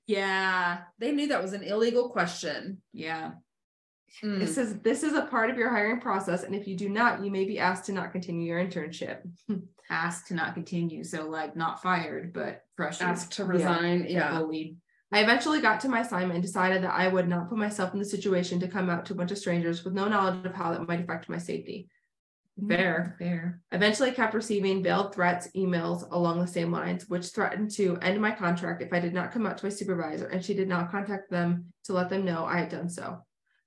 Yeah, 0.09 0.79
they 0.99 1.13
knew 1.13 1.29
that 1.29 1.43
was 1.43 1.53
an 1.53 1.63
illegal 1.63 2.09
question. 2.09 2.81
Yeah. 2.95 3.33
Mm. 4.25 4.41
It 4.41 4.49
says 4.49 4.79
this 4.79 5.03
is 5.03 5.13
a 5.13 5.27
part 5.27 5.51
of 5.51 5.59
your 5.59 5.69
hiring 5.69 6.01
process, 6.01 6.43
and 6.43 6.55
if 6.55 6.67
you 6.67 6.77
do 6.77 6.89
not, 6.89 7.23
you 7.23 7.31
may 7.31 7.45
be 7.45 7.59
asked 7.59 7.85
to 7.87 7.93
not 7.93 8.11
continue 8.11 8.47
your 8.47 8.65
internship. 8.65 9.19
asked 9.91 10.29
to 10.29 10.35
not 10.35 10.55
continue, 10.55 11.05
so 11.05 11.29
like 11.29 11.55
not 11.55 11.83
fired, 11.83 12.33
but 12.33 12.65
frustrated. 12.75 13.13
Asked 13.13 13.33
to 13.33 13.45
resign. 13.45 14.07
Yeah. 14.09 14.39
Bullied. 14.39 14.79
I 15.13 15.21
eventually 15.21 15.61
got 15.61 15.81
to 15.81 15.89
my 15.89 16.01
assignment 16.01 16.35
and 16.35 16.43
decided 16.43 16.83
that 16.83 16.95
I 16.95 17.09
would 17.09 17.29
not 17.29 17.51
put 17.51 17.59
myself 17.59 17.93
in 17.93 17.99
the 17.99 18.05
situation 18.05 18.61
to 18.61 18.69
come 18.69 18.91
out 18.91 19.07
to 19.07 19.13
a 19.13 19.17
bunch 19.17 19.31
of 19.31 19.39
strangers 19.39 19.85
with 19.85 19.95
no 19.95 20.09
knowledge 20.09 20.45
of 20.45 20.55
how 20.55 20.73
that 20.73 20.87
might 20.87 21.01
affect 21.01 21.29
my 21.29 21.39
safety. 21.39 21.89
Fair. 22.67 23.15
Mm-hmm. 23.19 23.25
Fair. 23.25 23.61
Eventually, 23.73 24.11
I 24.11 24.15
kept 24.15 24.35
receiving 24.35 24.83
veiled 24.83 25.15
threats, 25.15 25.49
emails 25.57 26.11
along 26.11 26.41
the 26.41 26.47
same 26.47 26.73
lines, 26.73 27.09
which 27.09 27.27
threatened 27.27 27.71
to 27.73 27.99
end 28.03 28.21
my 28.21 28.33
contract 28.33 28.83
if 28.83 28.93
I 28.93 29.01
did 29.01 29.15
not 29.15 29.33
come 29.33 29.47
out 29.47 29.59
to 29.59 29.67
my 29.67 29.71
supervisor, 29.71 30.27
and 30.27 30.45
she 30.45 30.55
did 30.55 30.69
not 30.69 30.91
contact 30.91 31.31
them 31.31 31.67
to 31.85 31.93
let 31.93 32.09
them 32.09 32.25
know 32.25 32.45
I 32.45 32.59
had 32.59 32.69
done 32.69 32.89
so. 32.89 33.19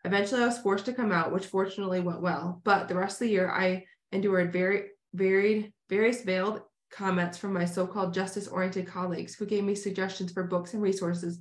Eventually, 0.04 0.42
I 0.42 0.48
was 0.48 0.58
forced 0.58 0.86
to 0.86 0.94
come 0.94 1.12
out, 1.12 1.32
which 1.32 1.46
fortunately 1.46 2.00
went 2.00 2.22
well. 2.22 2.62
But 2.64 2.88
the 2.88 2.96
rest 2.96 3.22
of 3.22 3.28
the 3.28 3.34
year, 3.34 3.50
I 3.50 3.86
endured 4.12 4.52
very 4.52 4.86
varied, 5.14 5.74
various 5.90 6.24
veiled 6.24 6.62
comments 6.92 7.38
from 7.38 7.54
my 7.54 7.66
so-called 7.66 8.14
justice-oriented 8.14 8.88
colleagues 8.88 9.36
who 9.36 9.46
gave 9.46 9.64
me 9.64 9.76
suggestions 9.76 10.32
for 10.32 10.44
books 10.44 10.74
and 10.74 10.82
resources 10.82 11.40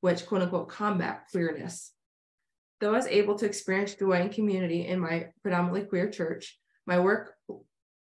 which 0.00 0.26
quote 0.26 0.42
unquote 0.42 0.68
combat 0.68 1.24
queerness. 1.30 1.92
Though 2.80 2.94
I 2.94 2.96
was 2.96 3.06
able 3.06 3.36
to 3.36 3.46
experience 3.46 3.94
joy 3.94 4.12
and 4.12 4.32
community 4.32 4.86
in 4.86 5.00
my 5.00 5.28
predominantly 5.42 5.82
queer 5.82 6.10
church, 6.10 6.58
my 6.90 6.98
work 6.98 7.36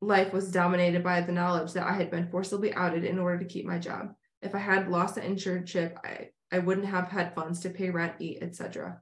life 0.01 0.31
was 0.31 0.53
dominated 0.53 1.03
by 1.03 1.19
the 1.19 1.33
knowledge 1.33 1.73
that 1.73 1.85
I 1.85 1.91
had 1.91 2.09
been 2.09 2.29
forcibly 2.29 2.73
outed 2.73 3.03
in 3.03 3.19
order 3.19 3.39
to 3.39 3.45
keep 3.53 3.65
my 3.65 3.77
job. 3.77 4.13
If 4.41 4.55
I 4.55 4.59
had 4.59 4.89
lost 4.89 5.15
the 5.15 5.21
internship, 5.21 5.97
I, 6.05 6.29
I 6.49 6.59
wouldn't 6.59 6.87
have 6.87 7.09
had 7.09 7.35
funds 7.35 7.59
to 7.59 7.69
pay 7.69 7.89
rent, 7.89 8.13
eat, 8.19 8.37
etc. 8.41 9.01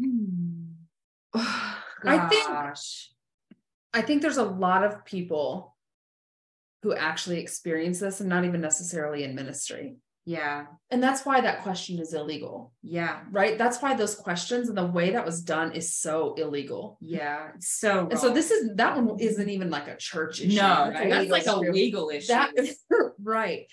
I 1.34 2.28
think 2.28 2.48
I 3.92 4.00
think 4.00 4.22
there's 4.22 4.36
a 4.36 4.44
lot 4.44 4.84
of 4.84 5.04
people 5.04 5.76
who 6.84 6.94
actually 6.94 7.40
experience 7.40 7.98
this 7.98 8.20
and 8.20 8.28
not 8.28 8.44
even 8.44 8.60
necessarily 8.60 9.24
in 9.24 9.34
ministry. 9.34 9.96
Yeah. 10.24 10.66
And 10.90 11.02
that's 11.02 11.26
why 11.26 11.40
that 11.40 11.62
question 11.62 11.98
is 11.98 12.14
illegal. 12.14 12.72
Yeah. 12.82 13.20
Right. 13.30 13.58
That's 13.58 13.82
why 13.82 13.94
those 13.94 14.14
questions 14.14 14.68
and 14.68 14.78
the 14.78 14.86
way 14.86 15.10
that 15.10 15.24
was 15.26 15.42
done 15.42 15.72
is 15.72 15.94
so 15.96 16.34
illegal. 16.34 16.98
Yeah. 17.00 17.48
so 17.60 18.02
wrong. 18.02 18.10
And 18.12 18.20
so 18.20 18.32
this 18.32 18.50
is 18.50 18.70
that 18.76 18.96
one 18.96 19.18
isn't 19.18 19.48
even 19.48 19.70
like 19.70 19.88
a 19.88 19.96
church 19.96 20.40
issue. 20.40 20.56
no, 20.56 20.90
That's 20.92 21.08
that's 21.08 21.30
legal 21.30 21.30
like 21.30 21.46
a 21.46 21.70
legal 21.72 22.10
issue. 22.10 22.28
That 22.28 22.52
right. 23.22 23.66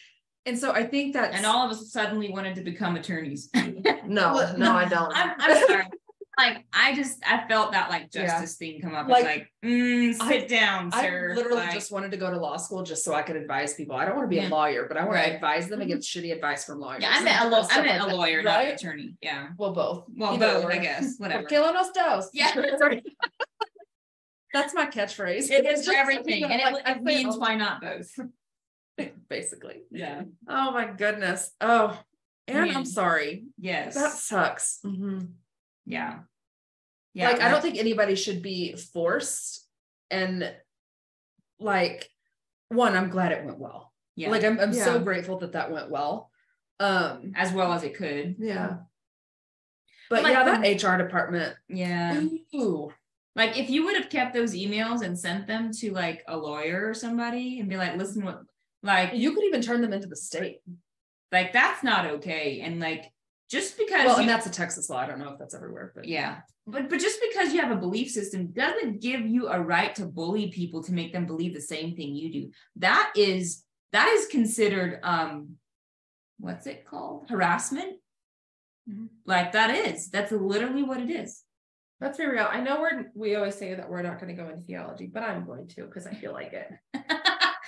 And 0.45 0.57
so 0.57 0.71
I 0.71 0.85
think 0.85 1.13
that 1.13 1.33
and 1.33 1.45
all 1.45 1.65
of 1.65 1.71
us 1.71 1.91
suddenly 1.91 2.31
wanted 2.31 2.55
to 2.55 2.61
become 2.61 2.95
attorneys. 2.95 3.49
No, 4.05 4.33
Well, 4.33 4.57
no, 4.57 4.71
I 4.71 4.85
don't. 4.85 5.11
I'm, 5.15 5.35
I'm 5.37 5.67
sorry. 5.67 5.85
Like 6.39 6.65
I 6.71 6.95
just 6.95 7.19
I 7.27 7.45
felt 7.49 7.73
that 7.73 7.89
like 7.89 8.07
Yeah. 8.13 8.27
justice 8.27 8.55
thing 8.55 8.79
come 8.81 8.95
up. 8.95 9.07
Like, 9.09 9.25
Like, 9.25 9.37
like 9.39 9.71
mm, 9.71 10.13
sit 10.13 10.43
I- 10.43 10.47
down, 10.47 10.89
I 10.93 11.01
sir. 11.03 11.33
literally 11.35 11.57
Like, 11.57 11.73
just 11.73 11.91
wanted 11.91 12.11
to 12.11 12.17
go 12.17 12.31
to 12.31 12.37
law 12.39 12.55
school 12.55 12.81
just 12.83 13.03
so 13.03 13.13
I 13.13 13.23
could 13.23 13.35
advise 13.35 13.73
people. 13.73 13.95
I 13.97 14.05
don't 14.05 14.15
want 14.15 14.25
to 14.25 14.29
be 14.29 14.37
Yeah. 14.37 14.47
a 14.47 14.49
lawyer, 14.49 14.85
but 14.87 14.95
I 14.95 15.01
want 15.01 15.15
Right. 15.15 15.27
to 15.29 15.35
advise 15.35 15.67
them 15.67 15.81
against 15.81 16.09
shitty 16.09 16.31
advice 16.33 16.63
from 16.65 16.79
lawyers. 16.79 17.01
yeah, 17.03 17.11
I 17.13 17.23
meant 17.23 17.41
a 17.45 17.49
lo- 17.49 17.67
I 17.69 17.81
meant 17.81 17.99
like 17.99 18.01
a 18.01 18.09
that, 18.11 18.15
lawyer, 18.15 18.41
not 18.41 18.63
an 18.63 18.71
attorney. 18.71 19.17
Yeah. 19.21 19.49
Well, 19.57 19.73
both. 19.73 20.05
Well, 20.15 20.33
Either 20.35 20.53
both, 20.53 20.63
or. 20.65 20.71
I 20.71 20.77
guess. 20.77 21.15
Whatever. 21.19 21.43
Qué 21.47 21.59
no 21.59 21.73
dos? 21.93 22.29
Yeah. 22.33 22.51
That's 24.53 24.73
my 24.73 24.87
catchphrase. 24.87 25.51
It 25.51 25.65
is 25.65 25.85
for 25.87 25.93
everything, 25.93 26.43
and 26.45 26.53
it, 26.59 26.81
it 26.85 27.03
means 27.03 27.37
why 27.37 27.55
not 27.55 27.81
both? 27.81 28.17
basically. 29.29 29.81
Yeah. 29.91 30.23
Oh 30.47 30.71
my 30.71 30.85
goodness. 30.85 31.51
Oh, 31.61 31.97
and 32.47 32.67
Man. 32.67 32.77
I'm 32.77 32.85
sorry. 32.85 33.45
Yes. 33.59 33.95
That 33.95 34.11
sucks. 34.13 34.79
Mhm. 34.85 35.33
yeah. 35.85 36.19
Yeah. 37.13 37.29
like 37.31 37.41
I 37.41 37.49
don't 37.49 37.61
think 37.61 37.77
anybody 37.77 38.15
should 38.15 38.41
be 38.41 38.75
forced. 38.75 39.65
And 40.11 40.53
like, 41.59 42.09
one, 42.69 42.95
I'm 42.95 43.09
glad 43.09 43.31
it 43.31 43.43
went 43.45 43.59
well. 43.59 43.93
Yeah. 44.15 44.29
Like 44.31 44.43
I'm, 44.43 44.59
I'm 44.59 44.73
so 44.73 44.99
grateful 44.99 45.39
that 45.39 45.53
that 45.53 45.71
went 45.71 45.89
well. 45.89 46.29
Um, 46.79 47.33
as 47.35 47.51
well 47.51 47.73
as 47.73 47.83
it 47.83 47.95
could. 47.95 48.35
Yeah. 48.39 48.77
but 50.09 50.23
Like 50.23 50.33
yeah, 50.33 50.43
the- 50.45 50.61
that 50.79 50.83
HR 50.83 50.97
department. 51.01 51.55
Yeah. 51.67 52.23
Ooh, 52.55 52.91
Like 53.35 53.57
if 53.57 53.69
you 53.69 53.85
would 53.85 53.97
have 53.97 54.09
kept 54.09 54.33
those 54.33 54.53
emails 54.53 55.01
and 55.01 55.17
sent 55.19 55.47
them 55.47 55.71
to 55.79 55.91
like 55.91 56.23
a 56.27 56.37
lawyer 56.37 56.87
or 56.87 56.93
somebody 56.93 57.59
and 57.59 57.69
be 57.69 57.75
like, 57.77 57.97
listen, 57.97 58.23
what 58.23 58.41
like 58.81 59.13
you 59.13 59.33
could 59.33 59.43
even 59.43 59.61
turn 59.61 59.81
them 59.81 59.91
into 59.93 60.07
the 60.07 60.15
state. 60.15 60.59
like 61.33 61.51
that's 61.53 61.83
not 61.83 62.05
okay. 62.05 62.61
And 62.61 62.79
like 62.79 63.11
just 63.49 63.77
because 63.77 64.05
Well, 64.05 64.15
you- 64.15 64.21
and 64.21 64.29
that's 64.29 64.45
a 64.45 64.51
Texas 64.51 64.89
law. 64.89 64.97
I 64.99 65.07
don't 65.07 65.19
know 65.19 65.29
if 65.33 65.39
that's 65.39 65.55
everywhere, 65.55 65.91
but 65.95 66.05
yeah. 66.05 66.41
But 66.67 66.89
but 66.89 66.99
just 66.99 67.19
because 67.21 67.53
you 67.53 67.61
have 67.61 67.71
a 67.71 67.79
belief 67.79 68.11
system 68.11 68.47
doesn't 68.47 69.01
give 69.01 69.21
you 69.25 69.47
a 69.47 69.59
right 69.59 69.93
to 69.95 70.05
bully 70.05 70.49
people 70.51 70.83
to 70.83 70.93
make 70.93 71.13
them 71.13 71.25
believe 71.25 71.53
the 71.55 71.61
same 71.61 71.95
thing 71.95 72.15
you 72.15 72.31
do. 72.31 72.51
That 72.77 73.11
is 73.15 73.63
that 73.91 74.07
is 74.09 74.27
considered 74.27 74.99
um 75.03 75.55
what's 76.39 76.67
it 76.67 76.85
called? 76.85 77.27
Harassment. 77.29 77.97
Mhm. 78.89 79.09
Like 79.25 79.51
that 79.53 79.71
is. 79.71 80.09
That's 80.09 80.31
literally 80.31 80.83
what 80.83 80.99
it 81.01 81.09
is. 81.09 81.43
Let's 81.99 82.17
be 82.17 82.25
real. 82.25 82.47
I 82.49 82.61
know 82.61 82.79
we're 82.81 83.11
we 83.15 83.35
always 83.35 83.55
say 83.55 83.73
that 83.73 83.89
we're 83.89 84.03
not 84.03 84.19
going 84.21 84.33
to 84.33 84.41
go 84.41 84.47
into 84.49 84.61
theology, 84.63 85.07
but 85.07 85.23
I'm 85.23 85.45
going 85.45 85.67
to 85.69 85.85
because 85.85 86.07
I 86.07 86.13
feel 86.13 86.33
like 86.33 86.53
it. 86.53 86.69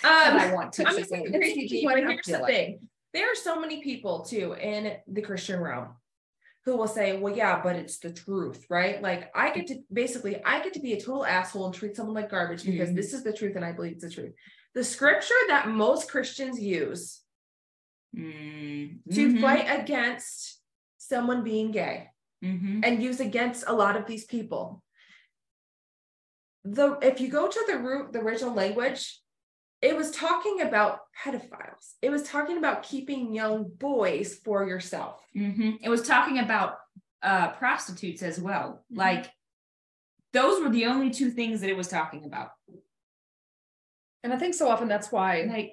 Um, 0.03 0.09
I 0.35 0.51
want 0.55 0.73
to. 0.73 0.87
I'm 0.87 0.97
just 0.97 1.11
saying, 1.11 1.31
crazy 1.31 1.83
wanna 1.85 2.01
here's 2.01 2.25
the 2.25 2.39
thing. 2.47 2.79
There 3.13 3.31
are 3.31 3.35
so 3.35 3.59
many 3.59 3.81
people 3.83 4.23
too 4.23 4.53
in 4.53 4.97
the 5.07 5.21
Christian 5.21 5.59
realm 5.59 5.95
who 6.63 6.77
will 6.77 6.87
say, 6.87 7.17
well, 7.17 7.35
yeah, 7.35 7.61
but 7.61 7.75
it's 7.75 7.97
the 7.99 8.13
truth, 8.13 8.65
right? 8.69 9.01
Like 9.01 9.31
I 9.35 9.51
get 9.51 9.67
to 9.67 9.79
basically 9.91 10.41
I 10.43 10.61
get 10.63 10.73
to 10.73 10.79
be 10.79 10.93
a 10.93 11.01
total 11.01 11.25
asshole 11.25 11.65
and 11.65 11.73
treat 11.75 11.95
someone 11.95 12.15
like 12.15 12.29
garbage 12.29 12.63
because 12.63 12.89
Mhm. 12.89 12.95
this 12.95 13.13
is 13.13 13.23
the 13.23 13.33
truth 13.33 13.55
and 13.55 13.65
I 13.65 13.71
believe 13.71 13.93
it's 13.93 14.03
the 14.03 14.09
truth. 14.11 14.33
The 14.73 14.83
scripture 14.83 15.41
that 15.47 15.67
most 15.69 16.09
Christians 16.09 16.59
use 16.59 17.21
Mm, 18.15 18.99
to 19.13 19.39
fight 19.39 19.67
against 19.81 20.61
someone 20.97 21.45
being 21.45 21.71
gay 21.71 22.09
mhm. 22.43 22.81
and 22.83 23.01
use 23.01 23.21
against 23.21 23.63
a 23.65 23.73
lot 23.73 23.95
of 23.95 24.05
these 24.05 24.25
people. 24.25 24.83
The 26.65 26.99
if 27.01 27.21
you 27.21 27.29
go 27.29 27.47
to 27.47 27.63
the 27.67 27.77
root, 27.79 28.11
the 28.11 28.19
original 28.19 28.53
language, 28.53 29.19
it 29.81 29.95
was 29.95 30.11
talking 30.11 30.61
about 30.61 30.99
pedophiles. 31.23 31.93
It 32.01 32.09
was 32.11 32.23
talking 32.23 32.57
about 32.57 32.83
keeping 32.83 33.33
young 33.33 33.69
boys 33.77 34.35
for 34.43 34.67
yourself. 34.67 35.21
Mhm. 35.35 35.79
It 35.81 35.89
was 35.89 36.03
talking 36.03 36.39
about 36.39 36.77
uh 37.23 37.51
prostitutes 37.53 38.21
as 38.23 38.39
well. 38.39 38.83
Like 38.91 39.31
those 40.33 40.61
were 40.63 40.69
the 40.69 40.85
only 40.85 41.09
two 41.09 41.29
things 41.31 41.61
that 41.61 41.69
it 41.69 41.77
was 41.77 41.87
talking 41.87 42.25
about. 42.25 42.51
and 44.23 44.31
I 44.33 44.37
think 44.37 44.53
so 44.53 44.67
often 44.69 44.87
that's 44.87 45.11
why 45.11 45.43
Like 45.49 45.71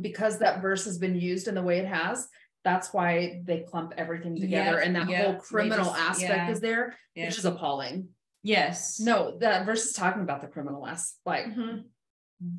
because 0.00 0.38
that 0.38 0.62
verse 0.62 0.84
has 0.86 0.98
been 0.98 1.16
used 1.20 1.48
in 1.48 1.54
the 1.54 1.62
way 1.62 1.78
it 1.78 1.86
has, 1.86 2.28
that's 2.64 2.92
why 2.94 3.40
they 3.44 3.60
clump 3.60 3.92
everything 3.96 4.36
together 4.36 4.76
Yes, 4.78 4.86
and 4.86 4.96
that 4.96 5.08
yeah, 5.08 5.22
whole 5.24 5.34
criminal 5.36 5.84
just- 5.86 5.98
aspect 5.98 6.46
yeah, 6.48 6.50
is 6.50 6.60
there, 6.60 6.96
yeah. 7.14 7.26
which 7.26 7.38
is 7.38 7.44
appalling. 7.44 8.08
yes. 8.42 9.00
No, 9.00 9.36
that 9.38 9.66
verse 9.66 9.84
is 9.86 9.92
talking 9.92 10.22
about 10.22 10.40
the 10.40 10.46
criminal 10.48 10.86
aspect, 10.86 11.26
like 11.26 11.46
Mm-hmm. 11.46 12.56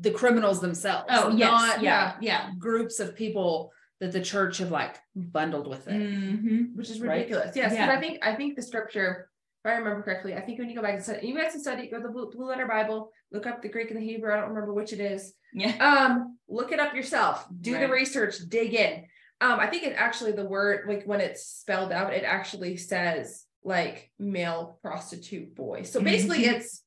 The 0.00 0.10
criminals 0.10 0.60
themselves. 0.60 1.06
Oh 1.10 1.30
yes. 1.30 1.50
not 1.50 1.82
yeah. 1.82 2.16
Yeah. 2.20 2.50
groups 2.58 3.00
of 3.00 3.14
people 3.16 3.72
that 4.00 4.12
the 4.12 4.20
church 4.22 4.58
have 4.58 4.70
like 4.70 4.96
bundled 5.16 5.66
with 5.66 5.88
it. 5.88 5.94
Mhm. 6.00 6.74
which 6.76 6.88
is 6.90 7.00
Right? 7.00 7.16
ridiculous. 7.16 7.56
Yes, 7.56 7.72
Yeah. 7.74 7.90
I 7.90 8.00
think 8.00 8.18
I 8.24 8.34
think 8.36 8.54
the 8.56 8.62
scripture, 8.62 9.28
if 9.64 9.70
I 9.70 9.74
remember 9.76 10.02
correctly, 10.02 10.34
I 10.34 10.40
think 10.40 10.58
when 10.58 10.68
you 10.68 10.76
go 10.76 10.82
back 10.82 10.94
and 10.94 11.02
study, 11.02 11.26
you 11.26 11.34
guys 11.36 11.52
can 11.52 11.60
study, 11.60 11.88
go 11.88 11.96
to 11.96 12.04
the 12.04 12.12
Blue, 12.12 12.30
Blue 12.30 12.46
Letter 12.46 12.66
Bible, 12.66 13.10
look 13.32 13.46
up 13.46 13.60
the 13.60 13.68
Greek 13.68 13.90
and 13.90 14.00
the 14.00 14.04
Hebrew. 14.04 14.32
I 14.32 14.36
don't 14.36 14.50
remember 14.50 14.72
which 14.72 14.92
it 14.92 15.00
is. 15.00 15.34
Yeah. 15.52 15.74
Um, 15.84 16.38
look 16.48 16.70
it 16.72 16.78
up 16.78 16.94
yourself. 16.94 17.46
Do 17.60 17.76
the 17.78 17.88
research. 17.88 18.36
Dig 18.48 18.74
in. 18.74 19.04
Um, 19.40 19.58
I 19.60 19.66
think 19.66 19.82
it 19.84 19.94
actually 19.96 20.32
the 20.32 20.44
word 20.44 20.86
like 20.88 21.04
when 21.04 21.20
it's 21.20 21.44
spelled 21.44 21.90
out, 21.92 22.12
it 22.12 22.24
actually 22.24 22.76
says 22.76 23.44
like 23.64 24.10
male 24.18 24.78
prostitute 24.82 25.54
boy. 25.56 25.82
So 25.82 26.00
basically, 26.00 26.44
Mhm. 26.44 26.52
it's 26.54 26.82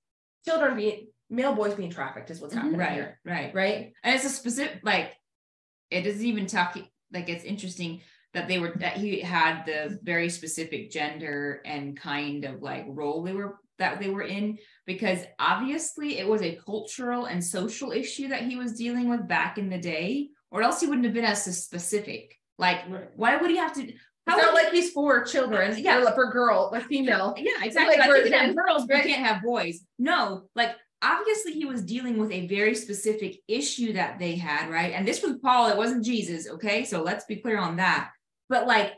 children 0.45 0.75
being 0.77 1.07
male 1.31 1.53
boys 1.55 1.73
being 1.73 1.89
trafficked 1.89 2.29
is 2.29 2.39
what's 2.41 2.53
mm-hmm. 2.53 2.61
happening 2.75 2.79
Right. 2.79 2.93
here, 2.93 3.19
Right. 3.25 3.53
right? 3.55 3.93
And 4.03 4.15
it's 4.15 4.25
a 4.25 4.29
specific 4.29 4.81
like 4.83 5.13
it 5.89 6.05
isn't 6.05 6.25
even 6.25 6.45
talking 6.45 6.87
like 7.11 7.27
it's 7.29 7.43
interesting 7.43 8.01
that 8.33 8.47
they 8.47 8.59
were 8.59 8.73
that 8.77 8.93
he 8.97 9.19
had 9.21 9.65
the 9.65 9.97
very 10.03 10.29
specific 10.29 10.91
gender 10.91 11.61
and 11.65 11.97
kind 11.99 12.45
of 12.45 12.61
like 12.61 12.85
role 12.87 13.23
they 13.23 13.33
were 13.33 13.57
that 13.79 13.99
they 13.99 14.09
were 14.09 14.21
in 14.21 14.57
because 14.85 15.19
obviously 15.39 16.19
it 16.19 16.27
was 16.27 16.41
a 16.43 16.59
cultural 16.65 17.25
and 17.25 17.43
social 17.43 17.91
issue 17.91 18.27
that 18.27 18.43
he 18.43 18.55
was 18.55 18.73
dealing 18.77 19.09
with 19.09 19.27
back 19.27 19.57
in 19.57 19.69
the 19.69 19.77
day 19.79 20.29
or 20.51 20.61
else 20.61 20.79
he 20.79 20.87
wouldn't 20.87 21.05
have 21.05 21.13
been 21.15 21.25
as 21.25 21.43
specific 21.63 22.37
like 22.57 22.79
why 23.15 23.35
would 23.37 23.49
he 23.49 23.57
have 23.57 23.73
to 23.73 23.81
It's 23.83 23.97
how 24.27 24.37
not 24.37 24.53
like 24.53 24.71
he's 24.71 24.91
for 24.91 25.23
children, 25.25 25.75
Yeah. 25.77 26.11
for 26.13 26.31
girl, 26.31 26.69
like 26.71 26.83
female. 26.85 27.33
yeah, 27.37 27.63
exactly. 27.63 27.97
like 27.97 28.07
Like, 28.31 28.55
girls, 28.55 28.87
right? 28.87 29.03
you 29.03 29.13
can't 29.13 29.25
have 29.25 29.41
boys. 29.41 29.83
No, 29.97 30.43
like 30.55 30.75
obviously 31.01 31.53
he 31.53 31.65
was 31.65 31.83
dealing 31.83 32.17
with 32.17 32.31
a 32.31 32.47
very 32.47 32.75
specific 32.75 33.37
issue 33.47 33.93
that 33.93 34.19
they 34.19 34.35
had, 34.35 34.69
right? 34.69 34.93
And 34.93 35.07
this 35.07 35.23
was 35.23 35.37
Paul, 35.41 35.69
it 35.69 35.77
wasn't 35.77 36.05
Jesus, 36.05 36.49
okay? 36.49 36.83
So 36.83 37.01
let's 37.01 37.25
be 37.25 37.37
clear 37.37 37.57
on 37.57 37.77
that. 37.77 38.11
But 38.49 38.67
like 38.67 38.93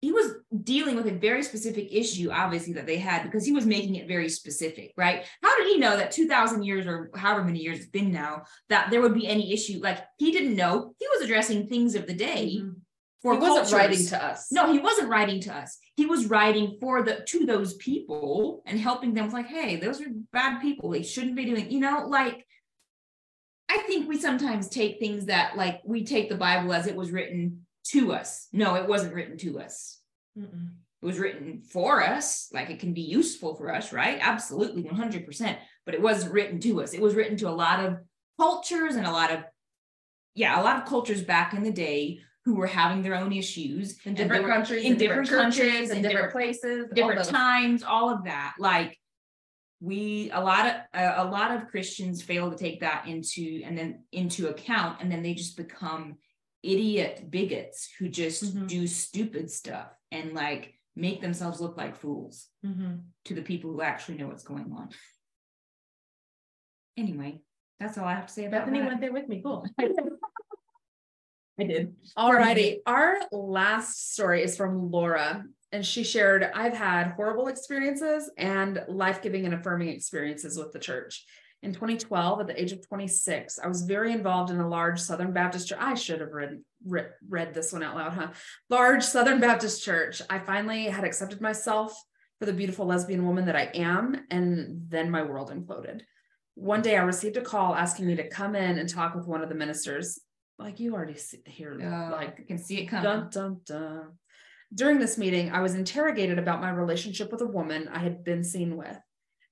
he 0.00 0.12
was 0.12 0.32
dealing 0.62 0.94
with 0.94 1.08
a 1.08 1.12
very 1.12 1.42
specific 1.42 1.88
issue, 1.90 2.30
obviously, 2.30 2.72
that 2.74 2.86
they 2.86 2.98
had 2.98 3.24
because 3.24 3.44
he 3.44 3.52
was 3.52 3.66
making 3.66 3.96
it 3.96 4.06
very 4.06 4.28
specific, 4.28 4.92
right? 4.96 5.24
How 5.42 5.56
did 5.58 5.66
he 5.66 5.78
know 5.78 5.96
that 5.96 6.12
2000 6.12 6.62
years 6.62 6.86
or 6.86 7.10
however 7.16 7.44
many 7.44 7.58
years 7.58 7.78
it's 7.78 7.88
been 7.88 8.12
now 8.12 8.44
that 8.68 8.90
there 8.90 9.00
would 9.00 9.14
be 9.14 9.26
any 9.26 9.52
issue? 9.52 9.80
Like 9.82 10.04
he 10.18 10.30
didn't 10.30 10.54
know. 10.54 10.94
He 10.98 11.06
was 11.08 11.22
addressing 11.24 11.66
things 11.66 11.96
of 11.96 12.06
the 12.06 12.14
day. 12.14 12.58
Mm-hmm. 12.60 12.77
For 13.22 13.32
he 13.32 13.40
wasn't 13.40 13.72
writing 13.72 14.06
to 14.06 14.24
us. 14.24 14.52
No, 14.52 14.72
he 14.72 14.78
wasn't 14.78 15.08
writing 15.08 15.40
to 15.40 15.54
us. 15.54 15.78
He 15.96 16.06
was 16.06 16.26
writing 16.26 16.78
for 16.80 17.02
the 17.02 17.24
to 17.28 17.46
those 17.46 17.74
people 17.74 18.62
and 18.64 18.78
helping 18.78 19.12
them 19.12 19.30
like, 19.30 19.46
hey, 19.46 19.76
those 19.76 20.00
are 20.00 20.06
bad 20.32 20.60
people. 20.60 20.90
They 20.90 21.02
shouldn't 21.02 21.34
be 21.34 21.44
doing, 21.44 21.70
you 21.70 21.80
know, 21.80 22.06
like 22.06 22.46
I 23.68 23.78
think 23.78 24.08
we 24.08 24.18
sometimes 24.18 24.68
take 24.68 24.98
things 24.98 25.26
that 25.26 25.56
like 25.56 25.80
we 25.84 26.04
take 26.04 26.28
the 26.28 26.36
Bible 26.36 26.72
as 26.72 26.86
it 26.86 26.94
was 26.94 27.10
written 27.10 27.66
to 27.88 28.12
us. 28.12 28.46
No, 28.52 28.76
it 28.76 28.88
wasn't 28.88 29.14
written 29.14 29.36
to 29.38 29.60
us. 29.60 29.98
Mm-mm. 30.38 30.70
It 31.02 31.06
was 31.06 31.18
written 31.18 31.62
for 31.62 32.02
us. 32.02 32.48
Like 32.52 32.70
it 32.70 32.78
can 32.78 32.94
be 32.94 33.02
useful 33.02 33.56
for 33.56 33.74
us, 33.74 33.92
right? 33.92 34.18
Absolutely, 34.20 34.84
100%. 34.84 35.56
But 35.84 35.94
it 35.94 36.02
wasn't 36.02 36.32
written 36.32 36.60
to 36.60 36.82
us. 36.82 36.94
It 36.94 37.00
was 37.00 37.14
written 37.14 37.36
to 37.38 37.48
a 37.48 37.50
lot 37.50 37.84
of 37.84 37.98
cultures 38.38 38.94
and 38.94 39.06
a 39.06 39.12
lot 39.12 39.32
of, 39.32 39.40
yeah, 40.34 40.60
a 40.60 40.62
lot 40.62 40.76
of 40.76 40.88
cultures 40.88 41.22
back 41.22 41.52
in 41.52 41.62
the 41.62 41.72
day 41.72 42.20
who 42.48 42.54
were 42.54 42.66
having 42.66 43.02
their 43.02 43.14
own 43.14 43.30
issues 43.30 43.98
in 44.06 44.14
different 44.14 44.46
countries, 44.46 44.82
in, 44.82 44.96
different, 44.96 45.28
different 45.28 45.54
countries, 45.54 45.90
in 45.90 46.00
different, 46.00 46.02
different 46.02 46.32
places, 46.32 46.86
different 46.94 47.24
times, 47.24 47.82
all 47.82 48.08
of 48.08 48.24
that. 48.24 48.54
Like 48.58 48.98
we 49.80 50.30
a 50.32 50.40
lot 50.40 50.66
of 50.66 50.72
a, 50.94 51.22
a 51.22 51.24
lot 51.24 51.52
of 51.52 51.68
christians 51.68 52.20
fail 52.20 52.50
to 52.50 52.56
take 52.56 52.80
that 52.80 53.06
into 53.06 53.62
and 53.64 53.78
then 53.78 54.02
into 54.10 54.48
account 54.48 55.00
and 55.00 55.12
then 55.12 55.22
they 55.22 55.34
just 55.34 55.56
become 55.56 56.16
idiot 56.64 57.30
bigots 57.30 57.88
who 57.98 58.08
just 58.08 58.42
mm-hmm. 58.42 58.66
do 58.66 58.88
stupid 58.88 59.48
stuff 59.48 59.86
and 60.10 60.34
like 60.34 60.74
make 60.96 61.20
themselves 61.20 61.60
look 61.60 61.76
like 61.76 61.94
fools 61.94 62.48
mm-hmm. 62.66 62.96
to 63.24 63.34
the 63.34 63.42
people 63.42 63.70
who 63.70 63.80
actually 63.80 64.18
know 64.18 64.26
what's 64.26 64.42
going 64.42 64.72
on 64.76 64.88
anyway 66.96 67.40
that's 67.78 67.96
all 67.96 68.04
i 68.04 68.14
have 68.14 68.26
to 68.26 68.32
say 68.32 68.46
about 68.46 68.62
bethany 68.62 68.80
that. 68.80 68.88
went 68.88 69.00
there 69.00 69.12
with 69.12 69.28
me 69.28 69.40
cool 69.40 69.64
I 71.58 71.64
did. 71.64 71.94
Alrighty. 72.16 72.78
Our 72.86 73.18
last 73.32 74.12
story 74.12 74.42
is 74.42 74.56
from 74.56 74.90
Laura 74.90 75.44
and 75.72 75.84
she 75.84 76.02
shared, 76.02 76.50
I've 76.54 76.74
had 76.74 77.12
horrible 77.12 77.48
experiences 77.48 78.30
and 78.38 78.82
life 78.88 79.20
giving 79.20 79.44
and 79.44 79.54
affirming 79.54 79.88
experiences 79.88 80.56
with 80.56 80.72
the 80.72 80.78
church. 80.78 81.24
In 81.62 81.74
2012, 81.74 82.40
at 82.40 82.46
the 82.46 82.60
age 82.60 82.72
of 82.72 82.86
26, 82.86 83.58
I 83.58 83.66
was 83.66 83.82
very 83.82 84.12
involved 84.12 84.50
in 84.50 84.60
a 84.60 84.68
large 84.68 85.00
Southern 85.00 85.32
Baptist 85.32 85.68
church. 85.68 85.78
I 85.80 85.94
should 85.94 86.20
have 86.20 86.32
read, 86.32 86.60
read, 86.86 87.10
read 87.28 87.52
this 87.52 87.72
one 87.72 87.82
out 87.82 87.96
loud, 87.96 88.12
huh? 88.12 88.28
Large 88.70 89.02
Southern 89.02 89.40
Baptist 89.40 89.82
church. 89.82 90.22
I 90.30 90.38
finally 90.38 90.84
had 90.84 91.04
accepted 91.04 91.40
myself 91.40 92.00
for 92.38 92.46
the 92.46 92.52
beautiful 92.52 92.86
lesbian 92.86 93.26
woman 93.26 93.46
that 93.46 93.56
I 93.56 93.70
am, 93.74 94.24
and 94.30 94.84
then 94.88 95.10
my 95.10 95.22
world 95.22 95.50
imploded. 95.50 96.02
One 96.54 96.80
day 96.80 96.96
I 96.96 97.02
received 97.02 97.36
a 97.36 97.42
call 97.42 97.74
asking 97.74 98.06
me 98.06 98.14
to 98.16 98.28
come 98.28 98.54
in 98.54 98.78
and 98.78 98.88
talk 98.88 99.16
with 99.16 99.26
one 99.26 99.42
of 99.42 99.48
the 99.48 99.54
ministers. 99.56 100.20
Like 100.58 100.80
you 100.80 100.94
already 100.94 101.16
see 101.16 101.38
here, 101.46 101.78
oh, 101.80 102.12
like 102.12 102.40
I 102.40 102.42
can 102.42 102.58
see 102.58 102.78
it 102.78 102.86
coming. 102.86 103.04
Dun, 103.04 103.30
dun, 103.30 103.60
dun. 103.64 104.08
During 104.74 104.98
this 104.98 105.16
meeting, 105.16 105.50
I 105.50 105.60
was 105.60 105.74
interrogated 105.74 106.38
about 106.38 106.60
my 106.60 106.70
relationship 106.70 107.32
with 107.32 107.40
a 107.40 107.46
woman 107.46 107.88
I 107.88 108.00
had 108.00 108.24
been 108.24 108.44
seen 108.44 108.76
with. 108.76 108.98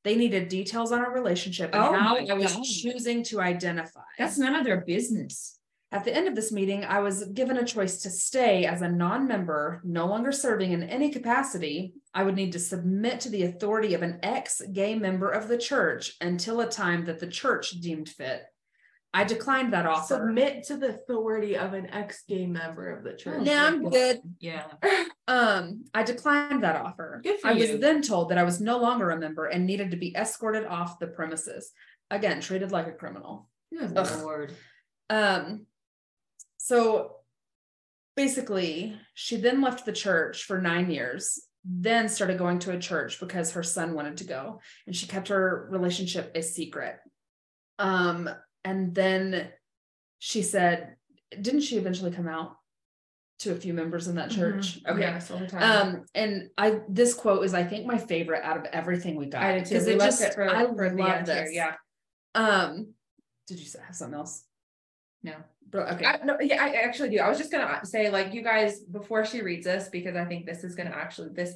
They 0.05 0.15
needed 0.15 0.49
details 0.49 0.93
on 0.93 1.01
our 1.01 1.13
relationship 1.13 1.75
and 1.75 1.83
oh 1.83 1.93
how 1.93 2.17
I 2.17 2.35
was 2.35 2.55
God. 2.55 2.65
choosing 2.65 3.23
to 3.25 3.41
identify. 3.41 4.03
That's 4.19 4.39
none 4.39 4.55
of 4.55 4.65
their 4.65 4.83
business. 4.83 5.59
At 5.93 6.05
the 6.05 6.15
end 6.15 6.27
of 6.27 6.35
this 6.35 6.53
meeting, 6.53 6.85
I 6.85 7.01
was 7.01 7.25
given 7.27 7.57
a 7.57 7.65
choice 7.65 8.03
to 8.03 8.11
stay 8.11 8.67
as 8.67 8.83
a 8.83 8.89
non 8.89 9.27
member, 9.27 9.81
no 9.85 10.07
longer 10.07 10.33
serving 10.33 10.73
in 10.73 10.83
any 10.83 11.11
capacity. 11.11 11.95
I 12.13 12.25
would 12.25 12.35
need 12.35 12.53
to 12.53 12.59
submit 12.59 13.21
to 13.21 13.31
the 13.31 13.45
authority 13.45 13.95
of 13.95 14.03
an 14.03 14.19
ex 14.23 14.61
gay 14.73 14.97
member 14.97 15.31
of 15.31 15.49
the 15.49 15.59
church 15.59 16.15
until 16.21 16.61
a 16.61 16.69
time 16.69 17.05
that 17.07 17.21
the 17.21 17.29
church 17.29 17.81
deemed 17.81 18.09
fit. 18.09 18.43
I 19.15 19.25
declined 19.25 19.73
that 19.73 19.87
offer. 19.87 20.15
Submit 20.15 20.65
to 20.65 20.77
the 20.77 20.89
authority 20.91 21.57
of 21.57 21.73
an 21.73 21.89
ex-gay 21.91 22.47
member 22.47 22.91
of 22.95 23.03
the 23.03 23.15
church. 23.15 23.47
Yeah, 23.47 23.65
I'm 23.65 23.89
good. 23.89 24.21
Yeah. 24.41 24.65
Um, 25.27 25.85
I 25.95 26.03
declined 26.03 26.63
that 26.65 26.77
offer. 26.77 27.21
Good 27.25 27.41
for 27.41 27.49
I 27.49 27.53
you. 27.53 27.73
was 27.73 27.81
then 27.81 28.03
told 28.03 28.29
that 28.29 28.39
I 28.39 28.43
was 28.43 28.61
no 28.61 28.79
longer 28.79 29.11
a 29.11 29.19
member 29.19 29.47
and 29.47 29.65
needed 29.65 29.91
to 29.93 29.97
be 29.97 30.15
escorted 30.15 30.67
off 30.67 30.99
the 30.99 31.07
premises. 31.07 31.73
Again, 32.11 32.41
treated 32.41 32.73
like 32.73 32.89
a 32.89 32.93
criminal. 32.93 33.49
Good 33.77 33.95
Lord. 33.95 34.53
Um, 35.09 35.67
so 36.59 37.17
basically, 38.17 38.99
she 39.15 39.37
then 39.37 39.61
left 39.61 39.87
the 39.87 39.93
church 39.93 40.45
for 40.45 40.61
nine 40.61 40.91
years, 40.91 41.41
then 41.65 42.09
started 42.09 42.39
going 42.39 42.59
to 42.61 42.73
a 42.73 42.79
church 42.79 43.19
because 43.19 43.53
her 43.53 43.63
son 43.63 43.95
wanted 43.95 44.19
to 44.19 44.25
go, 44.25 44.61
and 44.87 44.95
she 44.95 45.07
kept 45.07 45.29
her 45.29 45.69
relationship 45.71 46.33
a 46.35 46.43
secret. 46.43 46.99
Um, 47.79 48.29
and 48.67 48.95
then 48.95 49.49
she 50.19 50.43
said, 50.43 50.97
didn't 51.41 51.61
she 51.61 51.77
eventually 51.77 52.11
come 52.11 52.27
out 52.27 52.57
to 53.39 53.53
a 53.53 53.55
few 53.55 53.73
members 53.73 54.09
in 54.09 54.17
that 54.17 54.31
mm-hmm. 54.31 54.41
church? 54.41 54.83
Mm-hmm. 54.83 54.93
Okay. 54.93 55.01
Yes, 55.03 55.31
all 55.31 55.39
the 55.39 55.47
time. 55.47 55.63
Um, 55.63 56.05
and 56.15 56.51
I 56.59 56.81
this 56.89 57.15
quote 57.15 57.45
is 57.45 57.55
I 57.55 57.63
think 57.63 57.87
my 57.87 57.97
favorite 57.97 58.43
out 58.43 58.59
of 58.59 58.65
everything 58.73 59.15
we 59.15 59.27
got. 59.27 59.43
I 59.43 59.59
did 59.59 59.67
too. 59.67 59.87
We 59.87 59.93
it 59.93 60.01
just 60.01 60.21
it 60.21 60.35
for, 60.35 60.49
I 60.49 60.67
for 60.67 60.91
love 60.95 61.27
this. 61.27 61.51
Yeah. 61.53 61.75
Um, 62.35 62.95
did 63.47 63.61
you 63.61 63.67
have 63.87 63.95
something 63.95 64.19
else? 64.19 64.45
No. 65.23 65.35
Bro, 65.69 65.85
okay. 65.85 66.05
I, 66.05 66.25
no, 66.25 66.37
yeah, 66.41 66.63
I 66.63 66.75
actually 66.85 67.11
do. 67.11 67.19
I 67.19 67.29
was 67.29 67.39
just 67.39 67.51
gonna 67.51 67.85
say, 67.85 68.11
like, 68.11 68.33
you 68.35 68.43
guys, 68.43 68.81
before 68.81 69.25
she 69.25 69.43
reads 69.43 69.67
this, 69.67 69.89
because 69.89 70.17
I 70.17 70.25
think 70.25 70.47
this 70.47 70.65
is 70.65 70.75
gonna 70.75 70.91
actually 70.91 71.31
this 71.35 71.55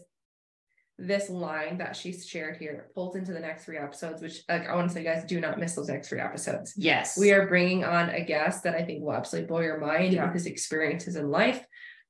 this 1.01 1.30
line 1.30 1.78
that 1.78 1.96
she's 1.96 2.26
shared 2.26 2.57
here 2.59 2.90
pulls 2.94 3.16
into 3.16 3.32
the 3.32 3.40
next 3.40 3.64
three 3.64 3.78
episodes, 3.78 4.20
which 4.20 4.42
like 4.48 4.68
I 4.68 4.74
want 4.74 4.88
to 4.88 4.94
say, 4.94 5.03
guys, 5.03 5.24
do 5.24 5.40
not 5.40 5.59
miss 5.59 5.74
those 5.74 5.88
next 5.88 6.09
three 6.09 6.20
episodes. 6.20 6.74
Yes. 6.76 7.18
We 7.18 7.32
are 7.32 7.46
bringing 7.46 7.84
on 7.84 8.11
a 8.11 8.24
guest 8.24 8.64
that 8.64 8.74
I 8.74 8.82
think 8.84 9.03
will 9.03 9.14
absolutely 9.14 9.48
blow 9.48 9.61
your 9.61 9.78
mind 9.78 10.12
yeah. 10.12 10.24
with 10.24 10.34
his 10.34 10.46
experiences 10.46 11.16
in 11.16 11.30
life. 11.30 11.64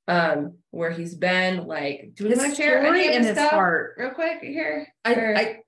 Um, 0.07 0.55
where 0.71 0.89
he's 0.89 1.13
been 1.15 1.67
like 1.67 2.13
do 2.15 2.27
we 2.27 2.35
want 2.35 2.49
to 2.49 2.55
share 2.55 2.83
any 2.83 3.15
in 3.15 3.23
his 3.23 3.37
heart 3.37 3.93
real 3.97 4.09
quick 4.09 4.39
here? 4.41 4.87
I, 5.05 5.13
I 5.13 5.59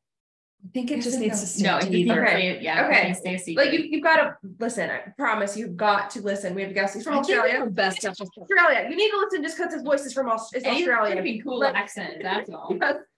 think 0.73 0.91
it 0.91 1.01
just 1.01 1.19
needs 1.19 1.39
to 1.39 1.45
stay 1.45 1.63
no, 1.63 1.77
okay. 1.77 2.59
yeah, 2.61 2.87
okay. 2.87 3.13
Stay 3.13 3.55
like 3.55 3.71
you, 3.71 3.79
you've 3.79 4.03
got 4.03 4.17
to 4.17 4.35
listen. 4.59 4.89
I 4.89 5.01
promise 5.17 5.55
you've 5.55 5.77
got 5.77 6.09
to 6.11 6.21
listen. 6.21 6.55
We 6.55 6.63
have 6.63 6.73
guests 6.73 6.95
he's 6.95 7.03
from 7.03 7.19
Australia. 7.19 7.65
Best 7.67 8.03
Australia. 8.05 8.87
You 8.89 8.95
need 8.95 9.11
to 9.11 9.17
listen 9.19 9.43
just 9.43 9.57
because 9.57 9.73
his 9.73 9.83
voice 9.83 10.05
is 10.05 10.13
from 10.13 10.29
Australia. 10.29 10.71
Australia. 10.71 11.21
Be 11.21 11.39
cool 11.39 11.59
like, 11.59 11.75
accent. 11.75 12.15
That's 12.21 12.49
all 12.49 12.75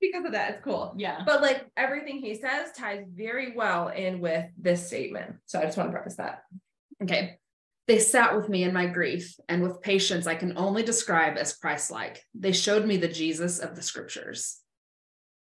because 0.00 0.24
of 0.24 0.32
that. 0.32 0.50
It's 0.50 0.64
cool. 0.64 0.94
Yeah. 0.96 1.22
But 1.24 1.42
like 1.42 1.66
everything 1.76 2.18
he 2.18 2.34
says 2.34 2.72
ties 2.76 3.04
very 3.12 3.54
well 3.56 3.88
in 3.88 4.20
with 4.20 4.46
this 4.58 4.86
statement. 4.86 5.36
So 5.46 5.58
I 5.58 5.64
just 5.64 5.76
want 5.76 5.90
to 5.90 5.94
preface 5.94 6.16
that. 6.16 6.42
Okay. 7.02 7.38
They 7.86 8.00
sat 8.00 8.34
with 8.36 8.48
me 8.48 8.64
in 8.64 8.72
my 8.72 8.86
grief, 8.86 9.36
and 9.48 9.62
with 9.62 9.80
patience 9.80 10.26
I 10.26 10.34
can 10.34 10.58
only 10.58 10.82
describe 10.82 11.36
as 11.36 11.54
Christ 11.54 11.92
like. 11.92 12.20
They 12.34 12.50
showed 12.50 12.84
me 12.84 12.96
the 12.96 13.06
Jesus 13.06 13.60
of 13.60 13.76
the 13.76 13.82
scriptures. 13.82 14.58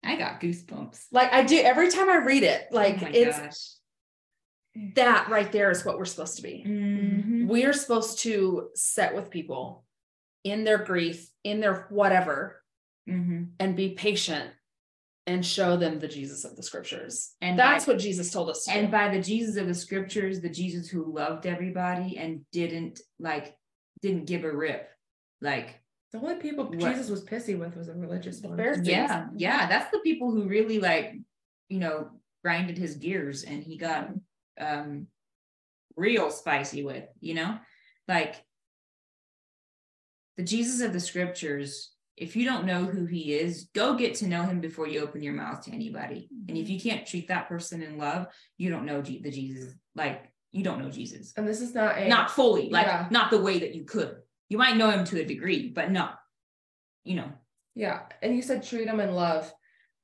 I 0.05 0.17
got 0.17 0.41
goosebumps. 0.41 1.07
Like 1.11 1.33
I 1.33 1.43
do 1.43 1.59
every 1.59 1.91
time 1.91 2.11
I 2.11 2.17
read 2.17 2.43
it. 2.43 2.67
Like 2.71 3.03
oh 3.03 3.09
it's 3.11 3.39
gosh. 3.39 4.95
that 4.97 5.29
right 5.31 5.51
there 5.51 5.71
is 5.71 5.85
what 5.85 5.99
we're 5.99 6.05
supposed 6.05 6.37
to 6.37 6.43
be. 6.43 6.65
Mm-hmm. 6.67 7.49
We 7.49 7.65
are 7.65 7.73
supposed 7.73 8.21
to 8.21 8.69
set 8.75 9.15
with 9.15 9.31
people 9.31 9.85
in 10.45 10.65
their 10.65 10.79
grief, 10.79 11.31
in 11.45 11.61
their 11.61 11.87
whatever, 11.89 12.63
mm-hmm. 13.09 13.43
and 13.59 13.77
be 13.77 13.91
patient 13.91 14.51
and 15.27 15.45
show 15.45 15.77
them 15.77 15.99
the 15.99 16.09
Jesus 16.09 16.45
of 16.45 16.57
the 16.57 16.63
scriptures. 16.63 17.35
And 17.43 17.59
that's 17.59 17.85
by, 17.85 17.93
what 17.93 18.01
Jesus 18.01 18.31
told 18.31 18.49
us. 18.49 18.67
and 18.67 18.87
do. 18.87 18.91
by 18.93 19.09
the 19.09 19.21
Jesus 19.21 19.57
of 19.57 19.67
the 19.67 19.75
scriptures, 19.75 20.41
the 20.41 20.49
Jesus 20.49 20.89
who 20.89 21.15
loved 21.15 21.45
everybody 21.45 22.17
and 22.17 22.41
didn't 22.51 23.01
like, 23.19 23.55
didn't 24.01 24.25
give 24.25 24.45
a 24.45 24.51
rip. 24.51 24.89
Like 25.43 25.81
the 26.13 26.19
only 26.19 26.37
people 26.37 26.65
what? 26.65 26.79
Jesus 26.79 27.11
was 27.11 27.25
pissy 27.25 27.59
with 27.59 27.77
was 27.77 27.89
a 27.89 27.95
religious 27.95 28.41
one. 28.41 28.59
Yeah. 28.85 29.27
Yeah. 29.37 29.69
That's 29.69 29.91
the 29.91 30.01
people 30.01 30.31
who 30.31 30.49
really 30.49 30.81
like, 30.81 31.15
you 31.69 31.79
know, 31.79 32.11
grinded 32.43 32.79
his 32.79 32.95
gears 32.95 33.45
and 33.45 33.63
he 33.63 33.77
got 33.77 34.09
um 34.59 35.09
real 35.97 36.31
spicy 36.31 36.83
with, 36.83 37.05
you 37.21 37.35
know, 37.35 37.59
like 38.07 38.43
the 40.39 40.45
Jesus 40.45 40.81
of 40.81 40.95
the 40.95 41.01
scriptures 41.01 41.93
if 42.21 42.37
you 42.37 42.45
don't 42.45 42.67
know 42.67 42.85
who 42.85 43.07
he 43.07 43.35
is, 43.35 43.69
go 43.75 43.95
get 43.95 44.15
to 44.17 44.27
know 44.27 44.43
him 44.43 44.61
before 44.61 44.87
you 44.89 45.01
open 45.01 45.23
your 45.23 45.35
mouth 45.35 45.65
to 45.65 45.73
anybody. 45.73 46.29
And 46.49 46.57
if 46.57 46.65
mm-hmm. 46.65 46.73
you 46.73 46.81
can't 46.81 47.07
treat 47.07 47.29
that 47.29 47.49
person 47.49 47.83
in 47.83 47.99
love, 47.99 48.27
you 48.57 48.71
don't 48.71 48.87
know 48.87 49.03
G- 49.03 49.21
the 49.23 49.31
Jesus, 49.31 49.75
like 49.95 50.31
you 50.53 50.65
don't 50.65 50.81
know 50.81 50.91
Jesus. 50.91 51.33
And 51.37 51.47
this 51.47 51.61
is 51.61 51.75
not 51.75 51.99
a 51.99 52.09
not 52.09 52.31
fully, 52.31 52.71
like 52.71 52.87
yeah. 52.87 53.09
not 53.11 53.31
the 53.31 53.41
way 53.41 53.61
that 53.61 53.75
you 53.75 53.85
could. 53.85 54.17
You 54.49 54.59
might 54.59 54.77
know 54.77 54.91
him 54.91 55.05
to 55.05 55.21
a 55.21 55.25
degree, 55.25 55.69
but 55.69 55.91
not, 55.91 56.19
you 57.05 57.17
know. 57.17 57.31
Yeah. 57.75 58.01
And 58.23 58.35
you 58.35 58.43
said 58.43 58.63
treat 58.63 58.89
him 58.89 59.01
in 59.01 59.13
love. 59.13 59.53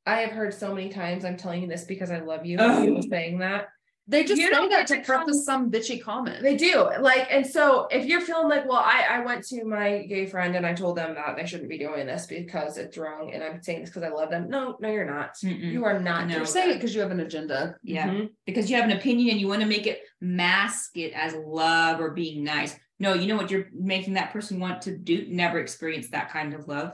I 0.07 0.21
have 0.21 0.31
heard 0.31 0.55
so 0.55 0.75
many 0.75 0.91
times, 0.91 1.25
I'm 1.25 1.37
telling 1.37 1.63
you 1.63 1.69
this 1.69 1.85
because 1.85 2.11
I 2.11 2.21
love 2.21 2.45
you, 2.45 2.61
you 2.83 3.03
saying 3.03 3.39
that. 3.39 3.69
They 4.07 4.23
just 4.23 4.39
You 4.39 4.49
say 4.49 4.53
don't 4.53 4.69
that 4.71 4.87
to 4.89 4.97
to 4.97 5.03
preface 5.03 5.47
some 5.47 5.71
bitchy 5.71 6.03
comment. 6.03 6.43
They 6.43 6.57
do. 6.57 6.91
Like, 7.01 7.27
and 7.31 7.47
so 7.47 7.87
if 7.91 8.05
you're 8.05 8.21
feeling 8.21 8.49
like, 8.49 8.69
well, 8.69 8.83
I, 8.85 9.07
I 9.09 9.21
went 9.21 9.45
to 9.47 9.65
my 9.65 10.05
gay 10.07 10.27
friend 10.27 10.55
and 10.57 10.67
I 10.67 10.75
told 10.75 10.99
them 10.99 11.15
that 11.15 11.37
they 11.37 11.47
shouldn't 11.47 11.71
be 11.71 11.79
doing 11.79 12.07
this 12.07 12.27
because 12.27 12.77
it's 12.77 12.99
wrong. 12.99 13.33
And 13.33 13.43
I'm 13.43 13.63
saying 13.63 13.81
this 13.81 13.89
because 13.91 14.03
I 14.03 14.11
love 14.11 14.29
them. 14.29 14.51
No, 14.51 14.77
no, 14.79 14.91
you're 14.91 15.07
not. 15.07 15.35
Mm-mm. 15.43 15.73
You 15.73 15.87
are 15.87 15.99
not. 15.99 16.27
No. 16.27 16.37
You're 16.37 16.47
saying 16.47 16.73
it 16.73 16.75
because 16.75 16.95
you 16.95 17.01
have 17.01 17.13
an 17.13 17.21
agenda. 17.21 17.77
Yeah. 17.83 18.09
Mhm. 18.09 18.29
because 18.45 18.69
you 18.69 18.77
have 18.77 18.85
an 18.85 18.97
opinion 18.97 19.31
and 19.31 19.41
you 19.41 19.49
want 19.49 19.63
to 19.63 19.67
make 19.67 19.87
it 19.87 20.01
mask 20.21 20.99
it 20.99 21.13
as 21.15 21.35
love 21.35 21.99
or 22.01 22.11
being 22.11 22.45
nice. 22.45 22.77
No, 23.01 23.15
you 23.15 23.27
know 23.27 23.37
what 23.37 23.51
you're 23.51 23.67
making 23.73 24.15
that 24.15 24.33
person 24.33 24.61
want 24.61 24.83
to 24.83 24.97
do? 24.97 25.27
Never 25.29 25.59
experience 25.59 26.11
that 26.11 26.31
kind 26.31 26.53
of 26.55 26.69
love. 26.69 26.93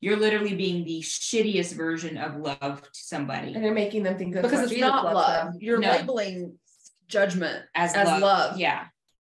You're 0.00 0.16
literally 0.16 0.54
being 0.54 0.84
the 0.84 1.00
shittiest 1.00 1.74
version 1.74 2.18
of 2.18 2.36
love 2.36 2.82
to 2.82 2.88
somebody 2.92 3.54
And 3.54 3.64
you're 3.64 3.72
making 3.72 4.02
them 4.02 4.18
think 4.18 4.34
that's 4.34 4.46
Because 4.46 4.64
it's 4.64 4.70
Jesus 4.70 4.82
not 4.88 5.04
loves 5.04 5.14
love. 5.14 5.52
them. 5.52 5.58
You're 5.60 5.78
No. 5.78 5.90
labeling 5.92 6.58
judgment 7.06 7.64
as, 7.74 7.94
as 7.94 8.06
love. 8.06 8.20
love. 8.22 8.58
Yeah. 8.58 8.84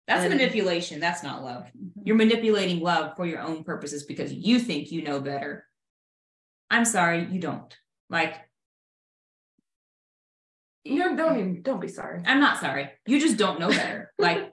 That's 0.09 0.25
And- 0.25 0.35
manipulation. 0.35 0.99
That's 1.01 1.23
not 1.23 1.45
love. 1.45 1.65
Mm-hmm. 1.67 2.01
You're 2.05 2.17
manipulating 2.17 2.81
love 2.81 3.17
for 3.17 3.25
your 3.25 3.41
own 3.41 3.63
purposes 3.65 4.03
because 4.05 4.33
you 4.33 4.59
think 4.59 4.91
you 4.91 5.03
know 5.03 5.21
better. 5.21 5.65
I'm 6.71 6.85
sorry, 6.85 7.25
you 7.31 7.41
don't. 7.41 7.73
Like, 8.11 8.35
you 10.85 11.17
don't 11.17 11.39
even, 11.39 11.63
don't 11.63 11.81
be 11.81 11.89
sorry. 11.89 12.23
I'm 12.27 12.41
not 12.41 12.59
sorry. 12.61 12.91
You 13.07 13.19
just 13.21 13.37
don't 13.39 13.59
know 13.61 13.69
better. 13.71 14.13
like, 14.19 14.53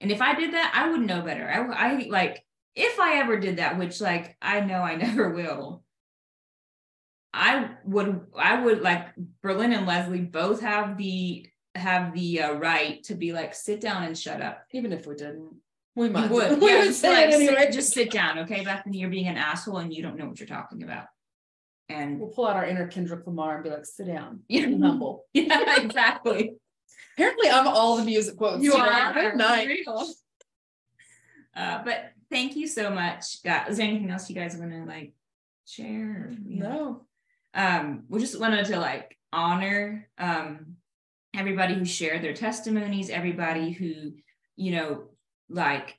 and 0.00 0.10
if 0.10 0.20
I 0.20 0.34
did 0.34 0.52
that, 0.54 0.72
I 0.74 0.90
would 0.90 1.00
know 1.00 1.22
better. 1.22 1.48
I, 1.48 1.90
I 1.94 2.06
like, 2.08 2.44
if 2.74 2.98
I 3.00 3.18
ever 3.18 3.38
did 3.38 3.56
that, 3.58 3.78
which 3.78 4.00
like 4.00 4.36
I 4.40 4.60
know 4.60 4.80
I 4.82 4.94
never 5.06 5.30
will, 5.30 5.82
I 7.34 7.70
would, 7.84 8.26
I 8.38 8.62
would 8.62 8.82
like 8.82 9.08
Berlin 9.42 9.72
and 9.72 9.86
Leslie 9.86 10.20
both 10.20 10.60
have 10.60 10.96
the 10.98 11.46
have 11.74 12.12
the 12.12 12.42
uh, 12.42 12.52
right 12.54 13.02
to 13.04 13.14
be 13.14 13.32
like, 13.32 13.54
sit 13.54 13.80
down 13.80 14.02
and 14.04 14.16
shut 14.16 14.42
up. 14.42 14.64
Even 14.72 14.92
if 14.92 15.06
we 15.06 15.14
didn't, 15.14 15.54
we 15.94 16.06
You 16.06 16.12
might. 16.12 16.30
would, 16.30 16.60
we 16.60 16.68
yeah, 16.68 16.78
would 16.80 16.84
just, 16.88 17.00
say 17.00 17.26
like, 17.26 17.40
it 17.40 17.58
sit- 17.58 17.72
just 17.72 17.92
sit 17.94 18.10
down, 18.10 18.40
okay, 18.40 18.62
Bethany. 18.62 18.98
You're 18.98 19.08
being 19.08 19.26
an 19.26 19.38
asshole 19.38 19.78
and 19.78 19.92
you 19.92 20.02
don't 20.02 20.18
know 20.18 20.26
what 20.26 20.38
you're 20.38 20.46
talking 20.46 20.82
about. 20.82 21.06
And 21.88 22.20
We'll 22.20 22.28
pull 22.30 22.46
out 22.46 22.56
our 22.56 22.66
inner 22.66 22.86
Kendrick 22.88 23.26
Lamar 23.26 23.54
and 23.56 23.64
be 23.64 23.70
like, 23.70 23.86
sit 23.86 24.06
down. 24.06 24.40
Yeah. 24.48 24.66
Be 24.66 24.78
humble. 24.80 25.24
yeah, 25.32 25.82
exactly. 25.82 26.54
Apparently, 27.16 27.48
I'm 27.50 27.66
all 27.68 27.96
the 27.96 28.04
music 28.04 28.36
quotes. 28.36 28.62
You 28.62 28.74
are. 28.74 29.12
Good 29.14 29.36
night. 29.36 29.70
Uh, 31.54 31.82
but 31.84 32.12
thank 32.32 32.56
you 32.56 32.66
so 32.66 32.90
much. 32.90 33.42
God, 33.44 33.68
is 33.68 33.76
there 33.76 33.86
anything 33.86 34.10
else 34.10 34.28
you 34.28 34.34
guys 34.34 34.56
want 34.56 34.72
to 34.72 34.84
like 34.84 35.12
share? 35.66 36.28
or, 36.28 36.34
you 36.44 36.60
know? 36.60 36.68
No. 36.68 37.06
Um, 37.54 38.04
we 38.08 38.18
just 38.18 38.40
wanted 38.40 38.64
to 38.66 38.80
like 38.80 39.16
honor 39.34 40.08
um 40.18 40.76
everybody 41.34 41.74
who 41.74 41.84
shared 41.84 42.22
their 42.22 42.34
testimonies, 42.34 43.08
everybody 43.08 43.70
who, 43.70 44.12
you 44.56 44.72
know, 44.72 45.04
like 45.48 45.98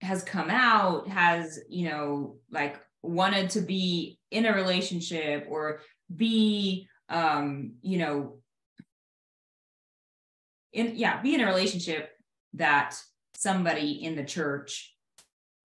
has 0.00 0.22
come 0.22 0.50
out, 0.50 1.08
has, 1.08 1.58
you 1.68 1.88
know, 1.88 2.36
like 2.50 2.80
wanted 3.02 3.50
to 3.50 3.60
be 3.60 4.18
in 4.30 4.46
a 4.46 4.54
relationship 4.54 5.46
or 5.48 5.80
be 6.14 6.88
um, 7.08 7.74
you 7.80 7.98
know, 7.98 8.38
in 10.72 10.92
yeah, 10.96 11.22
be 11.22 11.34
in 11.34 11.40
a 11.40 11.46
relationship 11.46 12.10
that 12.54 12.96
somebody 13.34 14.04
in 14.04 14.14
the 14.14 14.24
church 14.24 14.94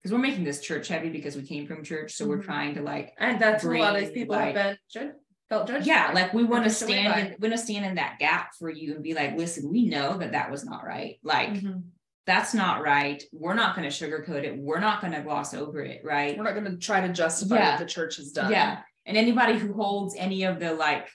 because 0.04 0.12
we're 0.12 0.18
making 0.22 0.44
this 0.44 0.60
church 0.60 0.88
heavy 0.88 1.08
because 1.08 1.34
we 1.34 1.42
came 1.42 1.66
from 1.66 1.82
church 1.82 2.12
so 2.12 2.26
we're 2.26 2.38
Mhm. 2.38 2.44
trying 2.44 2.74
to 2.74 2.82
like 2.82 3.14
And 3.18 3.40
that's 3.40 3.64
what 3.64 3.74
a 3.76 3.78
lot 3.80 3.94
of 3.96 4.02
these 4.02 4.10
people 4.10 4.36
like- 4.36 4.54
have 4.54 4.54
been 4.72 4.78
judged, 4.92 5.14
felt 5.48 5.66
judged. 5.66 5.86
yeah 5.86 6.10
like 6.12 6.34
we 6.34 6.44
want 6.44 6.64
to 6.64 6.70
stand 6.70 7.18
in, 7.18 7.36
we 7.40 7.48
want 7.48 7.58
to 7.58 7.64
stand 7.64 7.86
in 7.86 7.94
that 7.94 8.18
gap 8.18 8.50
for 8.58 8.68
you 8.68 8.94
and 8.94 9.02
be 9.02 9.14
like 9.14 9.34
listen 9.36 9.70
we 9.70 9.86
know 9.86 10.18
that 10.18 10.32
that 10.32 10.50
was 10.50 10.64
not 10.66 10.84
right 10.84 11.18
like 11.22 11.54
Mhm. 11.54 11.84
that's 12.26 12.52
not 12.52 12.82
right 12.82 13.22
we're 13.32 13.54
not 13.54 13.74
going 13.74 13.88
to 13.88 13.94
sugarcoat 14.06 14.44
it 14.44 14.58
we're 14.58 14.78
not 14.78 15.00
going 15.00 15.14
to 15.14 15.22
gloss 15.22 15.54
over 15.54 15.80
it 15.80 16.04
right 16.04 16.36
We're 16.36 16.44
not 16.44 16.52
going 16.54 16.70
to 16.70 16.76
try 16.76 17.00
to 17.06 17.12
justify 17.12 17.56
Yeah. 17.56 17.70
what 17.70 17.78
the 17.78 17.86
church 17.86 18.16
has 18.16 18.30
done. 18.30 18.52
yeah 18.52 18.82
and 19.06 19.16
anybody 19.16 19.58
who 19.58 19.72
holds 19.72 20.14
any 20.16 20.42
of 20.44 20.60
the 20.60 20.74
like 20.74 21.08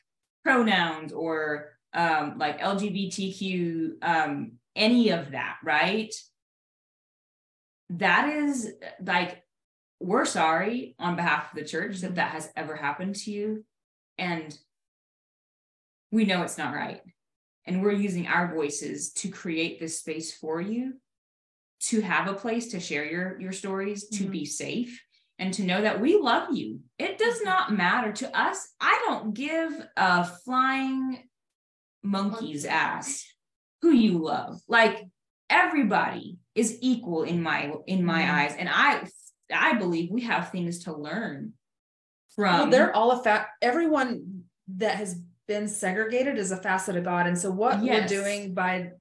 pronouns 0.43 1.13
or 1.13 1.73
um 1.93 2.39
like 2.39 2.59
lgbtq 2.59 3.91
um 4.01 4.53
any 4.75 5.09
of 5.09 5.31
that 5.31 5.57
right 5.63 6.13
that 7.89 8.29
is 8.29 8.71
like 9.03 9.43
we're 9.99 10.25
sorry 10.25 10.95
on 10.99 11.15
behalf 11.15 11.51
of 11.51 11.59
the 11.59 11.65
church 11.65 11.99
that 11.99 12.15
that 12.15 12.31
has 12.31 12.49
ever 12.55 12.75
happened 12.75 13.15
to 13.15 13.31
you 13.31 13.65
and 14.17 14.57
we 16.11 16.25
know 16.25 16.41
it's 16.41 16.57
not 16.57 16.73
right. 16.73 17.01
And 17.65 17.83
we're 17.83 17.91
using 17.91 18.27
our 18.27 18.53
voices 18.53 19.13
to 19.13 19.29
create 19.29 19.79
this 19.79 19.99
space 19.99 20.35
for 20.35 20.59
you 20.59 20.93
to 21.81 22.01
have 22.01 22.27
a 22.27 22.33
place 22.33 22.69
to 22.69 22.79
share 22.79 23.05
your 23.05 23.39
your 23.39 23.51
stories 23.51 24.07
to 24.09 24.25
Mhm. 24.25 24.31
be 24.31 24.45
safe 24.45 25.01
and 25.37 25.53
to 25.53 25.63
know 25.63 25.81
that 25.81 26.01
we 26.01 26.17
love 26.17 26.53
you. 26.53 26.81
It 26.97 27.17
does 27.17 27.41
not 27.43 27.71
matter 27.71 28.11
to 28.11 28.37
us. 28.37 28.73
I 28.81 29.01
don't 29.07 29.33
give 29.33 29.71
a 29.95 30.25
flying 30.25 31.29
monkey's 32.03 32.65
ass 32.65 33.25
who 33.81 33.91
you 33.91 34.17
love. 34.17 34.61
Like 34.67 35.05
everybody 35.49 36.38
is 36.55 36.77
equal 36.81 37.23
in 37.23 37.41
my 37.41 37.71
in 37.87 38.03
my 38.03 38.21
Mhm. 38.23 38.33
eyes 38.33 38.55
and 38.57 38.67
i 38.69 39.07
i 39.53 39.73
believe 39.77 40.09
we 40.11 40.21
have 40.21 40.51
things 40.51 40.79
to 40.85 40.95
learn 40.95 41.53
from 42.35 42.43
Well, 42.53 42.69
they're 42.69 42.95
all 42.95 43.11
a 43.11 43.23
fact. 43.23 43.51
Everyone 43.61 44.43
that 44.77 44.95
has 44.95 45.15
been 45.47 45.67
segregated 45.67 46.37
is 46.37 46.51
a 46.51 46.57
facet 46.57 46.95
of 46.95 47.03
God. 47.03 47.25
And 47.27 47.37
so 47.37 47.49
what 47.49 47.83
Yes. 47.83 48.09
we're 48.11 48.21
doing 48.21 48.53
by, 48.53 48.91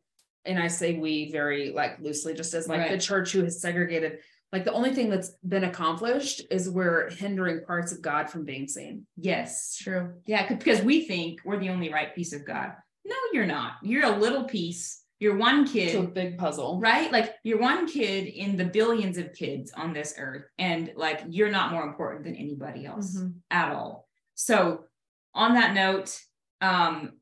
and 0.47 0.59
I 0.59 0.69
say 0.69 0.99
we 0.99 1.31
very 1.31 1.71
like 1.71 2.01
loosely, 2.01 2.33
just 2.35 2.55
as 2.55 2.67
like 2.69 2.91
the 2.91 2.97
church 2.99 3.33
who 3.33 3.45
has 3.45 3.61
segregated, 3.61 4.21
like 4.51 4.65
the 4.65 4.73
only 4.73 4.95
thing 4.95 5.11
that's 5.11 5.31
been 5.47 5.65
accomplished 5.65 6.41
is 6.51 6.71
we're 6.71 7.11
hindering 7.11 7.65
parts 7.67 7.93
of 7.93 8.01
God 8.01 8.31
from 8.31 8.45
being 8.45 8.67
seen. 8.67 9.07
yes 9.17 9.77
True. 9.77 10.15
Yeah, 10.27 10.49
because 10.49 10.81
we 10.83 11.05
think 11.07 11.41
we're 11.45 11.59
the 11.61 11.69
only 11.71 11.93
right 11.93 12.15
piece 12.15 12.33
of 12.33 12.47
God. 12.47 12.73
No, 13.05 13.17
you're 13.35 13.47
not. 13.47 13.75
You're 13.83 14.07
a 14.07 14.17
little 14.19 14.45
piece. 14.45 15.03
You're 15.21 15.37
one 15.37 15.65
To 15.65 15.71
a 15.71 15.73
kid, 15.73 16.15
big 16.15 16.39
puzzle. 16.39 16.79
right? 16.81 17.11
Like 17.11 17.35
you're 17.43 17.59
one 17.61 17.87
kid 17.89 18.27
in 18.27 18.57
the 18.57 18.65
billions 18.65 19.19
of 19.19 19.33
kids 19.33 19.73
on 19.73 19.93
this 19.93 20.15
earth, 20.19 20.45
and 20.59 20.93
like 20.97 21.23
you're 21.29 21.51
not 21.51 21.73
more 21.73 21.83
important 21.83 22.25
than 22.25 22.37
anybody 22.37 22.87
else 22.87 23.17
Mhm. 23.17 23.35
at 23.51 23.73
all. 23.73 24.09
So, 24.35 24.85
on 25.35 25.55
that 25.55 25.75
note, 25.75 26.17
um, 26.61 27.15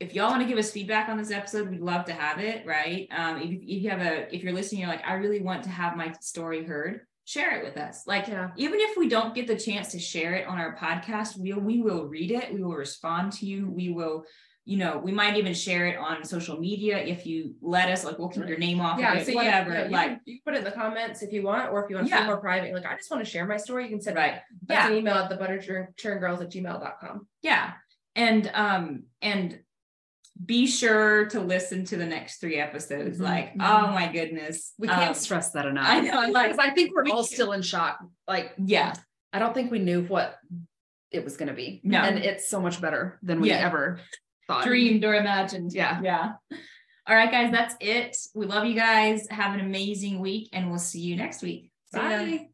if 0.00 0.14
y'all 0.14 0.30
want 0.30 0.42
to 0.42 0.48
give 0.48 0.58
us 0.58 0.70
feedback 0.70 1.08
on 1.08 1.16
this 1.16 1.30
episode, 1.30 1.70
we'd 1.70 1.80
love 1.80 2.04
to 2.06 2.12
have 2.12 2.38
it. 2.38 2.66
Right? 2.66 3.08
Um, 3.10 3.36
if, 3.40 3.50
if 3.50 3.82
you 3.82 3.90
have 3.90 4.00
a, 4.00 4.34
if 4.34 4.42
you're 4.42 4.52
listening, 4.52 4.80
you're 4.82 4.90
like, 4.90 5.06
I 5.06 5.14
really 5.14 5.40
want 5.40 5.62
to 5.64 5.70
have 5.70 5.96
my 5.96 6.12
story 6.20 6.64
heard. 6.64 7.00
Share 7.24 7.58
it 7.58 7.64
with 7.64 7.76
us. 7.76 8.06
Like 8.06 8.28
Yeah. 8.28 8.50
even 8.56 8.78
if 8.80 8.96
we 8.96 9.08
don't 9.08 9.34
get 9.34 9.46
the 9.48 9.58
chance 9.58 9.90
to 9.92 9.98
share 9.98 10.34
it 10.34 10.46
on 10.46 10.58
our 10.58 10.76
podcast, 10.76 11.36
we 11.36 11.52
we 11.54 11.80
will 11.82 12.06
read 12.06 12.30
it. 12.30 12.54
We 12.54 12.62
will 12.62 12.76
respond 12.76 13.32
to 13.34 13.46
you. 13.46 13.68
We 13.68 13.88
will, 13.90 14.24
you 14.68 14.76
know, 14.76 14.98
we 14.98 15.12
might 15.12 15.36
even 15.36 15.54
share 15.54 15.86
it 15.86 15.96
on 15.96 16.24
social 16.24 16.58
media 16.58 16.98
if 16.98 17.24
you 17.24 17.54
let 17.62 17.88
us. 17.88 18.04
Like 18.04 18.18
we'll 18.18 18.28
keep 18.28 18.48
your 18.48 18.58
name 18.58 18.80
off 18.80 18.98
Yeah, 18.98 19.12
of 19.14 19.22
it, 19.22 19.26
so 19.26 19.32
whatever. 19.34 19.72
yeah, 19.72 19.84
you 19.84 19.90
like 19.90 20.08
can- 20.08 20.20
you 20.24 20.34
can 20.34 20.42
put 20.44 20.54
it 20.54 20.58
in 20.58 20.64
the 20.64 20.72
comments 20.72 21.22
if 21.22 21.32
you 21.32 21.42
want, 21.44 21.70
or 21.72 21.84
if 21.84 21.88
you 21.88 21.94
want 21.96 22.08
to 22.08 22.10
Yeah. 22.10 22.18
feel 22.18 22.26
more 22.26 22.36
private, 22.38 22.74
like 22.74 22.84
I 22.84 22.96
just 22.96 23.08
want 23.10 23.24
to 23.24 23.30
share 23.30 23.46
my 23.46 23.56
story, 23.56 23.84
you 23.84 23.90
can 23.90 24.00
send 24.02 24.16
right, 24.16 24.40
That's 24.66 24.86
yeah, 24.86 24.90
an 24.92 24.96
email 24.98 25.14
at 25.14 25.30
the 25.30 25.36
butter 25.36 25.58
churn 25.96 26.18
girls 26.18 26.40
at 26.42 26.50
gmail.com. 26.50 27.28
yeah, 27.42 27.74
and 28.16 28.50
um 28.54 29.04
and 29.22 29.60
be 30.44 30.66
sure 30.66 31.26
to 31.26 31.40
listen 31.40 31.84
to 31.86 31.96
the 31.96 32.04
next 32.04 32.40
three 32.40 32.56
episodes. 32.56 33.18
Mhm, 33.18 33.22
Like, 33.24 33.54
mhm. 33.54 33.62
oh 33.62 33.92
my 33.92 34.12
goodness, 34.12 34.74
We 34.78 34.86
can't 34.88 35.08
Um, 35.10 35.14
stress 35.14 35.50
that 35.52 35.64
enough. 35.64 35.86
I 35.88 36.00
know, 36.00 36.28
like, 36.30 36.50
Because 36.50 36.58
I 36.58 36.74
think 36.74 36.94
we're 36.94 37.04
we 37.04 37.10
all 37.12 37.18
can't- 37.22 37.28
still 37.28 37.52
in 37.52 37.62
shock. 37.62 37.98
Like, 38.28 38.52
yeah, 38.58 38.92
I 39.32 39.38
don't 39.38 39.54
think 39.54 39.70
we 39.70 39.78
knew 39.78 40.02
what 40.02 40.36
it 41.10 41.24
was 41.24 41.36
going 41.38 41.48
to 41.48 41.54
be. 41.54 41.80
No. 41.84 42.00
And 42.00 42.18
it's 42.18 42.50
so 42.50 42.60
much 42.60 42.80
better 42.82 43.18
than 43.22 43.40
we 43.40 43.48
Yeah. 43.48 43.64
ever 43.64 44.00
thought. 44.46 44.64
dreamed 44.64 45.04
or 45.04 45.14
imagined. 45.14 45.72
Yeah. 45.72 46.00
yeah. 46.02 46.32
All 47.08 47.14
right, 47.14 47.30
guys, 47.30 47.52
that's 47.52 47.76
it. 47.80 48.16
We 48.34 48.46
love 48.46 48.64
you 48.64 48.74
guys. 48.74 49.28
Have 49.30 49.54
an 49.54 49.60
amazing 49.60 50.20
week, 50.20 50.48
and 50.52 50.70
we'll 50.70 50.78
see 50.78 51.00
you 51.00 51.16
next 51.16 51.42
week. 51.42 51.70
Bye. 51.92 52.48